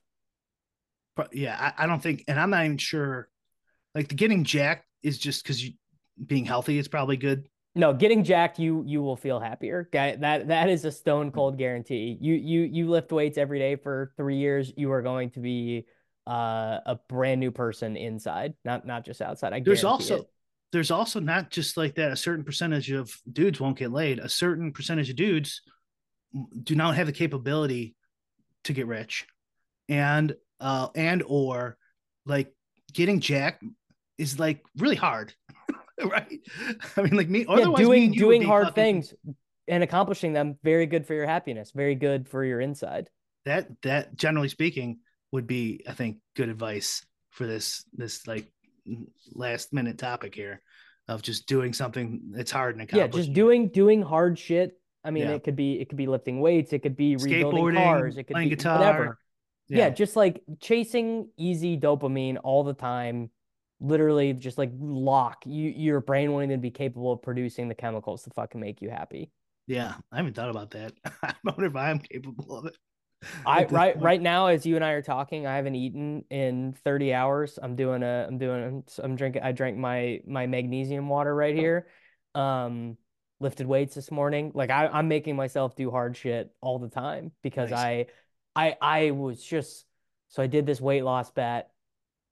[1.16, 3.28] But yeah, I, I don't think, and I'm not even sure.
[3.94, 5.72] Like the getting jacked is just because you
[6.24, 7.48] being healthy is probably good.
[7.74, 9.88] No, getting jacked, you you will feel happier.
[9.92, 11.34] Guy, that that is a stone mm.
[11.34, 12.16] cold guarantee.
[12.20, 15.86] You you you lift weights every day for three years, you are going to be
[16.28, 19.54] uh, a brand new person inside, not not just outside.
[19.54, 20.26] I There's also it.
[20.72, 24.28] there's also not just like that a certain percentage of dudes won't get laid a
[24.28, 25.62] certain percentage of dudes
[26.62, 27.96] do not have the capability
[28.64, 29.26] to get rich
[29.88, 31.78] and uh and or
[32.26, 32.54] like
[32.92, 33.64] getting jacked
[34.18, 35.32] is like really hard
[36.04, 36.40] right
[36.98, 39.14] i mean like me yeah, doing doing hard things
[39.66, 43.08] and accomplishing them very good for your happiness very good for your inside
[43.46, 44.98] that that generally speaking
[45.32, 48.50] would be i think good advice for this this like
[49.32, 50.62] last minute topic here
[51.08, 55.24] of just doing something that's hard and yeah just doing doing hard shit i mean
[55.24, 55.34] yeah.
[55.34, 58.36] it could be it could be lifting weights it could be rebuilding cars it could
[58.36, 58.78] be guitar.
[58.78, 59.18] whatever
[59.68, 59.78] yeah.
[59.78, 63.30] yeah just like chasing easy dopamine all the time
[63.80, 68.22] literally just like lock you your brain wanting to be capable of producing the chemicals
[68.22, 69.30] to fucking make you happy
[69.66, 70.92] yeah i haven't thought about that
[71.22, 72.76] i wonder if i'm capable of it
[73.46, 77.12] I right right now as you and I are talking, I haven't eaten in 30
[77.12, 77.58] hours.
[77.60, 81.88] I'm doing a I'm doing I'm drinking I drank my my magnesium water right here.
[82.34, 82.96] Um
[83.40, 84.52] lifted weights this morning.
[84.54, 88.06] Like I, I'm making myself do hard shit all the time because nice.
[88.56, 89.84] I I I was just
[90.28, 91.70] so I did this weight loss bet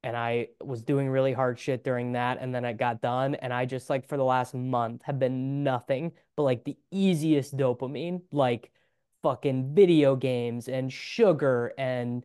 [0.03, 3.51] and I was doing really hard shit during that and then I got done and
[3.51, 8.21] I just like for the last month have been nothing but like the easiest dopamine
[8.31, 8.71] like
[9.23, 12.23] fucking video games and sugar and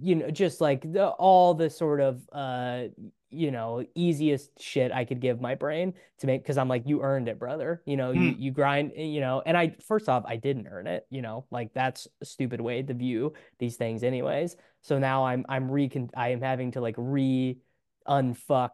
[0.00, 2.84] you know just like the, all the sort of uh
[3.32, 7.02] you know easiest shit I could give my brain to make because I'm like you
[7.02, 8.16] earned it brother you know mm.
[8.16, 8.42] you hmm.
[8.42, 11.72] you grind you know and I first off I didn't earn it you know like
[11.72, 16.28] that's a stupid way to view these things anyways so now I'm I'm recon I
[16.28, 17.58] am having to like re
[18.06, 18.70] unfuck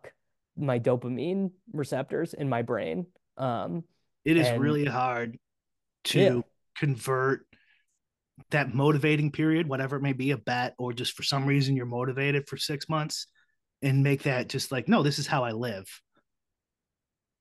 [0.57, 3.85] my dopamine receptors in my brain um
[4.25, 5.39] it is and, really hard
[6.05, 6.41] to yeah.
[6.77, 7.47] convert
[8.51, 11.87] that motivating period, whatever it may be, a bet, or just for some reason you're
[11.87, 13.27] motivated for six months
[13.83, 15.87] and make that just like, no, this is how I live.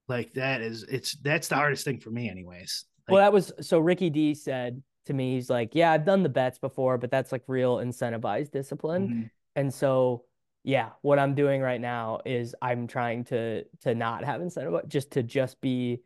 [0.08, 2.86] Like that is it's that's the hardest thing for me, anyways.
[3.08, 6.24] Like, well, that was so Ricky D said to me, he's like, Yeah, I've done
[6.24, 9.08] the bets before, but that's like real incentivized discipline.
[9.08, 9.24] Mm-hmm.
[9.58, 10.24] And so
[10.64, 15.12] yeah, what I'm doing right now is I'm trying to to not have incentive, just
[15.12, 16.02] to just be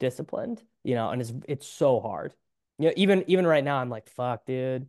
[0.00, 2.34] disciplined, you know, and it's it's so hard.
[2.80, 4.86] Yeah, you know, even even right now, I'm like, fuck, dude.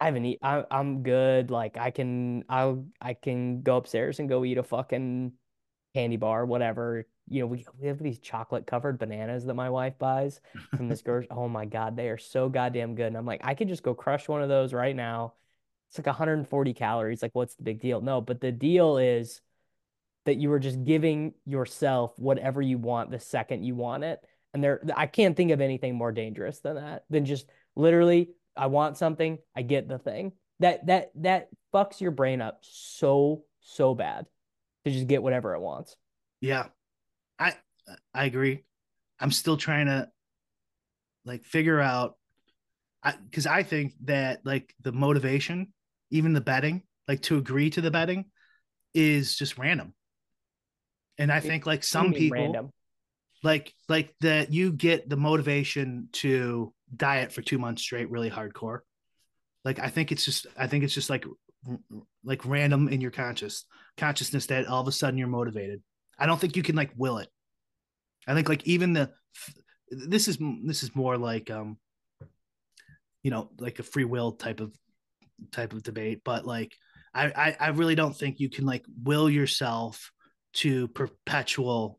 [0.00, 0.38] I haven't eat.
[0.42, 1.50] I, I'm good.
[1.50, 5.32] Like I can, I'll, I can go upstairs and go eat a fucking
[5.94, 7.06] candy bar, whatever.
[7.28, 10.40] You know, we we have these chocolate covered bananas that my wife buys
[10.76, 11.24] from this girl.
[11.30, 13.06] oh my god, they are so goddamn good.
[13.06, 15.34] And I'm like, I could just go crush one of those right now.
[15.88, 17.22] It's like 140 calories.
[17.22, 18.00] Like, what's the big deal?
[18.00, 19.40] No, but the deal is
[20.24, 24.24] that you are just giving yourself whatever you want the second you want it.
[24.54, 28.66] And there, I can't think of anything more dangerous than that, than just literally, I
[28.66, 30.32] want something, I get the thing.
[30.60, 34.26] That that that fucks your brain up so so bad
[34.84, 35.96] to just get whatever it wants.
[36.40, 36.66] Yeah,
[37.38, 37.54] I
[38.14, 38.64] I agree.
[39.18, 40.08] I'm still trying to
[41.24, 42.16] like figure out,
[43.24, 45.72] because I, I think that like the motivation,
[46.10, 48.26] even the betting, like to agree to the betting,
[48.92, 49.94] is just random.
[51.18, 52.70] And I think like some people random
[53.42, 58.80] like like that you get the motivation to diet for two months straight really hardcore.
[59.64, 61.24] Like i think it's just i think it's just like
[62.24, 63.64] like random in your conscious
[63.96, 65.82] consciousness that all of a sudden you're motivated.
[66.18, 67.28] I don't think you can like will it.
[68.26, 69.10] I think like even the
[69.90, 71.76] this is this is more like um
[73.22, 74.72] you know like a free will type of
[75.50, 76.72] type of debate but like
[77.14, 80.12] I, I i really don't think you can like will yourself
[80.54, 81.98] to perpetual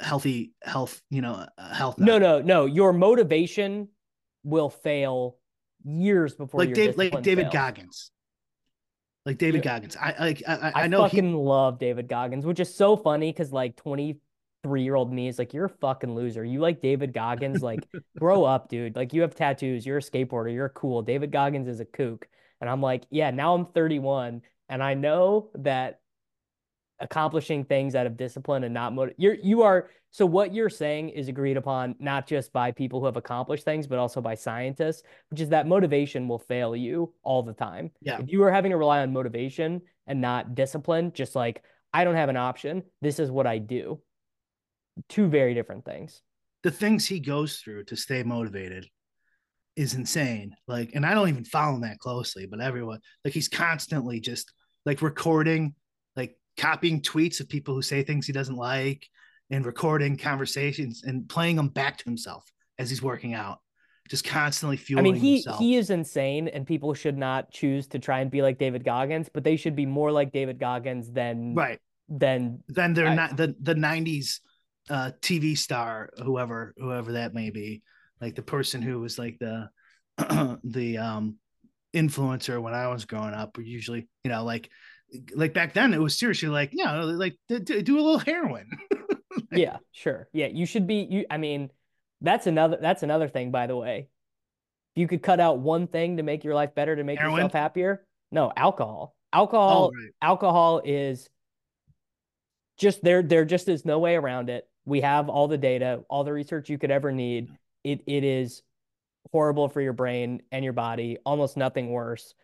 [0.00, 2.66] healthy health you know uh, health no no no.
[2.66, 3.88] Your motivation
[4.44, 5.36] will fail
[5.84, 7.52] years before like Dave, like david fails.
[7.52, 8.10] goggins.
[9.26, 9.72] Like david yeah.
[9.72, 9.96] goggins.
[9.96, 11.34] I like i, I, I know fucking he...
[11.34, 15.52] love david goggins which is so funny because like 23 year old me is like
[15.52, 16.44] you're a fucking loser.
[16.44, 17.62] You like david goggins?
[17.62, 17.86] Like
[18.18, 18.96] grow up dude.
[18.96, 19.84] Like you have tattoos.
[19.84, 20.52] You're a skateboarder.
[20.52, 21.02] You're cool.
[21.02, 22.28] David goggins is a kook.
[22.60, 26.00] And i'm like yeah now i'm 31 and i know that
[27.00, 29.14] accomplishing things out of discipline and not motive.
[29.18, 33.06] You're you are so what you're saying is agreed upon not just by people who
[33.06, 37.42] have accomplished things, but also by scientists, which is that motivation will fail you all
[37.42, 37.90] the time.
[38.00, 38.18] Yeah.
[38.20, 41.62] If you are having to rely on motivation and not discipline, just like
[41.92, 44.00] I don't have an option, this is what I do.
[45.08, 46.22] Two very different things.
[46.62, 48.88] The things he goes through to stay motivated
[49.76, 50.56] is insane.
[50.66, 54.52] Like, and I don't even follow him that closely, but everyone like he's constantly just
[54.84, 55.74] like recording
[56.58, 59.06] copying tweets of people who say things he doesn't like
[59.50, 62.44] and recording conversations and playing them back to himself
[62.78, 63.60] as he's working out
[64.08, 65.58] just constantly fueling I mean, he himself.
[65.58, 69.28] he is insane, and people should not choose to try and be like David Goggins,
[69.32, 71.78] but they should be more like David Goggins than right
[72.08, 74.40] then then they're I- not the the '90s
[74.88, 77.82] uh, TV star, whoever whoever that may be,
[78.20, 79.68] like the person who was like the
[80.64, 81.36] the um
[81.94, 83.58] influencer when I was growing up.
[83.58, 84.70] Usually you know like
[85.34, 88.70] like back then it was seriously like you know like do, do a little heroin.
[89.52, 90.28] yeah, sure.
[90.32, 91.70] Yeah, you should be you I mean,
[92.20, 94.08] that's another that's another thing by the way.
[94.94, 97.36] If you could cut out one thing to make your life better to make Heroin?
[97.36, 99.14] yourself happier, no, alcohol.
[99.32, 100.10] Alcohol Oh, right.
[100.22, 101.28] alcohol is
[102.78, 104.68] just there there just is no way around it.
[104.84, 107.50] We have all the data, all the research you could ever need.
[107.84, 108.62] It it is
[109.32, 112.34] horrible for your brain and your body, almost nothing worse.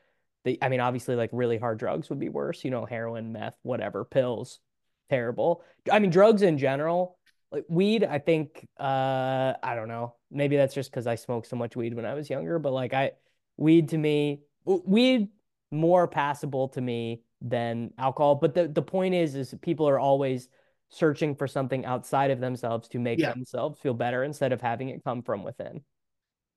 [0.44, 3.56] The, I mean, obviously, like really hard drugs would be worse, you know, heroin, meth,
[3.62, 4.60] whatever, pills,
[5.08, 5.62] terrible.
[5.90, 7.18] I mean, drugs in general,
[7.50, 10.16] like weed, I think, uh, I don't know.
[10.30, 12.92] Maybe that's just because I smoked so much weed when I was younger, but like
[12.92, 13.12] I,
[13.56, 15.28] weed to me, weed
[15.70, 18.34] more passable to me than alcohol.
[18.34, 20.48] But the, the point is, is people are always
[20.90, 23.32] searching for something outside of themselves to make Yeah.
[23.32, 25.82] themselves feel better instead of having it come from within.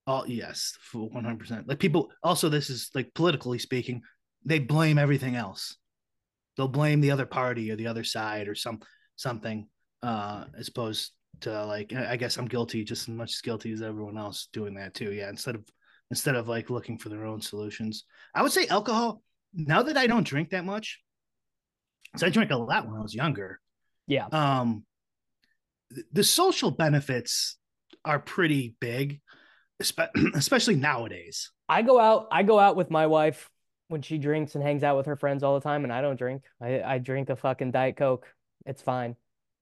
[0.07, 1.67] Oh yes, one hundred percent.
[1.67, 4.01] Like people also, this is like politically speaking,
[4.45, 5.75] they blame everything else.
[6.55, 8.79] They'll blame the other party or the other side or some
[9.17, 9.67] something,
[10.01, 11.11] uh, as opposed
[11.41, 14.75] to like I guess I'm guilty just as much as guilty as everyone else doing
[14.75, 15.11] that too.
[15.11, 15.65] Yeah, instead of
[16.09, 19.21] instead of like looking for their own solutions, I would say alcohol.
[19.53, 21.01] Now that I don't drink that much,
[22.05, 23.59] because I drank a lot when I was younger,
[24.07, 24.27] Yeah.
[24.31, 24.85] um
[26.11, 27.57] the social benefits
[28.03, 29.21] are pretty big
[30.33, 33.49] especially nowadays I go out I go out with my wife
[33.89, 36.17] when she drinks and hangs out with her friends all the time and I don't
[36.17, 36.43] drink.
[36.61, 38.27] I, I drink a fucking Diet Coke.
[38.65, 39.15] It's fine.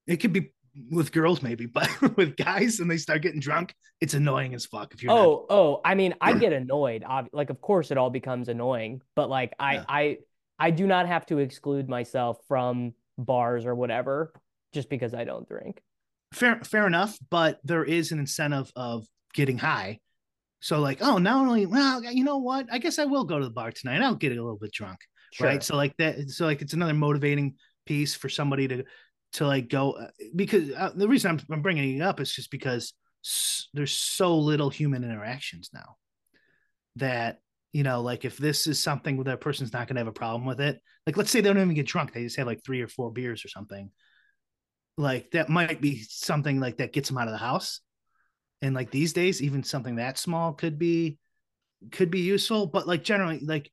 [0.06, 0.52] it could be
[0.90, 4.92] with girls maybe but with guys and they start getting drunk it's annoying as fuck
[4.92, 7.02] if you're oh, not Oh, oh, I mean, I get annoyed.
[7.32, 9.84] Like, of course it all becomes annoying, but like I Yeah.
[9.88, 10.18] I
[10.58, 14.32] I do not have to exclude myself from bars or whatever
[14.72, 15.80] just because I don't drink.
[16.34, 20.00] fair fair enough but there is an incentive of getting high
[20.66, 22.66] so like oh not only well you know what?
[22.72, 24.02] I guess i will go to the bar tonight.
[24.02, 24.98] I'll get a little bit drunk
[25.32, 25.46] Sure.
[25.46, 28.84] right so like that so like it's another motivating piece for somebody to
[29.34, 32.50] to like go uh, because uh, the reason I'm, I'm bringing it up is just
[32.50, 32.94] because
[33.24, 35.96] s- there's so little human interactions now
[36.96, 37.38] that
[37.72, 40.12] you know like if this is something that a person's not going to have a
[40.12, 42.64] problem with it like let's say they don't even get drunk they just have like
[42.64, 43.90] three or four beers or something
[44.96, 47.80] like that might be something like that gets them out of the house
[48.66, 51.18] and like these days even something that small could be
[51.92, 53.70] could be useful but like generally like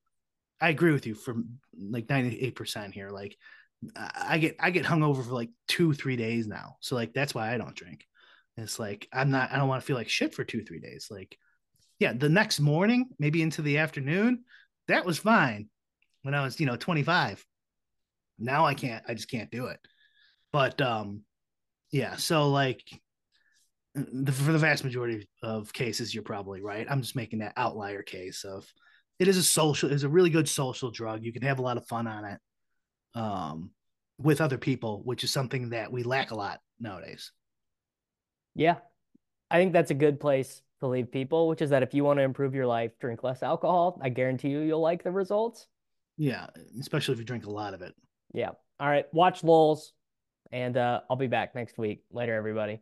[0.62, 1.36] i agree with you for
[1.78, 3.36] like 98% here like
[3.96, 7.54] I get I get hungover for like two three days now, so like that's why
[7.54, 8.06] I don't drink.
[8.58, 11.08] It's like I'm not I don't want to feel like shit for two three days.
[11.10, 11.38] Like,
[12.00, 14.44] yeah, the next morning, maybe into the afternoon,
[14.88, 15.70] that was fine
[16.22, 17.46] when I was you know 25.
[18.40, 19.80] Now I can't I just can't do it.
[20.52, 21.22] But um,
[21.92, 22.84] yeah, so like
[23.96, 26.88] the, for the vast majority of cases, you're probably right.
[26.90, 28.66] I'm just making that outlier case of
[29.20, 31.24] it is a social is a really good social drug.
[31.24, 32.40] You can have a lot of fun on it
[33.16, 33.72] um,
[34.18, 37.32] with other people, which is something that we lack a lot nowadays.
[38.56, 38.78] Yeah.
[39.52, 42.18] I think that's a good place to leave people, which is that if you want
[42.18, 44.00] to improve your life, drink less alcohol.
[44.02, 45.68] I guarantee you you'll like the results.
[46.18, 46.48] Yeah,
[46.80, 47.94] especially if you drink a lot of it.
[48.34, 48.52] Yeah.
[48.80, 49.06] All right.
[49.14, 49.94] Watch Lols,
[50.52, 52.04] and uh, I'll be back next week.
[52.12, 52.82] Later, everybody.